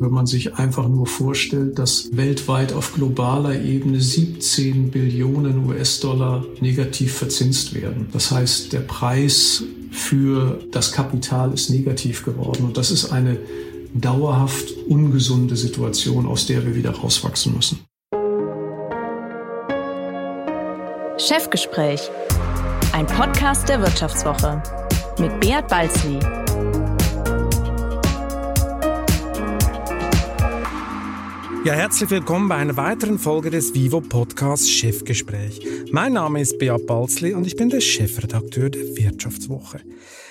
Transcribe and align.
Wenn 0.00 0.12
man 0.12 0.26
sich 0.26 0.54
einfach 0.54 0.88
nur 0.88 1.06
vorstellt, 1.06 1.78
dass 1.78 2.08
weltweit 2.12 2.72
auf 2.72 2.94
globaler 2.94 3.60
Ebene 3.60 4.00
17 4.00 4.92
Billionen 4.92 5.68
US-Dollar 5.68 6.44
negativ 6.60 7.14
verzinst 7.14 7.74
werden. 7.74 8.08
Das 8.12 8.30
heißt, 8.30 8.72
der 8.72 8.80
Preis 8.80 9.64
für 9.90 10.60
das 10.70 10.92
Kapital 10.92 11.52
ist 11.52 11.70
negativ 11.70 12.24
geworden. 12.24 12.64
Und 12.64 12.76
das 12.76 12.92
ist 12.92 13.10
eine 13.10 13.38
dauerhaft 13.92 14.72
ungesunde 14.86 15.56
Situation, 15.56 16.26
aus 16.26 16.46
der 16.46 16.64
wir 16.64 16.76
wieder 16.76 16.90
rauswachsen 16.92 17.56
müssen. 17.56 17.80
Chefgespräch, 21.18 22.08
ein 22.92 23.06
Podcast 23.06 23.68
der 23.68 23.80
Wirtschaftswoche 23.80 24.62
mit 25.18 25.40
Beat 25.40 25.66
Balzli. 25.66 26.20
Ja, 31.64 31.74
herzlich 31.74 32.08
willkommen 32.10 32.48
bei 32.48 32.54
einer 32.54 32.76
weiteren 32.76 33.18
Folge 33.18 33.50
des 33.50 33.74
Vivo 33.74 34.00
Podcasts 34.00 34.70
Chefgespräch. 34.70 35.60
Mein 35.90 36.12
Name 36.12 36.40
ist 36.40 36.58
Beat 36.58 36.86
Balzli 36.86 37.34
und 37.34 37.46
ich 37.46 37.56
bin 37.56 37.68
der 37.68 37.80
Chefredakteur 37.80 38.70
der 38.70 38.96
Wirtschaftswoche. 38.96 39.80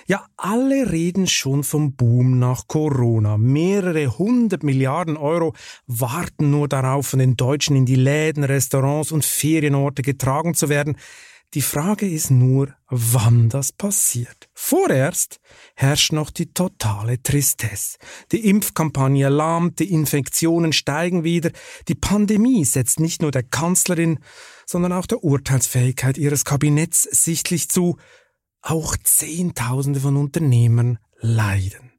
Ja, 0.07 0.25
alle 0.37 0.89
reden 0.89 1.27
schon 1.27 1.63
vom 1.63 1.93
Boom 1.93 2.39
nach 2.39 2.67
Corona. 2.67 3.37
Mehrere 3.37 4.17
hundert 4.17 4.63
Milliarden 4.63 5.17
Euro 5.17 5.53
warten 5.85 6.49
nur 6.49 6.69
darauf, 6.69 7.07
von 7.07 7.19
den 7.19 7.35
Deutschen 7.35 7.75
in 7.75 7.85
die 7.85 7.95
Läden, 7.95 8.45
Restaurants 8.45 9.11
und 9.11 9.25
Ferienorte 9.25 10.03
getragen 10.03 10.53
zu 10.53 10.69
werden. 10.69 10.95
Die 11.53 11.61
Frage 11.61 12.07
ist 12.07 12.29
nur, 12.29 12.75
wann 12.89 13.47
das 13.47 13.71
passiert. 13.71 14.49
Vorerst 14.53 15.39
herrscht 15.75 16.11
noch 16.11 16.29
die 16.29 16.51
totale 16.53 17.23
Tristesse. 17.23 17.97
Die 18.33 18.49
Impfkampagne 18.49 19.29
lahmt, 19.29 19.79
die 19.79 19.91
Infektionen 19.93 20.73
steigen 20.73 21.23
wieder, 21.23 21.51
die 21.87 21.95
Pandemie 21.95 22.65
setzt 22.65 22.99
nicht 22.99 23.21
nur 23.21 23.31
der 23.31 23.43
Kanzlerin, 23.43 24.19
sondern 24.65 24.91
auch 24.91 25.05
der 25.05 25.23
Urteilsfähigkeit 25.23 26.17
ihres 26.17 26.43
Kabinetts 26.43 27.03
sichtlich 27.03 27.69
zu. 27.69 27.97
Auch 28.61 28.97
Zehntausende 29.01 30.01
von 30.01 30.17
Unternehmern 30.17 30.99
leiden. 31.19 31.96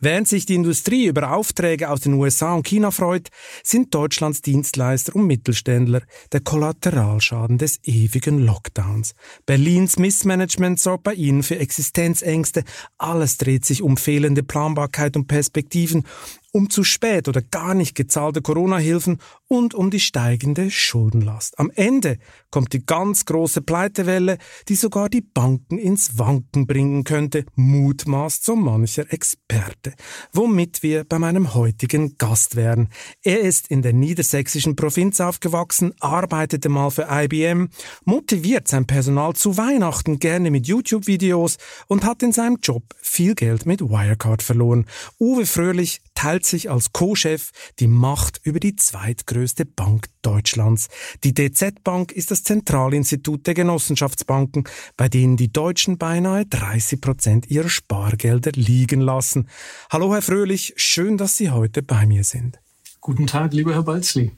Während 0.00 0.28
sich 0.28 0.46
die 0.46 0.54
Industrie 0.54 1.06
über 1.06 1.32
Aufträge 1.32 1.90
aus 1.90 2.00
den 2.00 2.14
USA 2.14 2.54
und 2.54 2.64
China 2.64 2.92
freut, 2.92 3.30
sind 3.64 3.92
Deutschlands 3.92 4.42
Dienstleister 4.42 5.16
und 5.16 5.26
Mittelständler 5.26 6.02
der 6.30 6.40
Kollateralschaden 6.40 7.58
des 7.58 7.80
ewigen 7.82 8.38
Lockdowns. 8.38 9.16
Berlins 9.44 9.98
Missmanagement 9.98 10.78
sorgt 10.78 11.02
bei 11.02 11.14
ihnen 11.14 11.42
für 11.42 11.58
Existenzängste, 11.58 12.62
alles 12.96 13.38
dreht 13.38 13.64
sich 13.64 13.82
um 13.82 13.96
fehlende 13.96 14.44
Planbarkeit 14.44 15.16
und 15.16 15.26
Perspektiven 15.26 16.04
um 16.52 16.70
zu 16.70 16.84
spät 16.84 17.28
oder 17.28 17.42
gar 17.42 17.74
nicht 17.74 17.94
gezahlte 17.94 18.40
Corona-Hilfen 18.40 19.18
und 19.48 19.74
um 19.74 19.90
die 19.90 20.00
steigende 20.00 20.70
Schuldenlast. 20.70 21.58
Am 21.58 21.70
Ende 21.74 22.18
kommt 22.50 22.72
die 22.72 22.84
ganz 22.84 23.24
große 23.24 23.62
Pleitewelle, 23.62 24.38
die 24.68 24.74
sogar 24.74 25.08
die 25.08 25.20
Banken 25.20 25.78
ins 25.78 26.18
Wanken 26.18 26.66
bringen 26.66 27.04
könnte, 27.04 27.44
mutmaßt 27.54 28.44
so 28.44 28.56
mancher 28.56 29.12
Experte. 29.12 29.94
Womit 30.32 30.82
wir 30.82 31.04
bei 31.04 31.18
meinem 31.18 31.54
heutigen 31.54 32.16
Gast 32.18 32.56
wären. 32.56 32.88
Er 33.22 33.40
ist 33.40 33.68
in 33.68 33.82
der 33.82 33.92
niedersächsischen 33.92 34.76
Provinz 34.76 35.20
aufgewachsen, 35.20 35.94
arbeitete 36.00 36.68
mal 36.68 36.90
für 36.90 37.08
IBM, 37.10 37.68
motiviert 38.04 38.68
sein 38.68 38.86
Personal 38.86 39.34
zu 39.34 39.56
Weihnachten 39.56 40.18
gerne 40.18 40.50
mit 40.50 40.66
YouTube-Videos 40.66 41.58
und 41.86 42.04
hat 42.04 42.22
in 42.22 42.32
seinem 42.32 42.58
Job 42.62 42.82
viel 43.00 43.34
Geld 43.34 43.66
mit 43.66 43.80
Wirecard 43.80 44.42
verloren. 44.42 44.86
Uwe 45.18 45.46
Fröhlich 45.46 46.00
teilt 46.14 46.37
sich 46.46 46.70
als 46.70 46.92
Co-Chef 46.92 47.50
die 47.78 47.86
Macht 47.86 48.40
über 48.42 48.60
die 48.60 48.76
zweitgrößte 48.76 49.64
Bank 49.64 50.08
Deutschlands. 50.22 50.88
Die 51.24 51.34
DZ 51.34 51.82
Bank 51.84 52.12
ist 52.12 52.30
das 52.30 52.42
Zentralinstitut 52.42 53.46
der 53.46 53.54
Genossenschaftsbanken, 53.54 54.64
bei 54.96 55.08
denen 55.08 55.36
die 55.36 55.52
Deutschen 55.52 55.98
beinahe 55.98 56.46
30 56.46 57.00
Prozent 57.00 57.50
ihrer 57.50 57.68
Spargelder 57.68 58.52
liegen 58.54 59.00
lassen. 59.00 59.48
Hallo, 59.90 60.12
Herr 60.12 60.22
Fröhlich, 60.22 60.74
schön, 60.76 61.16
dass 61.16 61.36
Sie 61.36 61.50
heute 61.50 61.82
bei 61.82 62.06
mir 62.06 62.24
sind. 62.24 62.58
Guten 63.00 63.26
Tag, 63.26 63.52
lieber 63.52 63.74
Herr 63.74 63.84
Balzli. 63.84 64.32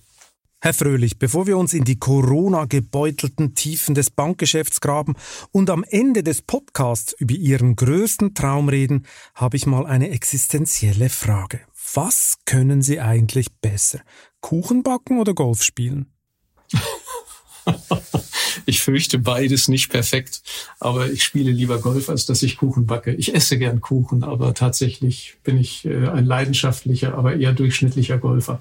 Herr 0.63 0.75
Fröhlich, 0.75 1.19
bevor 1.19 1.47
wir 1.47 1.57
uns 1.57 1.73
in 1.73 1.85
die 1.85 1.99
Corona-gebeutelten 1.99 3.55
Tiefen 3.55 3.95
des 3.95 4.11
Bankgeschäfts 4.11 4.83
graben 4.83 5.15
und 5.53 5.71
am 5.71 5.85
Ende 5.89 6.23
des 6.23 6.43
Podcasts 6.43 7.15
über 7.15 7.33
Ihren 7.33 7.77
größten 7.77 8.35
Traum 8.35 8.69
reden, 8.69 9.07
habe 9.35 9.57
ich 9.57 9.65
mal 9.65 9.87
eine 9.87 10.11
existenzielle 10.11 11.09
Frage. 11.09 11.61
Was 11.95 12.39
können 12.45 12.83
Sie 12.83 13.01
eigentlich 13.01 13.49
besser? 13.61 14.01
Kuchen 14.41 14.83
backen 14.83 15.19
oder 15.19 15.35
Golf 15.35 15.63
spielen? 15.63 16.07
ich 18.67 18.81
fürchte 18.81 19.19
beides 19.19 19.67
nicht 19.67 19.91
perfekt, 19.91 20.43
aber 20.79 21.11
ich 21.11 21.25
spiele 21.25 21.51
lieber 21.51 21.81
Golf, 21.81 22.09
als 22.09 22.27
dass 22.27 22.43
ich 22.43 22.57
Kuchen 22.59 22.87
backe. 22.87 23.15
Ich 23.15 23.35
esse 23.35 23.59
gern 23.59 23.81
Kuchen, 23.81 24.23
aber 24.23 24.55
tatsächlich 24.55 25.39
bin 25.43 25.59
ich 25.59 25.85
äh, 25.85 26.09
ein 26.09 26.27
leidenschaftlicher, 26.27 27.15
aber 27.15 27.37
eher 27.37 27.53
durchschnittlicher 27.53 28.19
Golfer. 28.19 28.61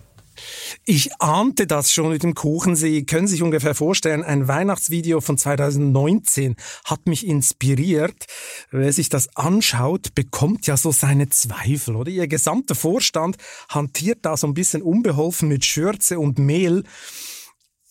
Ich 0.85 1.13
ahnte 1.19 1.67
das 1.67 1.91
schon 1.91 2.09
mit 2.09 2.23
dem 2.23 2.35
Kuchen. 2.35 2.75
Sie 2.75 3.05
können 3.05 3.27
sich 3.27 3.41
ungefähr 3.41 3.75
vorstellen, 3.75 4.23
ein 4.23 4.47
Weihnachtsvideo 4.47 5.21
von 5.21 5.37
2019 5.37 6.55
hat 6.85 7.05
mich 7.07 7.25
inspiriert. 7.25 8.25
Wer 8.71 8.91
sich 8.93 9.09
das 9.09 9.35
anschaut, 9.35 10.15
bekommt 10.15 10.67
ja 10.67 10.77
so 10.77 10.91
seine 10.91 11.29
Zweifel, 11.29 11.95
oder? 11.95 12.11
Ihr 12.11 12.27
gesamter 12.27 12.75
Vorstand 12.75 13.37
hantiert 13.69 14.19
da 14.23 14.37
so 14.37 14.47
ein 14.47 14.53
bisschen 14.53 14.81
unbeholfen 14.81 15.47
mit 15.47 15.65
Schürze 15.65 16.19
und 16.19 16.39
Mehl. 16.39 16.83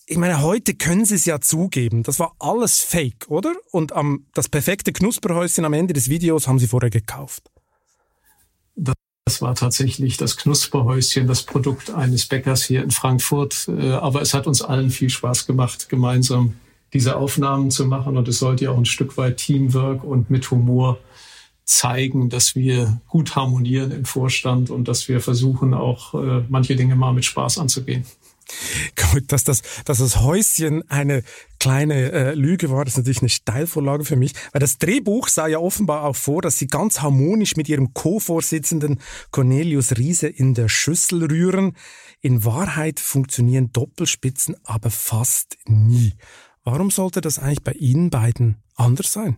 Ich 0.07 0.17
meine, 0.17 0.41
heute 0.41 0.75
können 0.75 1.05
Sie 1.05 1.17
es 1.17 1.27
ja 1.27 1.39
zugeben. 1.41 2.03
Das 2.03 2.19
war 2.19 2.35
alles 2.39 2.81
Fake, 2.81 3.27
oder? 3.29 3.55
Und 3.71 3.93
am, 3.93 4.27
das 4.33 4.49
perfekte 4.49 4.93
Knusperhäuschen 4.93 5.67
am 5.67 5.75
Ende 5.75 5.93
des 5.93 6.09
Videos 6.09 6.49
haben 6.49 6.59
Sie 6.59 6.67
vorher 6.67 6.89
gekauft. 6.89 7.51
Das 9.28 9.43
war 9.43 9.55
tatsächlich 9.55 10.16
das 10.16 10.39
Knusperhäuschen, 10.39 11.27
das 11.27 11.43
Produkt 11.43 11.91
eines 11.91 12.25
Bäckers 12.25 12.65
hier 12.65 12.83
in 12.83 12.91
Frankfurt. 12.91 13.69
Äh, 13.69 13.91
aber 13.91 14.22
es 14.22 14.33
hat 14.33 14.47
uns 14.47 14.62
allen 14.62 14.89
viel 14.89 15.11
Spaß 15.11 15.47
gemacht, 15.47 15.91
gemeinsam 15.91 16.55
diese 16.94 17.15
Aufnahmen 17.15 17.71
zu 17.71 17.84
machen. 17.84 18.17
Und 18.17 18.27
es 18.27 18.38
sollte 18.38 18.65
ja 18.65 18.71
auch 18.71 18.78
ein 18.78 18.87
Stück 18.87 19.19
weit 19.19 19.37
Teamwork 19.37 20.03
und 20.03 20.31
mit 20.31 20.50
Humor 20.50 20.99
zeigen, 21.67 22.31
dass 22.31 22.55
wir 22.55 23.03
gut 23.06 23.37
harmonieren 23.37 23.91
im 23.91 24.06
Vorstand 24.06 24.71
und 24.71 24.88
dass 24.88 25.09
wir 25.09 25.21
versuchen, 25.21 25.75
auch 25.75 26.15
äh, 26.15 26.44
manche 26.49 26.75
Dinge 26.75 26.97
mal 26.97 27.12
mit 27.12 27.27
Spaß 27.27 27.59
anzugehen. 27.59 28.06
Gut, 29.13 29.31
dass 29.33 29.45
das, 29.45 29.63
dass 29.85 29.99
das 29.99 30.21
Häuschen 30.21 30.89
eine 30.91 31.23
kleine 31.59 32.13
äh, 32.13 32.35
Lüge 32.35 32.71
war, 32.71 32.85
das 32.85 32.95
ist 32.95 32.99
natürlich 32.99 33.21
eine 33.21 33.29
Steilvorlage 33.29 34.05
für 34.05 34.17
mich, 34.17 34.33
weil 34.53 34.61
das 34.61 34.79
Drehbuch 34.79 35.29
sah 35.29 35.47
ja 35.47 35.59
offenbar 35.59 36.05
auch 36.05 36.17
vor, 36.17 36.43
dass 36.43 36.59
sie 36.59 36.67
ganz 36.67 37.01
harmonisch 37.01 37.57
mit 37.57 37.69
ihrem 37.69 37.95
Co-Vorsitzenden 37.95 39.01
Cornelius 39.31 39.97
Riese 39.97 40.29
in 40.29 40.55
der 40.55 40.69
Schüssel 40.69 41.25
rühren. 41.25 41.77
In 42.21 42.45
Wahrheit 42.45 43.01
funktionieren 43.01 43.73
Doppelspitzen 43.73 44.57
aber 44.65 44.91
fast 44.91 45.57
nie. 45.67 46.15
Warum 46.65 46.91
sollte 46.91 47.21
das 47.21 47.39
eigentlich 47.39 47.65
bei 47.65 47.73
Ihnen 47.73 48.11
beiden 48.11 48.63
anders 48.75 49.13
sein? 49.13 49.37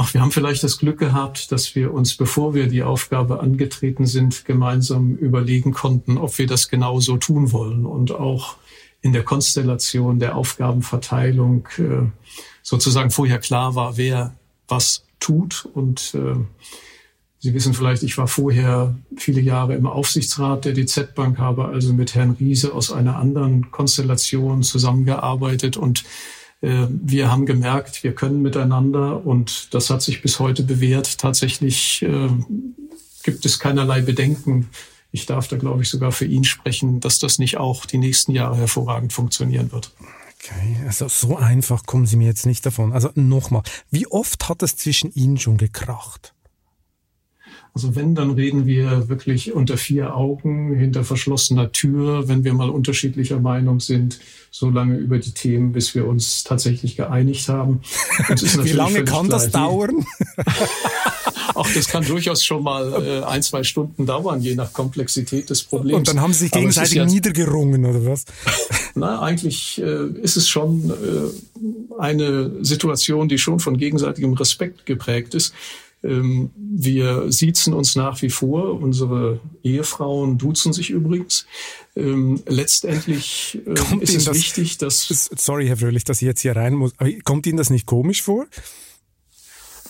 Ach, 0.00 0.14
wir 0.14 0.20
haben 0.20 0.30
vielleicht 0.30 0.62
das 0.62 0.78
Glück 0.78 0.98
gehabt, 1.00 1.50
dass 1.50 1.74
wir 1.74 1.92
uns, 1.92 2.14
bevor 2.14 2.54
wir 2.54 2.68
die 2.68 2.84
Aufgabe 2.84 3.40
angetreten 3.40 4.06
sind, 4.06 4.44
gemeinsam 4.44 5.16
überlegen 5.16 5.72
konnten, 5.72 6.18
ob 6.18 6.38
wir 6.38 6.46
das 6.46 6.68
genau 6.68 7.00
so 7.00 7.16
tun 7.16 7.50
wollen 7.50 7.84
und 7.84 8.12
auch 8.12 8.56
in 9.00 9.12
der 9.12 9.24
Konstellation 9.24 10.20
der 10.20 10.36
Aufgabenverteilung 10.36 11.66
äh, 11.78 12.06
sozusagen 12.62 13.10
vorher 13.10 13.40
klar 13.40 13.74
war, 13.74 13.96
wer 13.96 14.36
was 14.68 15.04
tut. 15.18 15.68
Und 15.74 16.14
äh, 16.14 16.36
Sie 17.40 17.54
wissen 17.54 17.74
vielleicht, 17.74 18.04
ich 18.04 18.18
war 18.18 18.28
vorher 18.28 18.96
viele 19.16 19.40
Jahre 19.40 19.74
im 19.74 19.86
Aufsichtsrat 19.86 20.64
der 20.64 20.74
DZ 20.74 21.14
Bank, 21.16 21.38
habe 21.38 21.66
also 21.66 21.92
mit 21.92 22.14
Herrn 22.14 22.36
Riese 22.38 22.72
aus 22.72 22.92
einer 22.92 23.16
anderen 23.16 23.72
Konstellation 23.72 24.62
zusammengearbeitet 24.62 25.76
und 25.76 26.04
wir 26.60 27.30
haben 27.30 27.46
gemerkt, 27.46 28.02
wir 28.02 28.14
können 28.14 28.42
miteinander 28.42 29.24
und 29.24 29.72
das 29.74 29.90
hat 29.90 30.02
sich 30.02 30.22
bis 30.22 30.40
heute 30.40 30.64
bewährt. 30.64 31.18
Tatsächlich 31.18 32.02
äh, 32.02 32.28
gibt 33.22 33.46
es 33.46 33.60
keinerlei 33.60 34.00
Bedenken. 34.00 34.68
Ich 35.12 35.26
darf 35.26 35.48
da, 35.48 35.56
glaube 35.56 35.82
ich, 35.82 35.88
sogar 35.88 36.10
für 36.12 36.24
ihn 36.24 36.44
sprechen, 36.44 37.00
dass 37.00 37.18
das 37.18 37.38
nicht 37.38 37.58
auch 37.58 37.86
die 37.86 37.98
nächsten 37.98 38.32
Jahre 38.32 38.56
hervorragend 38.56 39.12
funktionieren 39.12 39.70
wird. 39.72 39.92
Okay, 40.34 40.76
also 40.86 41.08
so 41.08 41.36
einfach 41.36 41.86
kommen 41.86 42.06
Sie 42.06 42.16
mir 42.16 42.26
jetzt 42.26 42.46
nicht 42.46 42.64
davon. 42.64 42.92
Also 42.92 43.10
nochmal, 43.14 43.62
wie 43.90 44.06
oft 44.06 44.48
hat 44.48 44.62
es 44.62 44.76
zwischen 44.76 45.12
Ihnen 45.14 45.38
schon 45.38 45.56
gekracht? 45.56 46.34
Also 47.74 47.94
wenn, 47.94 48.14
dann 48.14 48.32
reden 48.32 48.66
wir 48.66 49.08
wirklich 49.08 49.52
unter 49.52 49.76
vier 49.76 50.16
Augen, 50.16 50.74
hinter 50.74 51.04
verschlossener 51.04 51.72
Tür, 51.72 52.28
wenn 52.28 52.44
wir 52.44 52.54
mal 52.54 52.70
unterschiedlicher 52.70 53.40
Meinung 53.40 53.80
sind, 53.80 54.18
so 54.50 54.70
lange 54.70 54.96
über 54.96 55.18
die 55.18 55.32
Themen, 55.32 55.72
bis 55.72 55.94
wir 55.94 56.06
uns 56.06 56.44
tatsächlich 56.44 56.96
geeinigt 56.96 57.48
haben. 57.48 57.80
Wie 58.62 58.72
lange 58.72 59.04
kann 59.04 59.28
das 59.28 59.50
dauern? 59.50 60.04
auch 61.54 61.68
das 61.72 61.88
kann 61.88 62.04
durchaus 62.04 62.44
schon 62.44 62.62
mal 62.62 63.02
äh, 63.02 63.24
ein, 63.24 63.42
zwei 63.42 63.62
Stunden 63.64 64.06
dauern, 64.06 64.40
je 64.40 64.54
nach 64.54 64.72
Komplexität 64.72 65.50
des 65.50 65.64
Problems. 65.64 65.98
Und 65.98 66.08
dann 66.08 66.20
haben 66.20 66.32
sie 66.32 66.44
sich 66.44 66.52
gegenseitig 66.52 66.94
ja, 66.94 67.04
niedergerungen, 67.04 67.84
oder 67.84 68.04
was? 68.06 68.24
Na, 68.94 69.20
eigentlich 69.20 69.80
äh, 69.82 70.06
ist 70.22 70.36
es 70.36 70.48
schon 70.48 70.90
äh, 70.90 72.00
eine 72.00 72.64
Situation, 72.64 73.28
die 73.28 73.38
schon 73.38 73.60
von 73.60 73.76
gegenseitigem 73.76 74.32
Respekt 74.34 74.86
geprägt 74.86 75.34
ist. 75.34 75.52
Ähm, 76.04 76.50
wir 76.56 77.32
siezen 77.32 77.72
uns 77.74 77.96
nach 77.96 78.22
wie 78.22 78.30
vor. 78.30 78.80
Unsere 78.80 79.40
Ehefrauen 79.62 80.38
duzen 80.38 80.72
sich 80.72 80.90
übrigens. 80.90 81.46
Ähm, 81.96 82.40
letztendlich 82.46 83.58
äh, 83.66 83.72
ist 83.72 83.90
Ihnen 83.90 84.02
es 84.02 84.24
das, 84.24 84.36
wichtig, 84.36 84.78
dass... 84.78 85.30
Sorry, 85.36 85.66
Herr 85.66 85.76
Fröhlich, 85.76 86.04
dass 86.04 86.22
ich 86.22 86.26
jetzt 86.26 86.40
hier 86.40 86.54
rein 86.54 86.74
muss. 86.74 86.92
Aber 86.98 87.10
kommt 87.24 87.46
Ihnen 87.46 87.58
das 87.58 87.70
nicht 87.70 87.86
komisch 87.86 88.22
vor? 88.22 88.46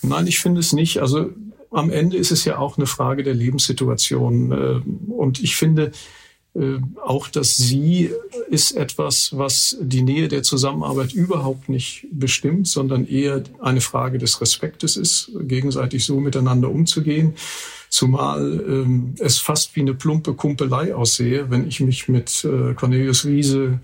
Nein, 0.03 0.27
ich 0.27 0.39
finde 0.39 0.61
es 0.61 0.73
nicht. 0.73 0.99
Also 0.99 1.31
am 1.71 1.91
Ende 1.91 2.17
ist 2.17 2.31
es 2.31 2.45
ja 2.45 2.59
auch 2.59 2.79
eine 2.79 2.87
Frage 2.87 3.23
der 3.23 3.35
Lebenssituation. 3.35 4.53
Äh, 4.53 5.13
und 5.13 5.43
ich 5.43 5.57
finde, 5.57 5.93
auch 7.05 7.29
das 7.29 7.57
Sie 7.57 8.11
ist 8.51 8.73
etwas, 8.73 9.37
was 9.37 9.77
die 9.81 10.03
Nähe 10.03 10.29
der 10.29 10.43
Zusammenarbeit 10.43 11.13
überhaupt 11.13 11.69
nicht 11.69 12.07
bestimmt, 12.11 12.67
sondern 12.67 13.07
eher 13.07 13.45
eine 13.61 13.81
Frage 13.81 14.19
des 14.19 14.41
Respektes 14.41 14.97
ist, 14.97 15.31
gegenseitig 15.41 16.05
so 16.05 16.19
miteinander 16.21 16.71
umzugehen. 16.71 17.35
Zumal 17.91 18.61
ähm, 18.69 19.15
es 19.19 19.39
fast 19.39 19.77
wie 19.77 19.81
eine 19.81 19.95
plumpe 19.95 20.35
Kumpelei 20.35 20.95
aussehe, 20.95 21.51
wenn 21.51 21.67
ich 21.67 21.81
mich 21.81 22.09
mit 22.09 22.45
äh, 22.45 22.75
Cornelius 22.75 23.25
Riese 23.25 23.81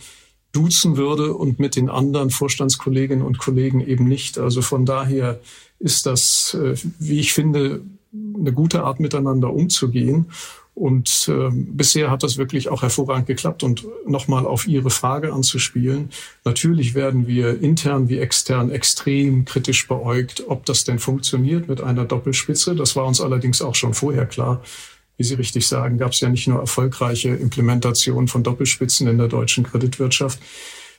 duzen 0.53 0.97
würde 0.97 1.35
und 1.35 1.59
mit 1.59 1.77
den 1.77 1.89
anderen 1.89 2.31
Vorstandskolleginnen 2.31 3.25
und 3.25 3.39
Kollegen 3.39 3.81
eben 3.81 4.07
nicht. 4.07 4.39
Also 4.39 4.63
von 4.63 4.85
daher 4.85 5.41
ist 5.79 6.07
das, 6.07 6.55
äh, 6.55 6.75
wie 6.99 7.21
ich 7.21 7.33
finde, 7.33 7.83
eine 8.13 8.53
gute 8.53 8.85
Art 8.85 9.01
miteinander 9.01 9.53
umzugehen. 9.53 10.27
Und 10.75 11.29
äh, 11.29 11.51
bisher 11.53 12.11
hat 12.11 12.25
das 12.25 12.37
wirklich 12.37 12.69
auch 12.69 12.83
hervorragend 12.83 13.27
geklappt. 13.27 13.63
Und 13.63 13.87
nochmal 14.07 14.45
auf 14.45 14.67
Ihre 14.67 14.91
Frage 14.91 15.33
anzuspielen. 15.33 16.11
Natürlich 16.45 16.95
werden 16.95 17.29
wir 17.29 17.61
intern 17.61 18.09
wie 18.09 18.19
extern 18.19 18.71
extrem 18.71 19.45
kritisch 19.45 19.87
beäugt, 19.87 20.45
ob 20.49 20.67
das 20.67 20.85
denn 20.85 20.99
funktioniert 20.99 21.69
mit 21.69 21.81
einer 21.81 22.05
Doppelspitze. 22.05 22.75
Das 22.75 22.97
war 22.97 23.07
uns 23.07 23.21
allerdings 23.21 23.63
auch 23.63 23.77
schon 23.77 23.95
vorher 23.95 24.27
klar. 24.27 24.63
Wie 25.17 25.23
Sie 25.23 25.35
richtig 25.35 25.69
sagen, 25.69 25.97
gab 25.99 26.11
es 26.11 26.21
ja 26.21 26.29
nicht 26.29 26.49
nur 26.49 26.59
erfolgreiche 26.59 27.29
Implementationen 27.29 28.27
von 28.27 28.43
Doppelspitzen 28.43 29.07
in 29.07 29.19
der 29.19 29.29
deutschen 29.29 29.63
Kreditwirtschaft. 29.63 30.41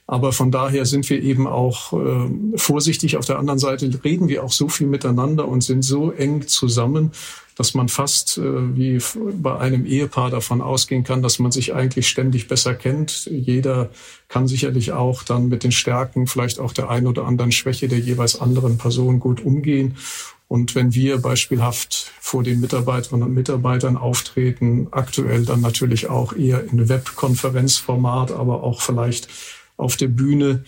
Aber 0.07 0.31
von 0.31 0.51
daher 0.51 0.85
sind 0.85 1.09
wir 1.09 1.21
eben 1.21 1.47
auch 1.47 1.93
äh, 1.93 2.57
vorsichtig. 2.57 3.17
Auf 3.17 3.25
der 3.25 3.39
anderen 3.39 3.57
Seite 3.57 3.89
reden 4.03 4.27
wir 4.27 4.43
auch 4.43 4.51
so 4.51 4.69
viel 4.69 4.85
miteinander 4.85 5.47
und 5.47 5.61
sind 5.61 5.81
so 5.81 6.11
eng 6.11 6.47
zusammen, 6.47 7.11
dass 7.55 7.73
man 7.73 7.89
fast 7.89 8.37
äh, 8.37 8.75
wie 8.75 8.99
bei 9.41 9.57
einem 9.57 9.85
Ehepaar 9.85 10.29
davon 10.29 10.61
ausgehen 10.61 11.03
kann, 11.03 11.23
dass 11.23 11.39
man 11.39 11.51
sich 11.51 11.73
eigentlich 11.73 12.07
ständig 12.07 12.47
besser 12.47 12.75
kennt. 12.75 13.25
Jeder 13.25 13.89
kann 14.27 14.47
sicherlich 14.47 14.91
auch 14.91 15.23
dann 15.23 15.47
mit 15.47 15.63
den 15.63 15.71
Stärken, 15.71 16.27
vielleicht 16.27 16.59
auch 16.59 16.73
der 16.73 16.89
ein 16.89 17.07
oder 17.07 17.25
anderen 17.25 17.51
Schwäche 17.51 17.87
der 17.87 17.99
jeweils 17.99 18.39
anderen 18.39 18.77
Person 18.77 19.19
gut 19.19 19.43
umgehen. 19.43 19.95
Und 20.47 20.75
wenn 20.75 20.93
wir 20.93 21.17
beispielhaft 21.17 22.11
vor 22.19 22.43
den 22.43 22.59
Mitarbeiterinnen 22.59 23.27
und 23.27 23.33
Mitarbeitern 23.33 23.97
auftreten, 23.97 24.87
aktuell 24.91 25.45
dann 25.45 25.61
natürlich 25.61 26.07
auch 26.07 26.33
eher 26.33 26.63
in 26.63 26.87
Webkonferenzformat, 26.87 28.31
aber 28.31 28.61
auch 28.63 28.81
vielleicht 28.81 29.27
auf 29.77 29.97
der 29.97 30.07
Bühne, 30.07 30.63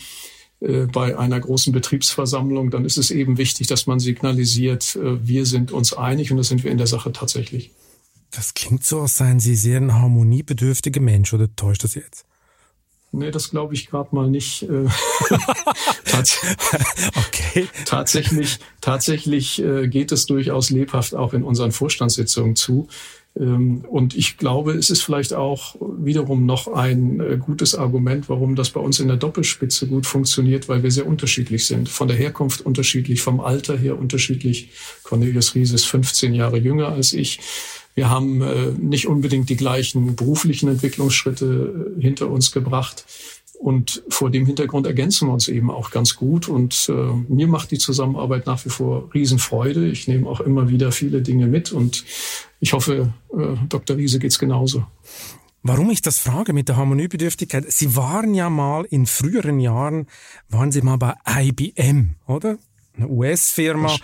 äh, 0.59 0.87
bei 0.87 1.17
einer 1.17 1.39
großen 1.39 1.71
Betriebsversammlung, 1.71 2.71
dann 2.71 2.83
ist 2.83 2.97
es 2.97 3.11
eben 3.11 3.37
wichtig, 3.37 3.67
dass 3.67 3.85
man 3.85 3.99
signalisiert, 3.99 4.95
äh, 4.95 5.27
wir 5.27 5.45
sind 5.45 5.71
uns 5.71 5.93
einig 5.93 6.31
und 6.31 6.37
das 6.37 6.47
sind 6.47 6.63
wir 6.63 6.71
in 6.71 6.79
der 6.79 6.87
Sache 6.87 7.11
tatsächlich. 7.11 7.71
Das 8.31 8.55
klingt 8.55 8.83
so, 8.83 9.01
als 9.01 9.17
seien 9.17 9.39
Sie 9.39 9.55
sehr 9.55 9.79
ein 9.79 9.93
harmoniebedürftiger 9.93 10.99
Mensch, 10.99 11.31
oder 11.33 11.55
täuscht 11.55 11.83
das 11.83 11.93
jetzt? 11.93 12.25
Nee, 13.11 13.29
das 13.29 13.51
glaube 13.51 13.75
ich 13.75 13.87
gerade 13.87 14.13
mal 14.15 14.29
nicht. 14.29 14.63
Äh, 14.63 14.85
Tats 16.05 16.39
okay. 17.15 17.67
Tatsächlich, 17.85 18.59
tatsächlich 18.81 19.63
geht 19.85 20.11
es 20.11 20.25
durchaus 20.25 20.69
lebhaft 20.69 21.15
auch 21.15 21.33
in 21.33 21.43
unseren 21.43 21.71
Vorstandssitzungen 21.71 22.55
zu. 22.55 22.87
Ähm, 23.39 23.83
und 23.89 24.15
ich 24.15 24.37
glaube, 24.37 24.73
es 24.73 24.89
ist 24.89 25.03
vielleicht 25.03 25.33
auch 25.33 25.75
wiederum 25.79 26.45
noch 26.45 26.67
ein 26.67 27.19
äh, 27.19 27.37
gutes 27.37 27.75
Argument, 27.75 28.29
warum 28.29 28.55
das 28.55 28.71
bei 28.71 28.79
uns 28.79 28.99
in 28.99 29.07
der 29.07 29.17
Doppelspitze 29.17 29.87
gut 29.87 30.05
funktioniert, 30.05 30.69
weil 30.69 30.83
wir 30.83 30.91
sehr 30.91 31.07
unterschiedlich 31.07 31.65
sind. 31.65 31.89
Von 31.89 32.07
der 32.07 32.17
Herkunft 32.17 32.61
unterschiedlich, 32.61 33.21
vom 33.21 33.39
Alter 33.39 33.77
her 33.77 33.97
unterschiedlich. 33.97 34.69
Cornelius 35.03 35.55
Ries 35.55 35.71
ist 35.71 35.85
15 35.85 36.33
Jahre 36.33 36.57
jünger 36.57 36.89
als 36.89 37.13
ich. 37.13 37.39
Wir 37.97 38.11
haben 38.11 38.41
äh, 38.43 38.71
nicht 38.77 39.07
unbedingt 39.07 39.49
die 39.49 39.55
gleichen 39.55 40.15
beruflichen 40.15 40.69
Entwicklungsschritte 40.69 41.95
äh, 41.97 42.01
hinter 42.01 42.29
uns 42.29 42.51
gebracht. 42.51 43.05
Und 43.59 44.03
vor 44.09 44.29
dem 44.29 44.45
Hintergrund 44.45 44.85
ergänzen 44.85 45.27
wir 45.27 45.33
uns 45.33 45.47
eben 45.47 45.71
auch 45.71 45.91
ganz 45.91 46.15
gut. 46.15 46.47
Und 46.47 46.89
äh, 46.89 46.93
mir 47.27 47.47
macht 47.47 47.71
die 47.71 47.77
Zusammenarbeit 47.77 48.45
nach 48.45 48.63
wie 48.65 48.69
vor 48.69 49.09
Riesenfreude. 49.13 49.87
Ich 49.89 50.07
nehme 50.07 50.27
auch 50.29 50.41
immer 50.41 50.69
wieder 50.69 50.91
viele 50.91 51.21
Dinge 51.21 51.47
mit 51.47 51.71
und 51.71 52.05
ich 52.59 52.73
hoffe, 52.73 53.13
äh, 53.33 53.55
Dr. 53.67 53.97
Riese 53.97 54.19
geht's 54.19 54.39
genauso. 54.39 54.85
Warum 55.63 55.89
ich 55.89 56.01
das 56.01 56.19
frage 56.19 56.53
mit 56.53 56.69
der 56.69 56.77
Harmoniebedürftigkeit? 56.77 57.69
Sie 57.71 57.95
waren 57.95 58.33
ja 58.33 58.49
mal 58.49 58.85
in 58.85 59.05
früheren 59.05 59.59
Jahren, 59.59 60.07
waren 60.49 60.71
Sie 60.71 60.81
mal 60.81 60.97
bei 60.97 61.15
IBM, 61.27 62.15
oder? 62.25 62.57
Eine 62.97 63.07
US-Firma, 63.07 63.95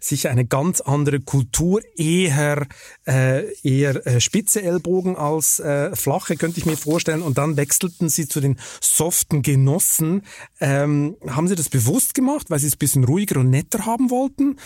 sicher 0.00 0.30
eine 0.30 0.44
ganz 0.44 0.80
andere 0.80 1.20
Kultur, 1.20 1.80
eher 1.96 2.66
äh, 3.06 3.52
eher 3.62 4.06
äh, 4.06 4.20
spitze 4.20 4.62
Ellbogen 4.62 5.16
als 5.16 5.60
äh, 5.60 5.94
flache, 5.94 6.36
könnte 6.36 6.58
ich 6.58 6.66
mir 6.66 6.76
vorstellen. 6.76 7.22
Und 7.22 7.38
dann 7.38 7.56
wechselten 7.56 8.08
Sie 8.08 8.28
zu 8.28 8.40
den 8.40 8.58
soften 8.80 9.42
Genossen. 9.42 10.22
Ähm, 10.60 11.16
haben 11.26 11.48
Sie 11.48 11.54
das 11.54 11.68
bewusst 11.68 12.14
gemacht, 12.14 12.50
weil 12.50 12.58
Sie 12.58 12.66
es 12.66 12.74
ein 12.74 12.78
bisschen 12.78 13.04
ruhiger 13.04 13.40
und 13.40 13.50
netter 13.50 13.86
haben 13.86 14.10
wollten? 14.10 14.56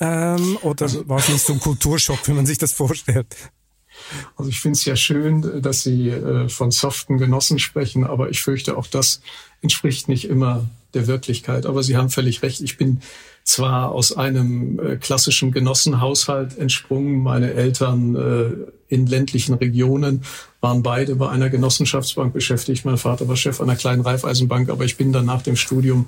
Ähm, 0.00 0.58
oder 0.62 0.82
also, 0.82 1.08
war 1.08 1.18
es 1.18 1.28
nicht 1.28 1.44
so 1.44 1.52
ein 1.52 1.60
Kulturschock, 1.60 2.26
wenn 2.28 2.36
man 2.36 2.46
sich 2.46 2.58
das 2.58 2.72
vorstellt? 2.72 3.26
Also 4.36 4.48
ich 4.48 4.60
finde 4.60 4.76
es 4.76 4.84
ja 4.84 4.96
schön, 4.96 5.62
dass 5.62 5.82
Sie 5.82 6.08
äh, 6.08 6.48
von 6.48 6.70
soften 6.70 7.18
Genossen 7.18 7.58
sprechen, 7.58 8.04
aber 8.04 8.30
ich 8.30 8.42
fürchte, 8.42 8.76
auch 8.76 8.86
das 8.86 9.20
entspricht 9.60 10.08
nicht 10.08 10.28
immer 10.28 10.68
der 10.94 11.06
Wirklichkeit. 11.06 11.66
Aber 11.66 11.82
Sie 11.82 11.96
haben 11.96 12.10
völlig 12.10 12.42
recht. 12.42 12.60
Ich 12.60 12.76
bin 12.76 13.00
zwar 13.44 13.90
aus 13.92 14.16
einem 14.16 14.78
äh, 14.78 14.96
klassischen 14.96 15.52
Genossenhaushalt 15.52 16.58
entsprungen. 16.58 17.22
Meine 17.22 17.54
Eltern 17.54 18.14
äh, 18.14 18.94
in 18.94 19.06
ländlichen 19.06 19.54
Regionen 19.54 20.22
waren 20.60 20.82
beide 20.82 21.16
bei 21.16 21.28
einer 21.28 21.50
Genossenschaftsbank 21.50 22.32
beschäftigt. 22.32 22.84
Mein 22.84 22.98
Vater 22.98 23.26
war 23.28 23.36
Chef 23.36 23.60
einer 23.60 23.76
kleinen 23.76 24.02
Raiffeisenbank, 24.02 24.70
aber 24.70 24.84
ich 24.84 24.96
bin 24.96 25.12
dann 25.12 25.26
nach 25.26 25.42
dem 25.42 25.56
Studium 25.56 26.06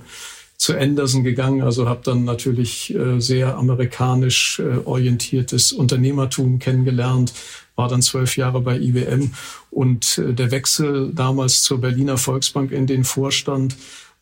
zu 0.56 0.78
Anderson 0.78 1.24
gegangen, 1.24 1.62
also 1.62 1.88
habe 1.88 2.02
dann 2.04 2.24
natürlich 2.24 2.94
äh, 2.94 3.20
sehr 3.20 3.56
amerikanisch 3.56 4.62
orientiertes 4.84 5.72
Unternehmertum 5.72 6.60
kennengelernt, 6.60 7.34
war 7.74 7.88
dann 7.88 8.02
zwölf 8.02 8.36
Jahre 8.36 8.60
bei 8.60 8.78
IBM 8.78 9.32
und 9.72 10.22
der 10.24 10.52
Wechsel 10.52 11.10
damals 11.12 11.62
zur 11.62 11.80
Berliner 11.80 12.18
Volksbank 12.18 12.70
in 12.70 12.86
den 12.86 13.02
Vorstand 13.02 13.74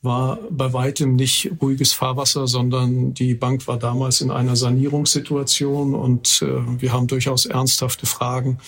war 0.02 0.38
bei 0.50 0.72
weitem 0.72 1.14
nicht 1.14 1.52
ruhiges 1.60 1.92
Fahrwasser, 1.92 2.48
sondern 2.48 3.14
die 3.14 3.34
Bank 3.34 3.68
war 3.68 3.78
damals 3.78 4.20
in 4.20 4.32
einer 4.32 4.56
Sanierungssituation 4.56 5.94
und 5.94 6.42
äh, 6.42 6.80
wir 6.80 6.92
haben 6.92 7.06
durchaus 7.06 7.46
ernsthafte 7.46 8.06
Fragen 8.06 8.58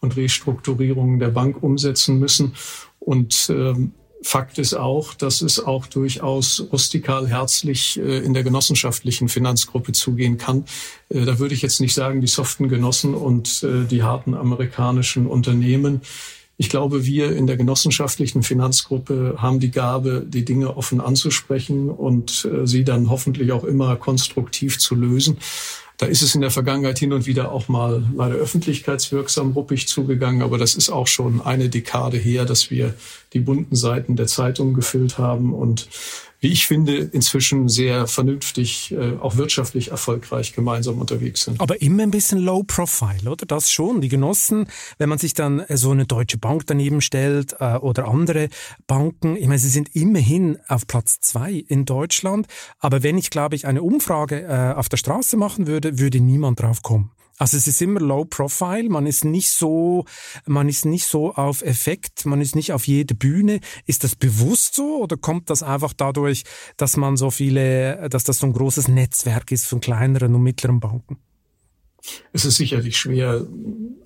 und 0.00 0.16
Restrukturierungen 0.16 1.18
der 1.18 1.30
Bank 1.30 1.62
umsetzen 1.62 2.18
müssen. 2.18 2.54
Und 3.00 3.50
ähm, 3.50 3.92
Fakt 4.22 4.58
ist 4.58 4.72
auch, 4.72 5.12
dass 5.12 5.42
es 5.42 5.62
auch 5.62 5.86
durchaus 5.86 6.66
rustikal 6.72 7.28
herzlich 7.28 7.98
äh, 7.98 8.18
in 8.18 8.32
der 8.32 8.42
genossenschaftlichen 8.42 9.28
Finanzgruppe 9.28 9.92
zugehen 9.92 10.38
kann. 10.38 10.64
Äh, 11.10 11.26
da 11.26 11.38
würde 11.38 11.54
ich 11.54 11.60
jetzt 11.60 11.80
nicht 11.80 11.92
sagen, 11.92 12.22
die 12.22 12.26
soften 12.26 12.68
Genossen 12.68 13.14
und 13.14 13.62
äh, 13.62 13.84
die 13.84 14.02
harten 14.02 14.34
amerikanischen 14.34 15.26
Unternehmen 15.26 16.00
ich 16.56 16.68
glaube, 16.68 17.04
wir 17.04 17.34
in 17.34 17.46
der 17.46 17.56
genossenschaftlichen 17.56 18.42
Finanzgruppe 18.42 19.36
haben 19.38 19.58
die 19.58 19.72
Gabe, 19.72 20.24
die 20.26 20.44
Dinge 20.44 20.76
offen 20.76 21.00
anzusprechen 21.00 21.90
und 21.90 22.48
äh, 22.50 22.66
sie 22.66 22.84
dann 22.84 23.10
hoffentlich 23.10 23.50
auch 23.52 23.64
immer 23.64 23.96
konstruktiv 23.96 24.78
zu 24.78 24.94
lösen. 24.94 25.38
Da 25.96 26.06
ist 26.06 26.22
es 26.22 26.34
in 26.34 26.40
der 26.40 26.50
Vergangenheit 26.50 26.98
hin 26.98 27.12
und 27.12 27.26
wieder 27.26 27.52
auch 27.52 27.68
mal 27.68 28.04
leider 28.16 28.34
öffentlichkeitswirksam 28.34 29.52
ruppig 29.52 29.86
zugegangen, 29.86 30.42
aber 30.42 30.58
das 30.58 30.74
ist 30.74 30.90
auch 30.90 31.06
schon 31.06 31.40
eine 31.40 31.68
Dekade 31.68 32.16
her, 32.16 32.44
dass 32.44 32.70
wir 32.70 32.94
die 33.32 33.40
bunten 33.40 33.76
Seiten 33.76 34.16
der 34.16 34.26
Zeitung 34.26 34.74
gefüllt 34.74 35.18
haben 35.18 35.54
und 35.54 35.88
wie 36.44 36.52
ich 36.52 36.66
finde, 36.66 36.98
inzwischen 36.98 37.70
sehr 37.70 38.06
vernünftig, 38.06 38.92
äh, 38.92 39.16
auch 39.18 39.36
wirtschaftlich 39.36 39.92
erfolgreich 39.92 40.52
gemeinsam 40.52 40.98
unterwegs 41.00 41.44
sind. 41.44 41.58
Aber 41.58 41.80
immer 41.80 42.02
ein 42.02 42.10
bisschen 42.10 42.38
low 42.38 42.62
profile, 42.62 43.30
oder? 43.30 43.46
Das 43.46 43.72
schon. 43.72 44.02
Die 44.02 44.10
Genossen, 44.10 44.66
wenn 44.98 45.08
man 45.08 45.16
sich 45.16 45.32
dann 45.32 45.64
so 45.70 45.90
eine 45.92 46.04
deutsche 46.04 46.36
Bank 46.36 46.66
daneben 46.66 47.00
stellt 47.00 47.56
äh, 47.60 47.76
oder 47.76 48.08
andere 48.08 48.50
Banken, 48.86 49.36
ich 49.36 49.46
meine, 49.46 49.58
sie 49.58 49.70
sind 49.70 49.96
immerhin 49.96 50.58
auf 50.68 50.86
Platz 50.86 51.18
zwei 51.20 51.64
in 51.66 51.86
Deutschland. 51.86 52.46
Aber 52.78 53.02
wenn 53.02 53.16
ich, 53.16 53.30
glaube 53.30 53.56
ich, 53.56 53.66
eine 53.66 53.82
Umfrage 53.82 54.42
äh, 54.42 54.74
auf 54.74 54.90
der 54.90 54.98
Straße 54.98 55.38
machen 55.38 55.66
würde, 55.66 55.98
würde 55.98 56.20
niemand 56.20 56.60
drauf 56.60 56.82
kommen. 56.82 57.10
Also 57.38 57.56
es 57.56 57.66
ist 57.66 57.82
immer 57.82 58.00
low 58.00 58.24
profile, 58.24 58.88
man 58.88 59.06
ist 59.06 59.24
nicht 59.24 59.50
so, 59.50 60.04
man 60.46 60.68
ist 60.68 60.84
nicht 60.84 61.06
so 61.06 61.34
auf 61.34 61.62
Effekt, 61.62 62.26
man 62.26 62.40
ist 62.40 62.54
nicht 62.54 62.72
auf 62.72 62.86
jede 62.86 63.14
Bühne. 63.14 63.60
Ist 63.86 64.04
das 64.04 64.14
bewusst 64.14 64.74
so 64.74 65.02
oder 65.02 65.16
kommt 65.16 65.50
das 65.50 65.62
einfach 65.62 65.92
dadurch, 65.92 66.44
dass 66.76 66.96
man 66.96 67.16
so 67.16 67.30
viele, 67.30 68.08
dass 68.08 68.24
das 68.24 68.38
so 68.38 68.46
ein 68.46 68.52
großes 68.52 68.88
Netzwerk 68.88 69.50
ist 69.50 69.66
von 69.66 69.80
kleineren 69.80 70.34
und 70.34 70.42
mittleren 70.42 70.78
Banken? 70.78 71.18
Es 72.32 72.44
ist 72.44 72.56
sicherlich 72.56 72.96
schwer, 72.96 73.46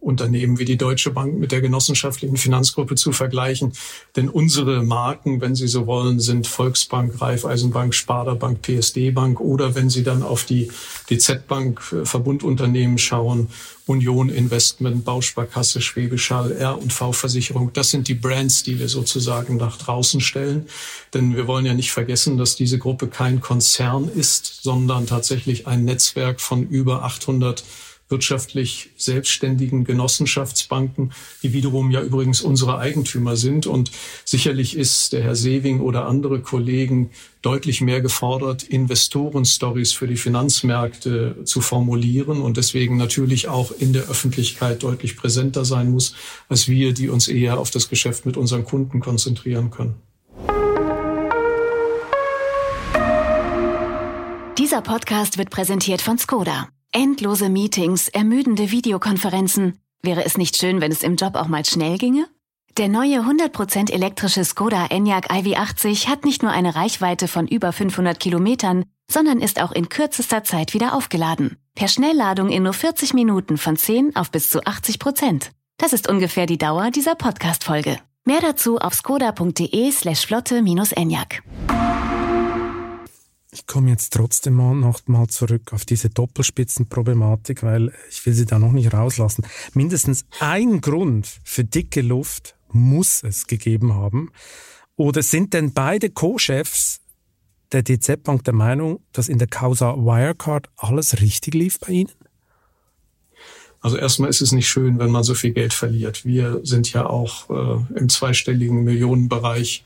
Unternehmen 0.01 0.59
wie 0.59 0.65
die 0.65 0.79
Deutsche 0.79 1.11
Bank 1.11 1.39
mit 1.39 1.53
der 1.53 1.61
genossenschaftlichen 1.61 2.37
Finanzgruppe 2.37 2.95
zu 2.95 3.13
vergleichen. 3.13 3.73
Denn 4.17 4.29
unsere 4.29 4.83
Marken, 4.83 5.41
wenn 5.41 5.55
Sie 5.55 5.69
so 5.69 5.87
wollen, 5.87 6.19
sind 6.19 6.47
Volksbank, 6.47 7.21
Raiffeisenbank, 7.21 7.95
Sparda 7.95 8.35
Bank, 8.35 8.63
PSD 8.63 9.11
Bank 9.11 9.41
oder 9.41 9.75
wenn 9.75 9.91
Sie 9.91 10.03
dann 10.03 10.23
auf 10.23 10.45
die 10.45 10.71
DZ 11.11 11.47
Bank 11.47 11.81
äh, 11.93 12.05
Verbundunternehmen 12.05 12.97
schauen, 12.99 13.49
Union 13.87 14.29
Investment, 14.29 15.05
Bausparkasse, 15.05 15.81
Schwäbisch 15.81 16.31
Hall, 16.31 16.53
R&V 16.53 17.13
Versicherung. 17.13 17.73
Das 17.73 17.91
sind 17.91 18.09
die 18.09 18.15
Brands, 18.15 18.63
die 18.63 18.79
wir 18.79 18.89
sozusagen 18.89 19.57
nach 19.57 19.79
draußen 19.79 20.21
stellen. 20.21 20.67
Denn 21.15 21.37
wir 21.37 21.47
wollen 21.47 21.65
ja 21.65 21.75
nicht 21.75 21.93
vergessen, 21.93 22.37
dass 22.37 22.55
diese 22.55 22.79
Gruppe 22.79 23.09
kein 23.09 23.41
Konzern 23.41 24.09
ist, 24.09 24.63
sondern 24.63 25.07
tatsächlich 25.07 25.67
ein 25.67 25.85
Netzwerk 25.85 26.41
von 26.41 26.69
über 26.69 27.03
800 27.05 27.65
wirtschaftlich 28.09 28.91
selbstständigen 28.97 29.85
Genossenschaftsbanken, 29.85 31.13
die 31.43 31.53
wiederum 31.53 31.91
ja 31.91 32.03
übrigens 32.03 32.41
unsere 32.41 32.79
Eigentümer 32.79 33.37
sind. 33.37 33.67
Und 33.67 33.91
sicherlich 34.25 34.77
ist 34.77 35.13
der 35.13 35.23
Herr 35.23 35.37
Sewing 35.37 35.81
oder 35.81 36.07
andere 36.07 36.41
Kollegen 36.41 37.11
deutlich 37.43 37.81
mehr 37.81 38.01
gefordert, 38.01 38.63
Investoren-Stories 38.63 39.93
für 39.93 40.09
die 40.09 40.17
Finanzmärkte 40.17 41.45
zu 41.45 41.61
formulieren 41.61 42.41
und 42.41 42.57
deswegen 42.57 42.97
natürlich 42.97 43.49
auch 43.49 43.71
in 43.79 43.93
der 43.93 44.09
Öffentlichkeit 44.09 44.83
deutlich 44.83 45.17
präsenter 45.17 45.65
sein 45.65 45.91
muss, 45.91 46.15
als 46.49 46.69
wir, 46.69 46.93
die 46.93 47.09
uns 47.09 47.29
eher 47.29 47.59
auf 47.59 47.71
das 47.71 47.89
Geschäft 47.89 48.27
mit 48.27 48.37
unseren 48.37 48.65
Kunden 48.65 49.01
konzentrieren 49.01 49.71
können. 49.71 49.95
Dieser 54.59 54.83
Podcast 54.83 55.39
wird 55.39 55.51
präsentiert 55.51 56.03
von 56.03 56.19
Skoda. 56.19 56.69
Endlose 56.93 57.51
Meetings, 57.51 58.09
ermüdende 58.09 58.71
Videokonferenzen. 58.71 59.79
Wäre 60.03 60.25
es 60.25 60.39
nicht 60.39 60.57
schön, 60.57 60.81
wenn 60.81 60.91
es 60.91 61.03
im 61.03 61.17
Job 61.17 61.35
auch 61.35 61.47
mal 61.47 61.65
schnell 61.65 61.99
ginge? 61.99 62.27
Der 62.79 62.89
neue 62.89 63.21
100% 63.21 63.93
elektrische 63.93 64.45
Skoda 64.45 64.87
Enyaq 64.87 65.31
iV80 65.31 66.09
hat 66.09 66.25
nicht 66.25 66.43
nur 66.43 66.53
eine 66.53 66.77
Reichweite 66.77 67.29
von 67.29 67.47
über 67.47 67.73
500 67.73 68.19
Kilometern, 68.19 68.85
sondern 69.11 69.41
ist 69.41 69.61
auch 69.61 69.73
in 69.73 69.91
kürzester 69.91 70.45
Zeit 70.45 70.73
wieder 70.73 70.95
aufgeladen. 70.95 71.59
Per 71.75 71.89
Schnellladung 71.89 72.49
in 72.49 72.63
nur 72.63 72.73
40 72.73 73.13
Minuten 73.13 73.59
von 73.59 73.77
10 73.77 74.17
auf 74.17 74.31
bis 74.31 74.49
zu 74.49 74.65
80 74.65 74.99
Prozent. 74.99 75.51
Das 75.77 75.93
ist 75.93 76.09
ungefähr 76.09 76.47
die 76.47 76.59
Dauer 76.59 76.91
dieser 76.91 77.17
Podcast-Folge. 77.17 77.99
Mehr 78.25 78.41
dazu 78.41 78.79
auf 78.79 78.95
skoda.de 78.95 79.91
slash 79.91 80.27
flotte-enyaq. 80.27 81.43
Ich 83.51 83.67
komme 83.67 83.91
jetzt 83.91 84.13
trotzdem 84.13 84.55
mal 84.55 84.75
noch 84.75 85.01
mal 85.07 85.27
zurück 85.29 85.73
auf 85.73 85.87
diese 85.87 86.11
Doppelspitzenproblematik, 86.11 87.63
weil 87.63 87.95
ich 88.11 88.25
will 88.27 88.35
sie 88.35 88.45
da 88.45 88.59
noch 88.59 88.73
nicht 88.73 88.93
rauslassen. 88.93 89.47
Mindestens 89.73 90.27
ein 90.39 90.83
Grund 90.83 91.41
für 91.45 91.65
dicke 91.65 92.03
Luft 92.03 92.57
muss 92.71 93.23
es 93.23 93.47
gegeben 93.47 93.95
haben. 93.95 94.31
Oder 94.97 95.23
sind 95.23 95.55
denn 95.55 95.73
beide 95.73 96.11
Co-Chefs 96.11 97.01
der 97.73 97.83
DZ 97.83 98.23
Bank 98.23 98.45
der 98.45 98.55
Meinung, 98.55 99.01
dass 99.13 99.29
in 99.29 99.39
der 99.39 99.49
Causa 99.49 99.97
Wirecard 99.97 100.69
alles 100.77 101.23
richtig 101.23 101.55
lief 101.55 101.81
bei 101.81 101.93
Ihnen? 101.93 102.13
Also 103.81 103.97
erstmal 103.97 104.29
ist 104.29 104.41
es 104.43 104.53
nicht 104.53 104.69
schön, 104.69 104.99
wenn 104.99 105.11
man 105.11 105.23
so 105.23 105.35
viel 105.35 105.53
Geld 105.53 105.73
verliert. 105.73 106.25
Wir 106.27 106.61
sind 106.65 106.93
ja 106.93 107.07
auch 107.07 107.49
äh, 107.49 107.99
im 107.99 108.09
zweistelligen 108.09 108.83
Millionenbereich 108.85 109.85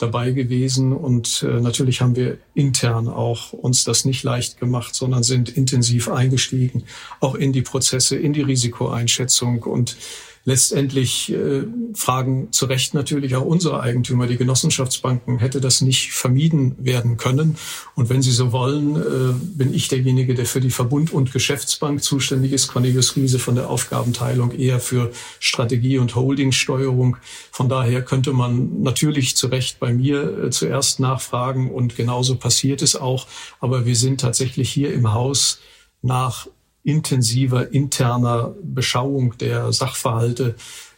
dabei 0.00 0.32
gewesen. 0.32 0.92
Und 0.92 1.42
äh, 1.42 1.60
natürlich 1.60 2.00
haben 2.00 2.16
wir 2.16 2.38
intern 2.54 3.08
auch 3.08 3.52
uns 3.52 3.84
das 3.84 4.04
nicht 4.04 4.22
leicht 4.22 4.58
gemacht, 4.58 4.94
sondern 4.94 5.22
sind 5.22 5.48
intensiv 5.48 6.08
eingestiegen, 6.08 6.84
auch 7.20 7.34
in 7.34 7.52
die 7.52 7.62
Prozesse, 7.62 8.16
in 8.16 8.32
die 8.32 8.42
Risikoeinschätzung. 8.42 9.62
Und 9.62 9.96
letztendlich 10.44 11.32
äh, 11.32 11.64
fragen 11.94 12.50
zu 12.50 12.66
Recht 12.66 12.94
natürlich 12.94 13.36
auch 13.36 13.44
unsere 13.44 13.80
Eigentümer, 13.80 14.26
die 14.26 14.36
Genossenschaftsbanken, 14.36 15.38
hätte 15.38 15.60
das 15.60 15.80
nicht 15.82 16.12
vermieden 16.12 16.76
werden 16.78 17.18
können. 17.18 17.56
Und 17.94 18.08
wenn 18.08 18.22
Sie 18.22 18.30
so 18.30 18.52
wollen, 18.52 18.96
äh, 18.96 19.34
bin 19.56 19.74
ich 19.74 19.88
derjenige, 19.88 20.34
der 20.34 20.46
für 20.46 20.60
die 20.60 20.70
Verbund- 20.70 21.12
und 21.12 21.32
Geschäftsbank 21.32 22.02
zuständig 22.02 22.52
ist. 22.52 22.68
Cornelius 22.68 23.16
Riese 23.16 23.38
von 23.38 23.54
der 23.54 23.68
Aufgabenteilung 23.68 24.52
eher 24.52 24.80
für 24.80 25.12
Strategie 25.40 25.98
und 25.98 26.14
Holdingsteuerung. 26.14 27.18
Von 27.50 27.68
daher 27.68 28.02
könnte 28.02 28.32
man 28.32 28.82
natürlich 28.82 29.36
zu 29.36 29.48
Recht 29.48 29.78
bei 29.78 29.92
mir 29.92 30.44
äh, 30.44 30.50
zuerst 30.50 31.00
nachfragen 31.00 31.70
und 31.70 31.96
genauso 31.96 32.36
passiert 32.36 32.80
es 32.80 32.96
auch. 32.96 33.26
Aber 33.60 33.84
wir 33.84 33.96
sind 33.96 34.20
tatsächlich 34.22 34.70
hier 34.70 34.92
im 34.94 35.12
Haus 35.12 35.60
nach 36.02 36.46
intensiver 36.82 37.72
interner 37.72 38.54
Beschauung 38.62 39.36
der 39.38 39.72
Sachverhalte 39.72 40.54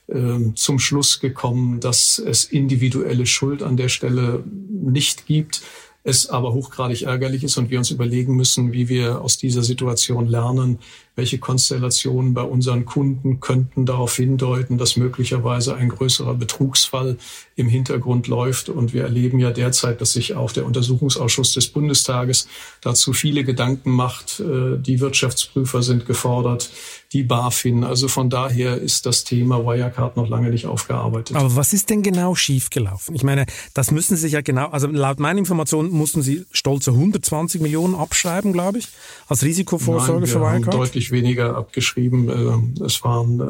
äh, 0.09 0.55
zum 0.55 0.79
Schluss 0.79 1.21
gekommen, 1.21 1.81
dass 1.81 2.19
es 2.19 2.45
individuelle 2.45 3.27
Schuld 3.27 3.63
an 3.63 3.77
der 3.77 3.89
Stelle 3.89 4.45
nicht 4.71 5.27
gibt, 5.27 5.63
es 6.05 6.29
aber 6.29 6.53
hochgradig 6.53 7.03
ärgerlich 7.03 7.45
ist 7.45 7.57
und 7.57 7.71
wir 7.71 7.79
uns 7.79 7.91
überlegen 7.91 8.35
müssen, 8.35 8.73
wie 8.73 8.89
wir 8.89 9.21
aus 9.21 9.39
dieser 9.39 9.63
Situation 9.63 10.27
lernen, 10.27 10.79
welche 11.15 11.39
Konstellationen 11.39 12.33
bei 12.33 12.43
unseren 12.43 12.87
Kunden 12.87 13.41
könnten 13.41 13.85
darauf 13.85 14.17
hindeuten, 14.17 14.79
dass 14.79 14.97
möglicherweise 14.97 15.75
ein 15.77 15.91
größerer 15.91 16.35
Betrugsfall 16.35 17.19
im 17.55 17.69
Hintergrund 17.69 18.29
läuft. 18.29 18.71
Und 18.71 18.95
wir 18.95 19.03
erleben 19.03 19.39
ja 19.39 19.51
derzeit, 19.51 20.01
dass 20.01 20.15
sich 20.15 20.35
auch 20.35 20.53
der 20.53 20.65
Untersuchungsausschuss 20.65 21.53
des 21.53 21.69
Bundestages 21.69 22.49
dazu 22.81 23.13
viele 23.13 23.45
Gedanken 23.45 23.91
macht. 23.91 24.41
Äh, 24.41 24.79
die 24.79 25.01
Wirtschaftsprüfer 25.01 25.83
sind 25.83 26.07
gefordert, 26.07 26.71
die 27.13 27.23
BaFin. 27.23 27.85
Also 27.85 28.09
von 28.09 28.31
daher 28.31 28.79
ist 28.79 29.05
das 29.05 29.25
Thema 29.25 29.65
Wirecard 29.65 30.17
noch 30.17 30.29
lange 30.29 30.49
nicht 30.51 30.67
aufgearbeitet. 30.67 31.37
Aber 31.37 31.55
was 31.57 31.75
ist 31.75 31.91
denn 31.91 32.03
genau 32.03 32.35
schiefgelaufen? 32.35 33.15
Ich 33.15 33.23
meine, 33.23 33.45
das 33.75 33.91
müssen 33.91 34.17
Sie 34.17 34.29
ja 34.29 34.41
genau, 34.41 34.69
also 34.69 34.87
laut 34.87 35.21
meinen 35.21 35.39
Informationen 35.39 35.91
mussten 35.91 36.23
Sie 36.23 36.47
stolze 36.53 36.93
120 36.93 37.61
Millionen 37.61 37.95
abschreiben, 37.95 38.53
glaube 38.53 38.79
ich, 38.79 38.89
als 39.29 39.43
Risikovorsorge 39.43 40.23
Nein, 40.23 40.31
für 40.31 40.41
Wirecard. 40.41 40.75
Deutlich 41.03 41.11
weniger 41.11 41.57
abgeschrieben. 41.57 42.29
Äh, 42.29 42.85
es 42.85 43.03
waren 43.03 43.41
äh, 43.41 43.45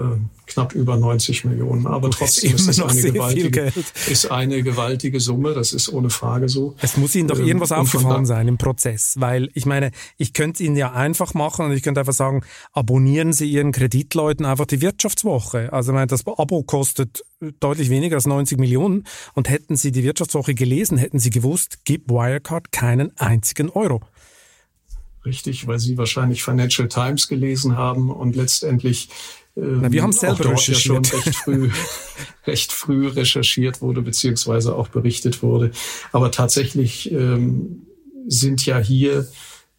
knapp 0.47 0.75
über 0.75 0.97
90 0.97 1.45
Millionen. 1.45 1.87
Aber 1.87 2.11
trotzdem 2.11 2.55
ist, 2.55 2.69
es 2.69 2.81
eine 2.81 3.13
gewaltige, 3.13 3.73
ist 4.09 4.31
eine 4.31 4.63
gewaltige 4.63 5.21
Summe. 5.21 5.55
Das 5.55 5.73
ist 5.73 5.89
ohne 5.89 6.11
Frage 6.11 6.49
so. 6.49 6.75
Es 6.81 6.97
muss 6.97 7.15
Ihnen 7.15 7.29
doch 7.29 7.39
ähm, 7.39 7.47
irgendwas 7.47 7.73
aufgefallen 7.73 8.27
sein 8.27 8.49
im 8.49 8.59
Prozess, 8.59 9.15
weil 9.19 9.51
ich 9.55 9.67
meine, 9.67 9.91
ich 10.17 10.33
könnte 10.33 10.63
Ihnen 10.63 10.77
ja 10.77 10.93
einfach 10.93 11.35
machen 11.35 11.67
und 11.67 11.73
ich 11.73 11.83
könnte 11.83 12.01
einfach 12.01 12.13
sagen, 12.13 12.43
abonnieren 12.73 13.33
Sie 13.33 13.51
Ihren 13.51 13.73
Kreditleuten 13.73 14.47
einfach 14.47 14.67
die 14.67 14.81
Wirtschaftswoche. 14.81 15.73
Also 15.73 15.93
ich 15.93 15.95
meine, 15.95 16.07
das 16.07 16.27
Abo 16.27 16.63
kostet 16.63 17.23
deutlich 17.61 17.91
weniger 17.91 18.17
als 18.17 18.27
90 18.27 18.59
Millionen 18.59 19.05
und 19.35 19.49
hätten 19.51 19.77
Sie 19.77 19.93
die 19.93 20.05
Wirtschaftswoche 20.05 20.55
gelesen, 20.55 20.97
hätten 20.99 21.19
Sie 21.19 21.31
gewusst, 21.31 21.85
gibt 21.85 22.11
Wirecard 22.11 22.73
keinen 22.73 23.17
einzigen 23.19 23.69
Euro. 23.71 24.01
Richtig, 25.25 25.67
weil 25.67 25.79
Sie 25.79 25.97
wahrscheinlich 25.99 26.43
Financial 26.43 26.89
Times 26.89 27.29
gelesen 27.29 27.77
haben 27.77 28.11
und 28.11 28.35
letztendlich 28.35 29.09
ähm, 29.57 29.81
Na, 29.83 29.93
wir 29.93 30.03
haben 30.03 30.13
selber 30.13 30.45
dort 30.45 30.67
ja 30.67 30.75
schon 30.75 31.05
recht 31.05 31.35
früh, 31.37 31.71
recht 32.47 32.73
früh 32.73 33.09
recherchiert 33.09 33.83
wurde, 33.83 34.03
beziehungsweise 34.03 34.75
auch 34.75 34.89
berichtet 34.89 35.43
wurde. 35.43 35.71
Aber 36.11 36.31
tatsächlich 36.31 37.13
ähm, 37.13 37.87
sind 38.27 38.65
ja 38.67 38.79
hier 38.79 39.29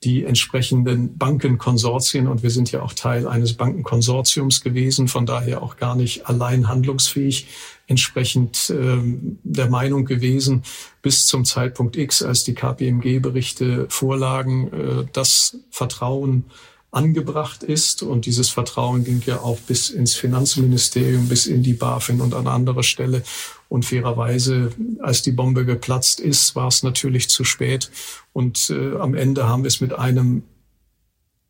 die 0.04 0.26
entsprechenden 0.26 1.18
Bankenkonsortien 1.18 2.28
und 2.28 2.44
wir 2.44 2.50
sind 2.50 2.72
ja 2.72 2.82
auch 2.82 2.94
Teil 2.94 3.28
eines 3.28 3.54
Bankenkonsortiums 3.54 4.62
gewesen, 4.62 5.08
von 5.08 5.26
daher 5.26 5.62
auch 5.62 5.78
gar 5.78 5.96
nicht 5.96 6.28
allein 6.28 6.68
handlungsfähig, 6.68 7.48
entsprechend 7.88 8.70
ähm, 8.70 9.40
der 9.44 9.70
Meinung 9.70 10.06
gewesen, 10.06 10.64
bis 11.02 11.26
zum 11.26 11.46
Zeitpunkt 11.46 11.96
X, 11.96 12.22
als 12.22 12.44
die 12.44 12.54
KPMG-Berichte 12.54 13.88
vorlagen, 13.90 14.72
äh, 14.72 15.06
das 15.12 15.58
Vertrauen 15.70 16.46
angebracht 16.94 17.64
ist. 17.64 18.04
Und 18.04 18.26
dieses 18.26 18.50
Vertrauen 18.50 19.04
ging 19.04 19.22
ja 19.26 19.40
auch 19.40 19.60
bis 19.60 19.90
ins 19.90 20.14
Finanzministerium, 20.14 21.28
bis 21.28 21.46
in 21.46 21.64
die 21.64 21.74
BaFin 21.74 22.22
und 22.22 22.34
an 22.34 22.48
andere 22.48 22.84
Stelle. 22.84 23.24
Und 23.70 23.86
fairerweise, 23.86 24.72
als 25.00 25.22
die 25.24 25.32
Bombe 25.32 25.66
geplatzt 25.66 26.20
ist, 26.20 26.56
war 26.56 26.68
es 26.68 26.84
natürlich 26.84 27.30
zu 27.30 27.44
spät. 27.44 27.90
Und 28.32 28.70
äh, 28.70 28.96
am 28.98 29.16
Ende 29.16 29.48
haben 29.48 29.64
wir 29.64 29.70
es 29.70 29.82
mit 29.82 29.94
einem 29.94 30.44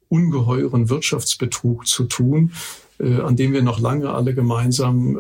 ungeheuren 0.08 0.90
Wirtschaftsbetrug 0.90 1.88
zu 1.88 2.04
tun, 2.04 2.52
äh, 3.00 3.20
an 3.20 3.36
dem 3.36 3.52
wir 3.52 3.64
noch 3.64 3.80
lange 3.80 4.12
alle 4.12 4.34
gemeinsam 4.34 5.18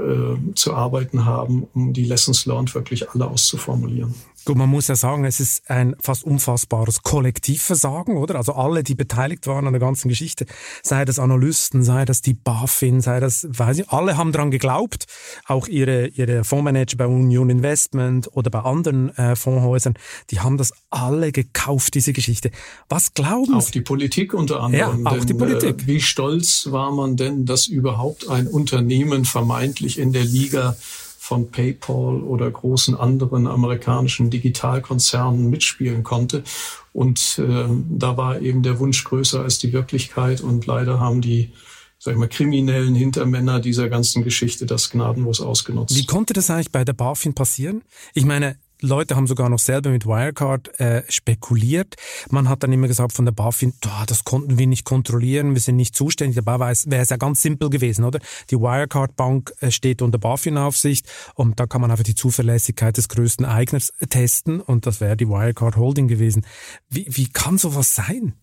äh, 0.51 0.53
zu 0.53 0.73
arbeiten 0.73 1.25
haben, 1.25 1.67
um 1.73 1.93
die 1.93 2.05
Lessons 2.05 2.45
learned 2.45 2.73
wirklich 2.75 3.09
alle 3.09 3.27
auszuformulieren. 3.27 4.13
Gut, 4.45 4.57
man 4.57 4.69
muss 4.69 4.89
ja 4.89 4.95
sagen, 4.95 5.23
es 5.23 5.39
ist 5.39 5.69
ein 5.69 5.95
fast 6.01 6.25
unfassbares 6.25 7.01
Kollektivversagen, 7.01 8.17
oder? 8.17 8.35
Also 8.35 8.53
alle, 8.53 8.83
die 8.83 8.95
beteiligt 8.95 9.47
waren 9.47 9.67
an 9.67 9.73
der 9.73 9.79
ganzen 9.79 10.09
Geschichte, 10.09 10.45
sei 10.81 11.05
das 11.05 11.17
Analysten, 11.17 11.83
sei 11.83 12.03
das 12.03 12.21
die 12.21 12.33
BaFin, 12.33 12.99
sei 12.99 13.21
das, 13.21 13.47
weiß 13.49 13.79
ich, 13.79 13.89
alle 13.89 14.17
haben 14.17 14.33
daran 14.33 14.51
geglaubt. 14.51 15.05
Auch 15.45 15.67
ihre, 15.67 16.07
ihre 16.07 16.43
Fondsmanager 16.43 16.97
bei 16.97 17.07
Union 17.07 17.49
Investment 17.49 18.29
oder 18.33 18.49
bei 18.49 18.59
anderen 18.59 19.15
äh, 19.17 19.37
Fondshäusern, 19.37 19.93
die 20.29 20.41
haben 20.41 20.57
das 20.57 20.73
alle 20.89 21.31
gekauft, 21.31 21.93
diese 21.93 22.11
Geschichte. 22.11 22.51
Was 22.89 23.13
glauben 23.13 23.45
Sie? 23.45 23.53
Auch 23.53 23.71
die 23.71 23.81
Politik 23.81 24.33
unter 24.33 24.59
anderem. 24.61 25.03
Ja, 25.03 25.11
auch 25.11 25.17
denn, 25.17 25.27
die 25.27 25.33
Politik. 25.35 25.83
Äh, 25.83 25.87
wie 25.87 26.01
stolz 26.01 26.67
war 26.69 26.91
man 26.91 27.15
denn, 27.15 27.45
dass 27.45 27.67
überhaupt 27.67 28.27
ein 28.27 28.47
Unternehmen 28.47 29.23
vermeintlich 29.23 29.99
in 29.99 30.11
der 30.11 30.25
Liga 30.25 30.75
von 31.23 31.51
PayPal 31.51 32.21
oder 32.21 32.51
großen 32.51 32.95
anderen 32.95 33.47
amerikanischen 33.47 34.29
Digitalkonzernen 34.29 35.49
mitspielen 35.49 36.03
konnte. 36.03 36.43
Und 36.91 37.39
äh, 37.39 37.65
da 37.89 38.17
war 38.17 38.41
eben 38.41 38.61
der 38.61 38.77
Wunsch 38.79 39.05
größer 39.05 39.41
als 39.41 39.57
die 39.57 39.71
Wirklichkeit. 39.71 40.41
Und 40.41 40.65
leider 40.65 40.99
haben 40.99 41.21
die 41.21 41.53
sag 41.97 42.11
ich 42.11 42.19
mal, 42.19 42.27
kriminellen 42.27 42.93
Hintermänner 42.93 43.61
dieser 43.61 43.87
ganzen 43.87 44.25
Geschichte 44.25 44.65
das 44.65 44.89
gnadenlos 44.89 45.39
ausgenutzt. 45.39 45.95
Wie 45.95 46.05
konnte 46.05 46.33
das 46.33 46.49
eigentlich 46.49 46.73
bei 46.73 46.83
der 46.83 46.91
BaFin 46.91 47.33
passieren? 47.33 47.83
Ich 48.13 48.25
meine, 48.25 48.57
Leute 48.83 49.15
haben 49.15 49.27
sogar 49.27 49.49
noch 49.49 49.59
selber 49.59 49.89
mit 49.89 50.05
Wirecard 50.05 50.79
äh, 50.79 51.03
spekuliert. 51.09 51.95
Man 52.29 52.49
hat 52.49 52.63
dann 52.63 52.73
immer 52.73 52.87
gesagt 52.87 53.13
von 53.13 53.23
der 53.23 53.31
BaFin, 53.31 53.73
das 54.07 54.25
konnten 54.25 54.57
wir 54.57 54.67
nicht 54.67 54.83
kontrollieren, 54.83 55.53
wir 55.53 55.61
sind 55.61 55.77
nicht 55.77 55.95
zuständig. 55.95 56.35
Dabei 56.35 56.59
wäre 56.59 57.01
es 57.01 57.09
ja 57.09 57.17
ganz 57.17 57.41
simpel 57.41 57.69
gewesen, 57.69 58.03
oder? 58.03 58.19
Die 58.49 58.57
Wirecard 58.57 59.15
Bank 59.15 59.53
äh, 59.61 59.71
steht 59.71 60.01
unter 60.01 60.17
BaFin-Aufsicht 60.17 61.07
und 61.35 61.59
da 61.59 61.65
kann 61.65 61.79
man 61.79 61.91
einfach 61.91 62.03
die 62.03 62.15
Zuverlässigkeit 62.15 62.97
des 62.97 63.07
größten 63.07 63.45
Eigners 63.45 63.93
testen 64.09 64.59
und 64.59 64.85
das 64.85 64.99
wäre 64.99 65.15
die 65.15 65.29
Wirecard 65.29 65.77
Holding 65.77 66.09
gewesen. 66.09 66.45
Wie, 66.89 67.05
wie 67.09 67.29
kann 67.29 67.57
sowas 67.57 67.95
sein? 67.95 68.33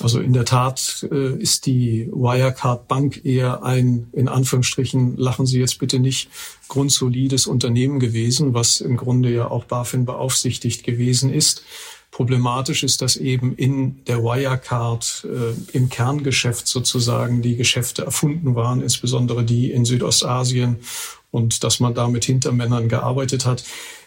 Also 0.00 0.20
in 0.20 0.32
der 0.32 0.44
Tat 0.44 1.06
äh, 1.10 1.34
ist 1.34 1.66
die 1.66 2.08
Wirecard 2.12 2.86
Bank 2.86 3.24
eher 3.24 3.62
ein, 3.64 4.08
in 4.12 4.28
Anführungsstrichen, 4.28 5.16
lachen 5.16 5.46
Sie 5.46 5.58
jetzt 5.58 5.78
bitte 5.78 5.98
nicht, 5.98 6.30
grundsolides 6.68 7.46
Unternehmen 7.46 7.98
gewesen, 7.98 8.54
was 8.54 8.80
im 8.80 8.96
Grunde 8.96 9.32
ja 9.32 9.50
auch 9.50 9.64
BaFin 9.64 10.04
beaufsichtigt 10.04 10.84
gewesen 10.84 11.32
ist. 11.32 11.64
Problematisch 12.10 12.82
ist, 12.84 13.02
dass 13.02 13.16
eben 13.16 13.54
in 13.56 14.04
der 14.06 14.22
Wirecard 14.22 15.26
äh, 15.26 15.76
im 15.76 15.88
Kerngeschäft 15.88 16.66
sozusagen 16.66 17.42
die 17.42 17.56
Geschäfte 17.56 18.04
erfunden 18.04 18.54
waren, 18.54 18.82
insbesondere 18.82 19.44
die 19.44 19.70
in 19.70 19.84
Südostasien 19.84 20.76
und 21.30 21.64
dass 21.64 21.80
man 21.80 21.94
da 21.94 22.08
mit 22.08 22.24
Hintermännern 22.24 22.88
gearbeitet 22.88 23.46
hat. 23.46 23.64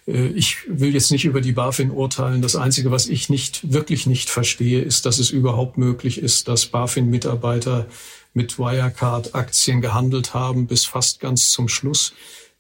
Äh, 0.08 0.28
ich 0.28 0.58
will 0.68 0.94
jetzt 0.94 1.12
nicht 1.12 1.26
über 1.26 1.42
die 1.42 1.52
BaFin 1.52 1.92
urteilen. 1.92 2.42
Das 2.42 2.56
Einzige, 2.56 2.92
was 2.92 3.08
ich 3.08 3.30
nicht, 3.30 3.72
wirklich 3.72 4.08
nicht 4.08 4.30
verstehe, 4.30 4.82
ist, 4.82 5.06
dass 5.06 5.20
es 5.20 5.30
überhaupt 5.30 5.78
möglich 5.78 6.18
ist, 6.18 6.48
dass 6.48 6.66
BaFin-Mitarbeiter 6.68 7.88
mit 8.34 8.58
Wirecard-Aktien 8.58 9.82
gehandelt 9.82 10.34
haben 10.34 10.68
bis 10.68 10.86
fast 10.86 11.20
ganz 11.20 11.52
zum 11.52 11.68
Schluss. 11.68 12.14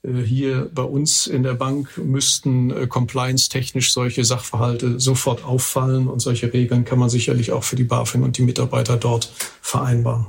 Äh, 0.03 0.21
hier 0.23 0.69
bei 0.73 0.83
uns 0.83 1.27
in 1.27 1.43
der 1.43 1.53
Bank 1.53 1.97
müssten 1.97 2.71
äh, 2.71 2.87
compliance-technisch 2.87 3.93
solche 3.93 4.25
Sachverhalte 4.25 4.99
sofort 4.99 5.43
auffallen 5.43 6.07
und 6.07 6.19
solche 6.19 6.53
Regeln 6.53 6.85
kann 6.85 6.99
man 6.99 7.09
sicherlich 7.09 7.51
auch 7.51 7.63
für 7.63 7.75
die 7.75 7.83
BaFin 7.83 8.23
und 8.23 8.37
die 8.37 8.43
Mitarbeiter 8.43 8.97
dort 8.97 9.31
vereinbaren. 9.61 10.27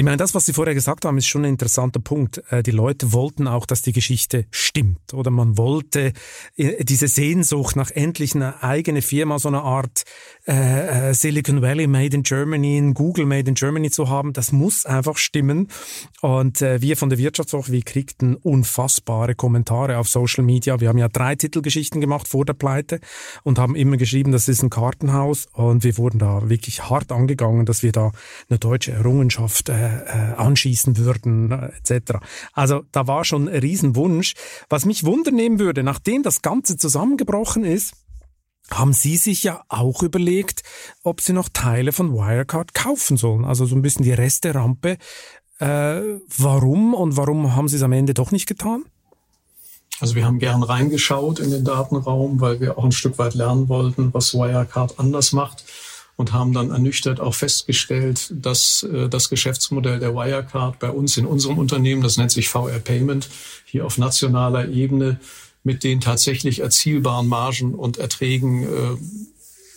Ich 0.00 0.04
meine, 0.04 0.16
das, 0.16 0.34
was 0.34 0.46
Sie 0.46 0.54
vorher 0.54 0.72
gesagt 0.72 1.04
haben, 1.04 1.18
ist 1.18 1.26
schon 1.26 1.42
ein 1.42 1.50
interessanter 1.50 2.00
Punkt. 2.00 2.42
Äh, 2.48 2.62
die 2.62 2.70
Leute 2.70 3.12
wollten 3.12 3.46
auch, 3.46 3.66
dass 3.66 3.82
die 3.82 3.92
Geschichte 3.92 4.46
stimmt. 4.50 5.12
Oder 5.12 5.30
man 5.30 5.58
wollte 5.58 6.14
äh, 6.56 6.82
diese 6.82 7.06
Sehnsucht 7.06 7.76
nach 7.76 7.90
endlich 7.90 8.34
einer 8.34 8.64
eigenen 8.64 9.02
Firma, 9.02 9.38
so 9.38 9.48
eine 9.48 9.60
Art 9.60 10.04
äh, 10.46 11.12
Silicon 11.12 11.60
Valley 11.60 11.86
Made 11.86 12.16
in 12.16 12.22
Germany, 12.22 12.92
Google 12.94 13.26
Made 13.26 13.46
in 13.46 13.54
Germany 13.54 13.90
zu 13.90 14.08
haben, 14.08 14.32
das 14.32 14.52
muss 14.52 14.86
einfach 14.86 15.18
stimmen. 15.18 15.68
Und 16.22 16.60
wir 16.62 16.96
von 16.96 17.10
der 17.10 17.18
Wirtschaftswoche, 17.18 17.72
wir 17.72 17.82
kriegten 17.82 18.36
unfassbare 18.36 19.34
Kommentare 19.34 19.98
auf 19.98 20.08
Social 20.08 20.44
Media. 20.44 20.80
Wir 20.80 20.88
haben 20.88 20.98
ja 20.98 21.08
drei 21.08 21.34
Titelgeschichten 21.34 22.00
gemacht 22.00 22.26
vor 22.26 22.46
der 22.46 22.54
Pleite 22.54 23.00
und 23.42 23.58
haben 23.58 23.74
immer 23.74 23.98
geschrieben, 23.98 24.32
das 24.32 24.48
ist 24.48 24.62
ein 24.62 24.70
Kartenhaus. 24.70 25.46
Und 25.52 25.84
wir 25.84 25.98
wurden 25.98 26.18
da 26.18 26.48
wirklich 26.48 26.88
hart 26.88 27.12
angegangen, 27.12 27.66
dass 27.66 27.82
wir 27.82 27.92
da 27.92 28.12
eine 28.48 28.58
deutsche 28.58 28.92
Errungenschaft 28.92 29.68
anschießen 30.36 30.96
würden 30.96 31.50
äh, 31.50 31.70
etc. 31.78 32.18
Also 32.52 32.82
da 32.92 33.06
war 33.06 33.24
schon 33.24 33.48
ein 33.48 33.58
Riesenwunsch. 33.58 34.34
Was 34.68 34.84
mich 34.84 35.04
wundernehmen 35.04 35.58
würde, 35.58 35.82
nachdem 35.82 36.22
das 36.22 36.42
Ganze 36.42 36.76
zusammengebrochen 36.76 37.64
ist, 37.64 37.94
haben 38.70 38.92
Sie 38.92 39.16
sich 39.16 39.42
ja 39.42 39.62
auch 39.68 40.02
überlegt, 40.02 40.62
ob 41.02 41.20
Sie 41.20 41.32
noch 41.32 41.48
Teile 41.48 41.92
von 41.92 42.12
Wirecard 42.12 42.72
kaufen 42.74 43.16
sollen. 43.16 43.44
Also 43.44 43.66
so 43.66 43.74
ein 43.74 43.82
bisschen 43.82 44.04
die 44.04 44.12
Resterampe. 44.12 44.96
Äh, 45.58 46.00
warum 46.38 46.94
und 46.94 47.16
warum 47.16 47.54
haben 47.54 47.68
Sie 47.68 47.76
es 47.76 47.82
am 47.82 47.92
Ende 47.92 48.14
doch 48.14 48.30
nicht 48.30 48.46
getan? 48.46 48.84
Also 49.98 50.14
wir 50.14 50.24
haben 50.24 50.38
gern 50.38 50.62
reingeschaut 50.62 51.40
in 51.40 51.50
den 51.50 51.64
Datenraum, 51.64 52.40
weil 52.40 52.60
wir 52.60 52.78
auch 52.78 52.84
ein 52.84 52.92
Stück 52.92 53.18
weit 53.18 53.34
lernen 53.34 53.68
wollten, 53.68 54.14
was 54.14 54.32
Wirecard 54.32 54.98
anders 54.98 55.32
macht 55.32 55.64
und 56.20 56.34
haben 56.34 56.52
dann 56.52 56.70
ernüchtert 56.70 57.18
auch 57.18 57.34
festgestellt, 57.34 58.30
dass 58.30 58.82
äh, 58.82 59.08
das 59.08 59.30
Geschäftsmodell 59.30 59.98
der 59.98 60.14
Wirecard 60.14 60.78
bei 60.78 60.90
uns 60.90 61.16
in 61.16 61.24
unserem 61.24 61.56
Unternehmen, 61.56 62.02
das 62.02 62.18
nennt 62.18 62.30
sich 62.30 62.50
VR 62.50 62.78
Payment, 62.78 63.28
hier 63.64 63.86
auf 63.86 63.96
nationaler 63.96 64.68
Ebene 64.68 65.18
mit 65.64 65.82
den 65.82 66.00
tatsächlich 66.00 66.60
erzielbaren 66.60 67.26
Margen 67.26 67.74
und 67.74 67.96
Erträgen 67.96 68.64
äh, 68.64 68.96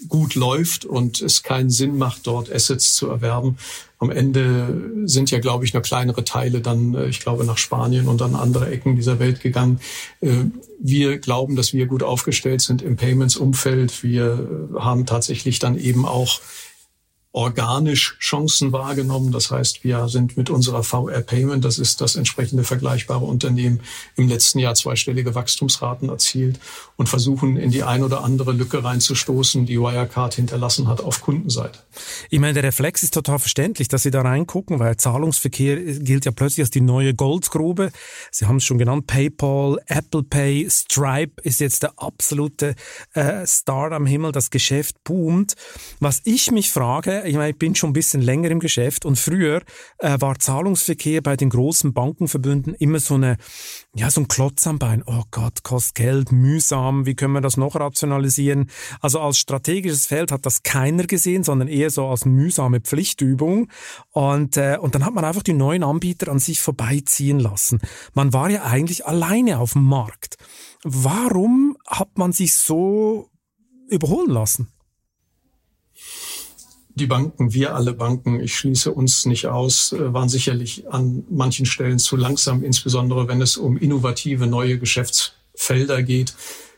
gut 0.07 0.35
läuft 0.35 0.85
und 0.85 1.21
es 1.21 1.43
keinen 1.43 1.69
Sinn 1.69 1.97
macht, 1.97 2.27
dort 2.27 2.51
Assets 2.51 2.93
zu 2.93 3.07
erwerben. 3.07 3.57
Am 3.99 4.09
Ende 4.09 4.91
sind 5.05 5.31
ja, 5.31 5.39
glaube 5.39 5.63
ich, 5.63 5.73
nur 5.73 5.81
kleinere 5.81 6.25
Teile 6.25 6.59
dann, 6.59 6.93
äh, 6.93 7.05
ich 7.07 7.21
glaube, 7.21 7.45
nach 7.45 7.57
Spanien 7.57 8.07
und 8.07 8.21
an 8.21 8.35
andere 8.35 8.69
Ecken 8.69 8.95
dieser 8.95 9.19
Welt 9.19 9.39
gegangen. 9.39 9.79
Äh, 10.19 10.45
wir 10.79 11.19
glauben, 11.19 11.55
dass 11.55 11.73
wir 11.73 11.85
gut 11.85 12.03
aufgestellt 12.03 12.61
sind 12.61 12.81
im 12.81 12.97
Payments-Umfeld. 12.97 14.03
Wir 14.03 14.69
äh, 14.75 14.79
haben 14.79 15.05
tatsächlich 15.05 15.59
dann 15.59 15.77
eben 15.77 16.05
auch 16.05 16.41
organisch 17.33 18.15
Chancen 18.19 18.71
wahrgenommen. 18.71 19.31
Das 19.31 19.49
heißt, 19.49 19.83
wir 19.83 20.07
sind 20.07 20.37
mit 20.37 20.51
unserer 20.51 20.83
VR 20.83 21.21
Payment, 21.21 21.65
das 21.65 21.79
ist 21.79 21.99
das 21.99 22.15
entsprechende 22.15 22.63
vergleichbare 22.63 23.25
Unternehmen, 23.25 23.81
im 24.15 24.27
letzten 24.27 24.59
Jahr 24.59 24.75
zweistellige 24.75 25.33
Wachstumsraten 25.33 26.09
erzielt 26.09 26.59
und 26.95 27.09
versuchen 27.09 27.57
in 27.57 27.71
die 27.71 27.81
ein 27.83 28.03
oder 28.03 28.23
andere 28.23 28.51
Lücke 28.51 28.83
reinzustoßen, 28.83 29.65
die 29.65 29.79
Wirecard 29.79 30.35
hinterlassen 30.35 30.87
hat 30.87 31.01
auf 31.01 31.21
Kundenseite. 31.21 31.79
Ich 32.29 32.39
meine, 32.39 32.53
der 32.53 32.63
Reflex 32.63 33.01
ist 33.01 33.15
total 33.15 33.39
verständlich, 33.39 33.87
dass 33.87 34.03
Sie 34.03 34.11
da 34.11 34.21
reingucken, 34.21 34.77
weil 34.77 34.95
Zahlungsverkehr 34.97 35.77
gilt 35.77 36.25
ja 36.25 36.31
plötzlich 36.31 36.63
als 36.63 36.69
die 36.69 36.81
neue 36.81 37.15
Goldgrube. 37.15 37.91
Sie 38.29 38.45
haben 38.45 38.57
es 38.57 38.63
schon 38.63 38.77
genannt, 38.77 39.07
PayPal, 39.07 39.79
Apple 39.87 40.21
Pay, 40.21 40.69
Stripe 40.69 41.41
ist 41.41 41.59
jetzt 41.59 41.81
der 41.81 41.93
absolute 41.97 42.75
äh, 43.13 43.45
Star 43.47 43.91
am 43.91 44.05
Himmel, 44.05 44.31
das 44.31 44.51
Geschäft 44.51 45.03
boomt. 45.03 45.55
Was 45.99 46.21
ich 46.25 46.51
mich 46.51 46.71
frage, 46.71 47.22
ich 47.25 47.35
meine, 47.35 47.51
ich 47.51 47.57
bin 47.57 47.75
schon 47.75 47.91
ein 47.91 47.93
bisschen 47.93 48.21
länger 48.21 48.51
im 48.51 48.59
Geschäft 48.59 49.05
und 49.05 49.17
früher 49.17 49.61
äh, 49.99 50.19
war 50.19 50.39
Zahlungsverkehr 50.39 51.21
bei 51.21 51.35
den 51.35 51.49
großen 51.49 51.93
Bankenverbünden 51.93 52.73
immer 52.75 52.99
so 52.99 53.15
eine, 53.15 53.37
ja, 53.95 54.09
so 54.09 54.21
ein 54.21 54.27
Klotz 54.27 54.65
am 54.67 54.79
Bein. 54.79 55.03
Oh 55.05 55.23
Gott, 55.31 55.63
kostet 55.63 55.95
Geld, 55.95 56.31
mühsam, 56.31 57.05
wie 57.05 57.15
können 57.15 57.33
wir 57.33 57.41
das 57.41 57.57
noch 57.57 57.75
rationalisieren? 57.75 58.69
Also 59.01 59.19
als 59.19 59.37
strategisches 59.37 60.05
Feld 60.05 60.31
hat 60.31 60.45
das 60.45 60.63
keiner 60.63 61.05
gesehen, 61.05 61.43
sondern 61.43 61.67
eher 61.67 61.89
so 61.89 62.07
als 62.07 62.25
mühsame 62.25 62.81
Pflichtübung. 62.81 63.69
Und, 64.11 64.57
äh, 64.57 64.77
und 64.79 64.95
dann 64.95 65.05
hat 65.05 65.13
man 65.13 65.25
einfach 65.25 65.43
die 65.43 65.53
neuen 65.53 65.83
Anbieter 65.83 66.31
an 66.31 66.39
sich 66.39 66.61
vorbeiziehen 66.61 67.39
lassen. 67.39 67.79
Man 68.13 68.33
war 68.33 68.49
ja 68.49 68.63
eigentlich 68.63 69.05
alleine 69.05 69.59
auf 69.59 69.73
dem 69.73 69.83
Markt. 69.83 70.37
Warum 70.83 71.77
hat 71.87 72.17
man 72.17 72.33
sich 72.33 72.55
so 72.55 73.29
überholen 73.89 74.29
lassen? 74.29 74.73
Die 76.95 77.07
Banken, 77.07 77.53
wir 77.53 77.75
alle 77.75 77.93
Banken, 77.93 78.39
ich 78.39 78.55
schließe 78.55 78.91
uns 78.91 79.25
nicht 79.25 79.47
aus, 79.47 79.93
äh, 79.93 80.13
waren 80.13 80.29
sicherlich 80.29 80.91
an 80.91 81.23
manchen 81.29 81.65
Stellen 81.65 81.99
zu 81.99 82.15
langsam, 82.15 82.63
insbesondere 82.63 83.27
wenn 83.27 83.41
es 83.41 83.57
um 83.57 83.77
innovative 83.77 84.47
neue 84.47 84.77
Geschäftsfelder 84.77 86.03
geht. 86.03 86.35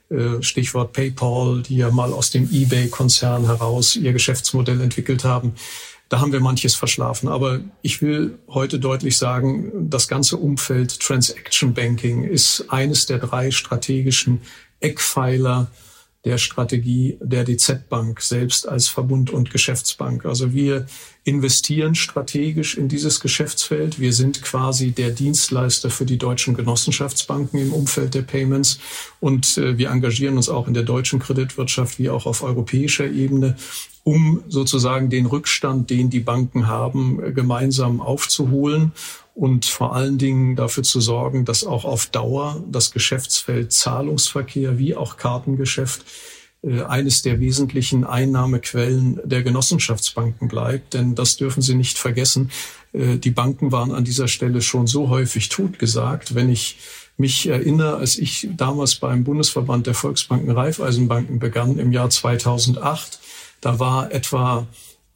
Äh, 0.09 0.41
Stichwort 0.41 0.93
PayPal, 0.93 1.63
die 1.63 1.77
ja 1.77 1.91
mal 1.91 2.13
aus 2.13 2.29
dem 2.29 2.49
eBay-Konzern 2.51 3.45
heraus 3.45 3.95
ihr 3.95 4.13
Geschäftsmodell 4.13 4.79
entwickelt 4.81 5.23
haben. 5.23 5.53
da 6.07 6.19
haben 6.19 6.31
wir 6.31 6.39
manches 6.39 6.75
verschlafen. 6.75 7.27
Aber 7.27 7.61
ich 7.81 8.01
will 8.01 8.37
heute 8.47 8.79
deutlich 8.79 9.17
sagen, 9.17 9.89
das 9.89 10.07
ganze 10.07 10.37
Umfeld 10.37 10.99
Transaction 10.99 11.73
Banking 11.73 12.23
ist 12.23 12.65
eines 12.69 13.07
der 13.07 13.17
drei 13.17 13.49
strategischen 13.49 14.41
Eckpfeiler 14.79 15.71
der 16.25 16.39
Strategie 16.39 17.17
der 17.21 17.45
DZ 17.45 17.87
Bank 17.87 18.19
selbst 18.19 18.67
als 18.67 18.87
Verbund 18.87 19.29
und 19.29 19.51
Geschäftsbank. 19.51 20.25
Also 20.25 20.53
wir 20.53 20.87
investieren 21.23 21.95
strategisch 21.95 22.77
in 22.77 22.87
dieses 22.87 23.19
Geschäftsfeld. 23.19 23.99
Wir 23.99 24.11
sind 24.11 24.41
quasi 24.41 24.91
der 24.91 25.11
Dienstleister 25.11 25.91
für 25.91 26.05
die 26.05 26.17
deutschen 26.17 26.55
Genossenschaftsbanken 26.55 27.59
im 27.59 27.73
Umfeld 27.73 28.15
der 28.15 28.23
Payments 28.23 28.79
und 29.19 29.57
äh, 29.57 29.77
wir 29.77 29.91
engagieren 29.91 30.37
uns 30.37 30.49
auch 30.49 30.67
in 30.67 30.73
der 30.73 30.83
deutschen 30.83 31.19
Kreditwirtschaft 31.19 31.99
wie 31.99 32.09
auch 32.09 32.25
auf 32.25 32.41
europäischer 32.41 33.05
Ebene, 33.05 33.55
um 34.03 34.43
sozusagen 34.47 35.09
den 35.09 35.25
Rückstand, 35.27 35.89
den 35.89 36.09
die 36.09 36.19
Banken 36.19 36.67
haben, 36.67 37.33
gemeinsam 37.33 38.01
aufzuholen 38.01 38.91
und 39.35 39.65
vor 39.65 39.93
allen 39.93 40.17
Dingen 40.17 40.55
dafür 40.55 40.83
zu 40.83 41.01
sorgen, 41.01 41.43
dass 41.43 41.65
auch 41.65 41.83
auf 41.83 42.07
Dauer 42.07 42.63
das 42.71 42.91
Geschäftsfeld 42.91 43.73
Zahlungsverkehr 43.73 44.79
wie 44.79 44.95
auch 44.95 45.17
Kartengeschäft 45.17 46.05
äh, 46.63 46.83
eines 46.83 47.21
der 47.21 47.41
wesentlichen 47.41 48.05
Einnahmequellen 48.05 49.19
der 49.25 49.43
Genossenschaftsbanken 49.43 50.47
bleibt. 50.47 50.93
Denn 50.93 51.15
das 51.15 51.35
dürfen 51.35 51.61
Sie 51.61 51.75
nicht 51.75 51.97
vergessen. 51.97 52.49
Äh, 52.93 53.17
die 53.17 53.29
Banken 53.29 53.73
waren 53.73 53.91
an 53.91 54.05
dieser 54.05 54.29
Stelle 54.29 54.61
schon 54.61 54.87
so 54.87 55.09
häufig 55.09 55.49
totgesagt. 55.49 56.33
Wenn 56.33 56.49
ich 56.49 56.77
mich 57.17 57.45
erinnere, 57.47 57.97
als 57.97 58.17
ich 58.17 58.47
damals 58.55 58.95
beim 58.95 59.25
Bundesverband 59.25 59.85
der 59.85 59.95
Volksbanken 59.95 60.51
Raiffeisenbanken 60.51 61.39
begann 61.39 61.77
im 61.77 61.91
Jahr 61.91 62.09
2008, 62.09 63.19
da 63.59 63.79
war 63.79 64.13
etwa 64.13 64.65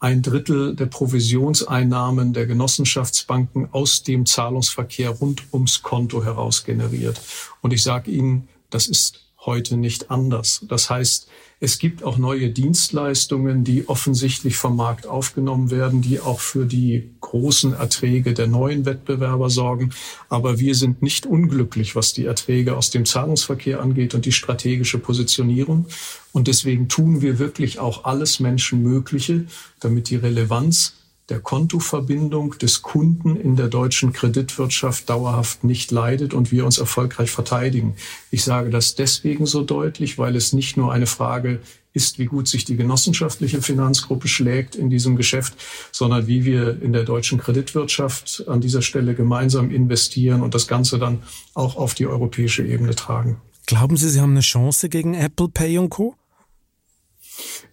ein 0.00 0.22
Drittel 0.22 0.74
der 0.74 0.86
Provisionseinnahmen 0.86 2.32
der 2.32 2.46
Genossenschaftsbanken 2.46 3.68
aus 3.72 4.02
dem 4.02 4.24
Zahlungsverkehr 4.24 5.10
rund 5.10 5.42
ums 5.52 5.82
Konto 5.82 6.24
heraus 6.24 6.64
generiert. 6.64 7.20
Und 7.60 7.72
ich 7.72 7.82
sage 7.82 8.10
Ihnen, 8.10 8.48
das 8.70 8.86
ist 8.86 9.20
heute 9.44 9.76
nicht 9.76 10.10
anders. 10.10 10.64
Das 10.68 10.88
heißt, 10.88 11.28
es 11.62 11.78
gibt 11.78 12.02
auch 12.02 12.16
neue 12.16 12.48
Dienstleistungen, 12.48 13.64
die 13.64 13.86
offensichtlich 13.86 14.56
vom 14.56 14.76
Markt 14.76 15.06
aufgenommen 15.06 15.70
werden, 15.70 16.00
die 16.00 16.18
auch 16.18 16.40
für 16.40 16.64
die 16.64 17.10
großen 17.20 17.74
Erträge 17.74 18.32
der 18.32 18.46
neuen 18.46 18.86
Wettbewerber 18.86 19.50
sorgen. 19.50 19.90
Aber 20.30 20.58
wir 20.58 20.74
sind 20.74 21.02
nicht 21.02 21.26
unglücklich, 21.26 21.94
was 21.94 22.14
die 22.14 22.24
Erträge 22.24 22.78
aus 22.78 22.88
dem 22.88 23.04
Zahlungsverkehr 23.04 23.82
angeht 23.82 24.14
und 24.14 24.24
die 24.24 24.32
strategische 24.32 24.98
Positionierung. 24.98 25.84
Und 26.32 26.48
deswegen 26.48 26.88
tun 26.88 27.20
wir 27.20 27.38
wirklich 27.38 27.78
auch 27.78 28.04
alles 28.04 28.40
Menschenmögliche, 28.40 29.44
damit 29.80 30.08
die 30.08 30.16
Relevanz 30.16 30.94
der 31.30 31.40
Kontoverbindung 31.40 32.58
des 32.58 32.82
Kunden 32.82 33.36
in 33.36 33.56
der 33.56 33.68
deutschen 33.68 34.12
Kreditwirtschaft 34.12 35.08
dauerhaft 35.08 35.64
nicht 35.64 35.90
leidet 35.90 36.34
und 36.34 36.52
wir 36.52 36.64
uns 36.64 36.78
erfolgreich 36.78 37.30
verteidigen. 37.30 37.94
Ich 38.30 38.44
sage 38.44 38.70
das 38.70 38.96
deswegen 38.96 39.46
so 39.46 39.62
deutlich, 39.62 40.18
weil 40.18 40.36
es 40.36 40.52
nicht 40.52 40.76
nur 40.76 40.92
eine 40.92 41.06
Frage 41.06 41.60
ist, 41.92 42.18
wie 42.18 42.26
gut 42.26 42.46
sich 42.48 42.64
die 42.64 42.76
genossenschaftliche 42.76 43.62
Finanzgruppe 43.62 44.28
schlägt 44.28 44.76
in 44.76 44.90
diesem 44.90 45.16
Geschäft, 45.16 45.54
sondern 45.90 46.26
wie 46.26 46.44
wir 46.44 46.80
in 46.82 46.92
der 46.92 47.04
deutschen 47.04 47.38
Kreditwirtschaft 47.38 48.44
an 48.46 48.60
dieser 48.60 48.82
Stelle 48.82 49.14
gemeinsam 49.14 49.70
investieren 49.70 50.42
und 50.42 50.54
das 50.54 50.68
Ganze 50.68 50.98
dann 50.98 51.22
auch 51.54 51.76
auf 51.76 51.94
die 51.94 52.06
europäische 52.06 52.64
Ebene 52.64 52.94
tragen. 52.94 53.40
Glauben 53.66 53.96
Sie, 53.96 54.08
Sie 54.08 54.20
haben 54.20 54.32
eine 54.32 54.40
Chance 54.40 54.88
gegen 54.88 55.14
Apple 55.14 55.48
Pay 55.48 55.78
und 55.78 55.90
Co? 55.90 56.14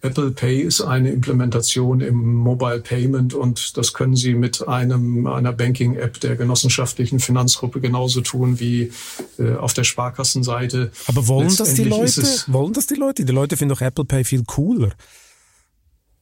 Apple 0.02 0.30
Pay 0.30 0.60
ist 0.60 0.80
eine 0.80 1.10
Implementation 1.10 2.00
im 2.00 2.34
Mobile 2.34 2.80
Payment 2.80 3.34
und 3.34 3.76
das 3.76 3.92
können 3.92 4.16
Sie 4.16 4.34
mit 4.34 4.66
einem, 4.68 5.26
einer 5.26 5.52
Banking-App 5.52 6.20
der 6.20 6.36
genossenschaftlichen 6.36 7.20
Finanzgruppe 7.20 7.80
genauso 7.80 8.20
tun 8.20 8.60
wie 8.60 8.92
äh, 9.38 9.54
auf 9.54 9.74
der 9.74 9.84
Sparkassenseite. 9.84 10.90
Aber 11.06 11.26
wollen 11.26 11.54
das 11.56 11.74
die 11.74 11.84
Leute? 11.84 12.22
Wollen 12.46 12.72
das 12.72 12.86
die 12.86 12.94
Leute? 12.94 13.24
Die 13.24 13.32
Leute 13.32 13.56
finden 13.56 13.74
doch 13.74 13.80
Apple 13.80 14.04
Pay 14.04 14.24
viel 14.24 14.44
cooler. 14.44 14.90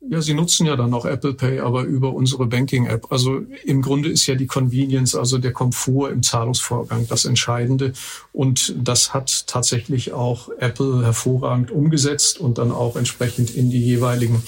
Ja, 0.08 0.20
Sie 0.20 0.34
nutzen 0.34 0.66
ja 0.66 0.76
dann 0.76 0.94
auch 0.94 1.04
Apple 1.04 1.34
Pay, 1.34 1.60
aber 1.60 1.82
über 1.82 2.12
unsere 2.12 2.46
Banking-App. 2.46 3.10
Also 3.10 3.42
im 3.64 3.82
Grunde 3.82 4.08
ist 4.08 4.26
ja 4.26 4.36
die 4.36 4.46
Convenience, 4.46 5.16
also 5.16 5.38
der 5.38 5.52
Komfort 5.52 6.10
im 6.10 6.22
Zahlungsvorgang 6.22 7.08
das 7.08 7.24
Entscheidende. 7.24 7.92
Und 8.32 8.74
das 8.78 9.14
hat 9.14 9.48
tatsächlich 9.48 10.12
auch 10.12 10.48
Apple 10.58 11.04
hervorragend 11.04 11.72
umgesetzt 11.72 12.38
und 12.38 12.58
dann 12.58 12.70
auch 12.70 12.94
entsprechend 12.94 13.50
in 13.50 13.70
die 13.70 13.82
jeweiligen 13.82 14.42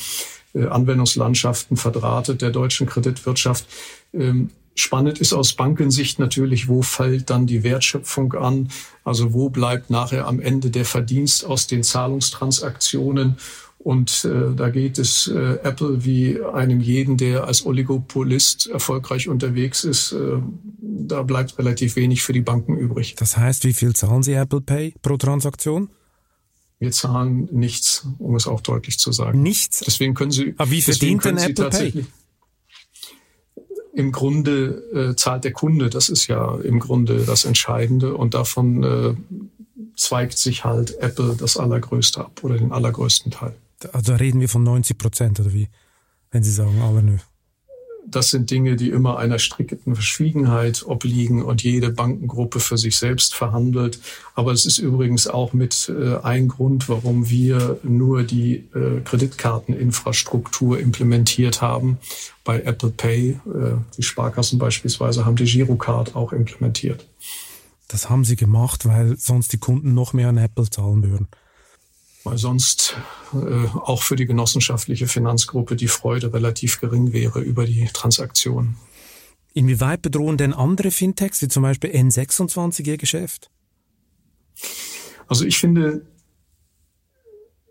äh, 0.54 0.66
Anwendungslandschaften 0.66 1.76
verdrahtet 1.76 2.40
der 2.40 2.50
deutschen 2.50 2.86
Kreditwirtschaft. 2.86 3.66
Ähm, 4.12 4.50
spannend 4.76 5.18
ist 5.18 5.32
aus 5.32 5.54
Bankensicht 5.54 6.20
natürlich, 6.20 6.68
wo 6.68 6.82
fällt 6.82 7.30
dann 7.30 7.48
die 7.48 7.64
Wertschöpfung 7.64 8.34
an? 8.34 8.68
Also 9.02 9.32
wo 9.32 9.48
bleibt 9.48 9.90
nachher 9.90 10.28
am 10.28 10.38
Ende 10.38 10.70
der 10.70 10.84
Verdienst 10.84 11.44
aus 11.44 11.66
den 11.66 11.82
Zahlungstransaktionen? 11.82 13.38
Und 13.88 14.26
äh, 14.26 14.54
da 14.54 14.68
geht 14.68 14.98
es 14.98 15.28
äh, 15.28 15.60
Apple 15.62 16.04
wie 16.04 16.38
einem 16.42 16.78
jeden, 16.78 17.16
der 17.16 17.44
als 17.44 17.64
Oligopolist 17.64 18.66
erfolgreich 18.66 19.30
unterwegs 19.30 19.82
ist. 19.82 20.12
Äh, 20.12 20.42
da 20.78 21.22
bleibt 21.22 21.58
relativ 21.58 21.96
wenig 21.96 22.22
für 22.22 22.34
die 22.34 22.42
Banken 22.42 22.76
übrig. 22.76 23.14
Das 23.14 23.38
heißt, 23.38 23.64
wie 23.64 23.72
viel 23.72 23.96
zahlen 23.96 24.22
Sie 24.22 24.34
Apple 24.34 24.60
Pay 24.60 24.92
pro 25.00 25.16
Transaktion? 25.16 25.88
Wir 26.78 26.92
zahlen 26.92 27.48
nichts, 27.50 28.06
um 28.18 28.36
es 28.36 28.46
auch 28.46 28.60
deutlich 28.60 28.98
zu 28.98 29.10
sagen. 29.10 29.40
Nichts? 29.40 29.80
Deswegen 29.86 30.12
können 30.12 30.32
Sie. 30.32 30.54
Aber 30.58 30.70
wie 30.70 30.82
verdient 30.82 31.24
denn 31.24 31.38
Apple 31.38 31.70
Pay? 31.70 32.04
Im 33.94 34.12
Grunde 34.12 34.82
äh, 34.92 35.16
zahlt 35.16 35.44
der 35.44 35.52
Kunde, 35.52 35.88
das 35.88 36.10
ist 36.10 36.26
ja 36.26 36.58
im 36.58 36.78
Grunde 36.78 37.24
das 37.24 37.46
Entscheidende. 37.46 38.14
Und 38.14 38.34
davon 38.34 38.82
äh, 38.82 39.14
zweigt 39.96 40.36
sich 40.36 40.66
halt 40.66 40.98
Apple 40.98 41.36
das 41.40 41.56
Allergrößte 41.56 42.20
ab 42.20 42.44
oder 42.44 42.58
den 42.58 42.70
allergrößten 42.70 43.32
Teil. 43.32 43.56
Also 43.92 44.14
reden 44.14 44.40
wir 44.40 44.48
von 44.48 44.62
90 44.62 44.98
Prozent 44.98 45.40
oder 45.40 45.52
wie, 45.52 45.68
wenn 46.30 46.42
Sie 46.42 46.52
sagen, 46.52 46.80
alle 46.80 47.02
nö. 47.02 47.18
Das 48.10 48.30
sind 48.30 48.50
Dinge, 48.50 48.76
die 48.76 48.88
immer 48.88 49.18
einer 49.18 49.38
strikten 49.38 49.94
Verschwiegenheit 49.94 50.82
obliegen 50.86 51.42
und 51.42 51.62
jede 51.62 51.90
Bankengruppe 51.90 52.58
für 52.58 52.78
sich 52.78 52.96
selbst 52.96 53.34
verhandelt. 53.34 54.00
Aber 54.34 54.52
es 54.52 54.64
ist 54.64 54.78
übrigens 54.78 55.26
auch 55.26 55.52
mit 55.52 55.90
äh, 55.94 56.16
ein 56.22 56.48
Grund, 56.48 56.88
warum 56.88 57.28
wir 57.28 57.78
nur 57.82 58.22
die 58.22 58.64
äh, 58.74 59.00
Kreditkarteninfrastruktur 59.04 60.80
implementiert 60.80 61.60
haben. 61.60 61.98
Bei 62.44 62.62
Apple 62.62 62.90
Pay, 62.90 63.30
äh, 63.30 63.38
die 63.98 64.02
Sparkassen 64.02 64.58
beispielsweise, 64.58 65.26
haben 65.26 65.36
die 65.36 65.44
Girocard 65.44 66.16
auch 66.16 66.32
implementiert. 66.32 67.06
Das 67.88 68.08
haben 68.08 68.24
sie 68.24 68.36
gemacht, 68.36 68.86
weil 68.86 69.18
sonst 69.18 69.52
die 69.52 69.58
Kunden 69.58 69.92
noch 69.92 70.14
mehr 70.14 70.30
an 70.30 70.38
Apple 70.38 70.70
zahlen 70.70 71.02
würden 71.02 71.28
weil 72.28 72.36
sonst 72.36 72.94
äh, 73.32 73.66
auch 73.78 74.02
für 74.02 74.14
die 74.14 74.26
genossenschaftliche 74.26 75.08
Finanzgruppe 75.08 75.76
die 75.76 75.88
Freude 75.88 76.32
relativ 76.34 76.78
gering 76.78 77.14
wäre 77.14 77.40
über 77.40 77.64
die 77.64 77.86
Transaktion. 77.86 78.76
Inwieweit 79.54 80.02
bedrohen 80.02 80.36
denn 80.36 80.52
andere 80.52 80.90
Fintechs, 80.90 81.40
wie 81.40 81.48
zum 81.48 81.62
Beispiel 81.62 81.90
N26, 81.90 82.86
ihr 82.86 82.98
Geschäft? 82.98 83.50
Also 85.26 85.46
ich 85.46 85.58
finde, 85.58 86.06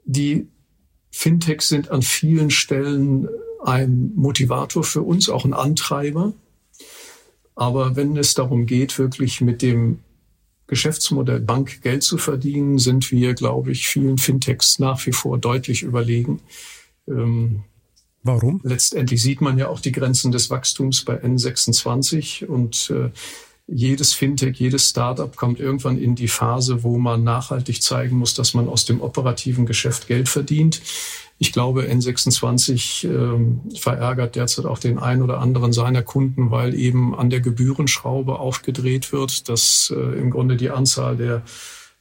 die 0.05 0.47
Fintechs 1.11 1.69
sind 1.69 1.91
an 1.91 2.01
vielen 2.01 2.49
Stellen 2.49 3.29
ein 3.63 4.11
Motivator 4.15 4.83
für 4.83 5.03
uns, 5.03 5.29
auch 5.29 5.45
ein 5.45 5.53
Antreiber. 5.53 6.33
Aber 7.53 7.95
wenn 7.95 8.17
es 8.17 8.33
darum 8.33 8.65
geht, 8.65 8.97
wirklich 8.97 9.41
mit 9.41 9.61
dem 9.61 9.99
Geschäftsmodell 10.67 11.39
Bank 11.39 11.81
Geld 11.81 12.03
zu 12.03 12.17
verdienen, 12.17 12.77
sind 12.77 13.11
wir, 13.11 13.33
glaube 13.33 13.71
ich, 13.71 13.87
vielen 13.87 14.17
Fintechs 14.17 14.79
nach 14.79 15.05
wie 15.05 15.13
vor 15.13 15.37
deutlich 15.37 15.81
überlegen. 15.83 16.41
Ähm, 17.07 17.63
Warum? 18.23 18.59
Letztendlich 18.63 19.21
sieht 19.21 19.39
man 19.39 19.57
ja 19.57 19.69
auch 19.69 19.79
die 19.79 19.93
Grenzen 19.93 20.31
des 20.33 20.49
Wachstums 20.49 21.05
bei 21.05 21.23
N26 21.23 22.45
und 22.45 22.89
äh, 22.89 23.09
jedes 23.67 24.13
Fintech, 24.13 24.57
jedes 24.57 24.89
Startup 24.89 25.35
kommt 25.35 25.59
irgendwann 25.59 25.97
in 25.97 26.15
die 26.15 26.27
Phase, 26.29 26.83
wo 26.83 26.97
man 26.97 27.23
nachhaltig 27.23 27.81
zeigen 27.81 28.17
muss, 28.17 28.33
dass 28.33 28.53
man 28.53 28.69
aus 28.69 28.85
dem 28.85 29.01
operativen 29.01 29.65
Geschäft 29.65 30.07
Geld 30.07 30.29
verdient. 30.29 30.81
Ich 31.39 31.51
glaube, 31.51 31.83
N26 31.83 33.07
äh, 33.07 33.77
verärgert 33.77 34.35
derzeit 34.35 34.65
auch 34.65 34.79
den 34.79 34.97
einen 34.97 35.21
oder 35.21 35.39
anderen 35.39 35.71
seiner 35.71 36.01
Kunden, 36.01 36.49
weil 36.49 36.73
eben 36.73 37.15
an 37.15 37.29
der 37.29 37.41
Gebührenschraube 37.41 38.39
aufgedreht 38.39 39.11
wird, 39.11 39.47
dass 39.47 39.93
äh, 39.95 40.19
im 40.19 40.31
Grunde 40.31 40.57
die 40.57 40.71
Anzahl 40.71 41.15
der 41.15 41.43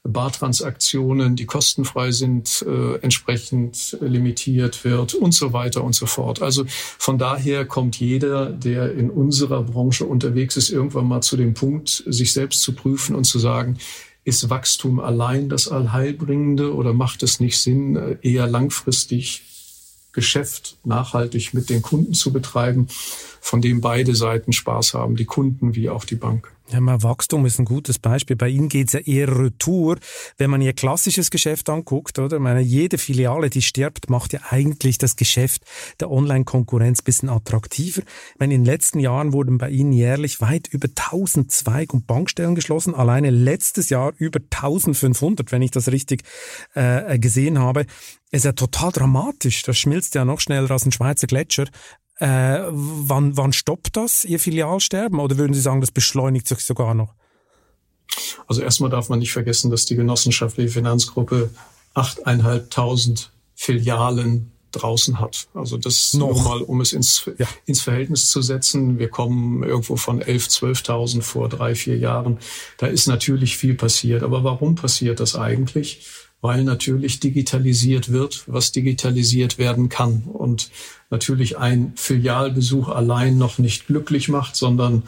Bartransaktionen, 0.08 1.36
die 1.36 1.46
kostenfrei 1.46 2.12
sind, 2.12 2.64
äh, 2.66 2.96
entsprechend 3.00 3.96
limitiert 4.00 4.84
wird 4.84 5.14
und 5.14 5.34
so 5.34 5.52
weiter 5.52 5.84
und 5.84 5.94
so 5.94 6.06
fort. 6.06 6.42
Also 6.42 6.64
von 6.68 7.18
daher 7.18 7.64
kommt 7.64 7.98
jeder, 7.98 8.46
der 8.46 8.92
in 8.92 9.10
unserer 9.10 9.62
Branche 9.62 10.04
unterwegs 10.04 10.56
ist, 10.56 10.70
irgendwann 10.70 11.08
mal 11.08 11.20
zu 11.20 11.36
dem 11.36 11.54
Punkt, 11.54 12.04
sich 12.06 12.32
selbst 12.32 12.62
zu 12.62 12.74
prüfen 12.74 13.14
und 13.14 13.24
zu 13.24 13.38
sagen, 13.38 13.78
ist 14.26 14.50
Wachstum 14.50 14.98
allein 14.98 15.48
das 15.48 15.68
Allheilbringende 15.68 16.74
oder 16.74 16.92
macht 16.92 17.22
es 17.22 17.38
nicht 17.38 17.58
Sinn, 17.58 17.94
äh, 17.94 18.16
eher 18.22 18.48
langfristig 18.48 19.42
Geschäft 20.12 20.78
nachhaltig 20.82 21.54
mit 21.54 21.70
den 21.70 21.80
Kunden 21.80 22.12
zu 22.12 22.32
betreiben, 22.32 22.88
von 23.40 23.62
dem 23.62 23.80
beide 23.80 24.16
Seiten 24.16 24.52
Spaß 24.52 24.94
haben, 24.94 25.14
die 25.14 25.26
Kunden 25.26 25.76
wie 25.76 25.88
auch 25.88 26.04
die 26.04 26.16
Bank. 26.16 26.55
Ja, 26.68 26.80
mal 26.80 27.00
Wachstum 27.04 27.46
ist 27.46 27.60
ein 27.60 27.64
gutes 27.64 28.00
Beispiel. 28.00 28.34
Bei 28.34 28.48
Ihnen 28.48 28.68
geht's 28.68 28.92
ja 28.92 28.98
eher 28.98 29.28
retour. 29.28 29.98
Wenn 30.36 30.50
man 30.50 30.60
Ihr 30.60 30.72
klassisches 30.72 31.30
Geschäft 31.30 31.70
anguckt, 31.70 32.18
oder? 32.18 32.38
Ich 32.38 32.42
meine, 32.42 32.60
jede 32.60 32.98
Filiale, 32.98 33.50
die 33.50 33.62
stirbt, 33.62 34.10
macht 34.10 34.32
ja 34.32 34.40
eigentlich 34.50 34.98
das 34.98 35.14
Geschäft 35.14 35.62
der 36.00 36.10
Online-Konkurrenz 36.10 37.02
bisschen 37.02 37.28
attraktiver. 37.28 38.02
Ich 38.02 38.40
meine, 38.40 38.54
in 38.54 38.62
den 38.62 38.66
letzten 38.66 38.98
Jahren 38.98 39.32
wurden 39.32 39.58
bei 39.58 39.70
Ihnen 39.70 39.92
jährlich 39.92 40.40
weit 40.40 40.66
über 40.66 40.88
1000 40.88 41.52
Zweig- 41.52 41.94
und 41.94 42.08
Bankstellen 42.08 42.56
geschlossen. 42.56 42.96
Alleine 42.96 43.30
letztes 43.30 43.88
Jahr 43.88 44.12
über 44.16 44.40
1500, 44.40 45.52
wenn 45.52 45.62
ich 45.62 45.70
das 45.70 45.86
richtig 45.92 46.24
äh, 46.74 47.16
gesehen 47.20 47.60
habe. 47.60 47.86
ist 48.32 48.44
ja 48.44 48.52
total 48.52 48.90
dramatisch. 48.90 49.62
Das 49.62 49.78
schmilzt 49.78 50.16
ja 50.16 50.24
noch 50.24 50.40
schneller 50.40 50.72
als 50.72 50.84
ein 50.84 50.90
Schweizer 50.90 51.28
Gletscher. 51.28 51.66
Äh, 52.18 52.62
wann, 52.70 53.36
wann 53.36 53.52
stoppt 53.52 53.96
das, 53.96 54.24
Ihr 54.24 54.40
Filialsterben? 54.40 55.20
Oder 55.20 55.36
würden 55.36 55.54
Sie 55.54 55.60
sagen, 55.60 55.80
das 55.80 55.90
beschleunigt 55.90 56.48
sich 56.48 56.60
sogar 56.60 56.94
noch? 56.94 57.14
Also 58.46 58.62
erstmal 58.62 58.90
darf 58.90 59.08
man 59.08 59.18
nicht 59.18 59.32
vergessen, 59.32 59.70
dass 59.70 59.84
die 59.84 59.96
genossenschaftliche 59.96 60.70
Finanzgruppe 60.70 61.50
8.500 61.94 63.28
Filialen 63.54 64.52
draußen 64.72 65.20
hat. 65.20 65.48
Also 65.54 65.76
das 65.76 66.14
noch 66.14 66.44
mal, 66.44 66.60
um 66.62 66.80
es 66.80 66.92
ins, 66.92 67.30
ja. 67.38 67.46
ins 67.64 67.82
Verhältnis 67.82 68.28
zu 68.28 68.42
setzen. 68.42 68.98
Wir 68.98 69.08
kommen 69.08 69.62
irgendwo 69.62 69.96
von 69.96 70.20
11, 70.20 70.46
12.000 70.48 71.22
vor 71.22 71.48
drei, 71.48 71.74
vier 71.74 71.96
Jahren. 71.96 72.38
Da 72.78 72.86
ist 72.86 73.06
natürlich 73.06 73.56
viel 73.56 73.74
passiert. 73.74 74.22
Aber 74.22 74.44
warum 74.44 74.74
passiert 74.74 75.20
das 75.20 75.34
eigentlich? 75.34 76.06
Weil 76.40 76.64
natürlich 76.64 77.18
digitalisiert 77.18 78.12
wird, 78.12 78.44
was 78.46 78.72
digitalisiert 78.72 79.58
werden 79.58 79.88
kann. 79.88 80.24
Und 80.24 80.70
natürlich 81.10 81.58
ein 81.58 81.92
Filialbesuch 81.96 82.88
allein 82.88 83.38
noch 83.38 83.58
nicht 83.58 83.86
glücklich 83.86 84.28
macht, 84.28 84.56
sondern 84.56 85.02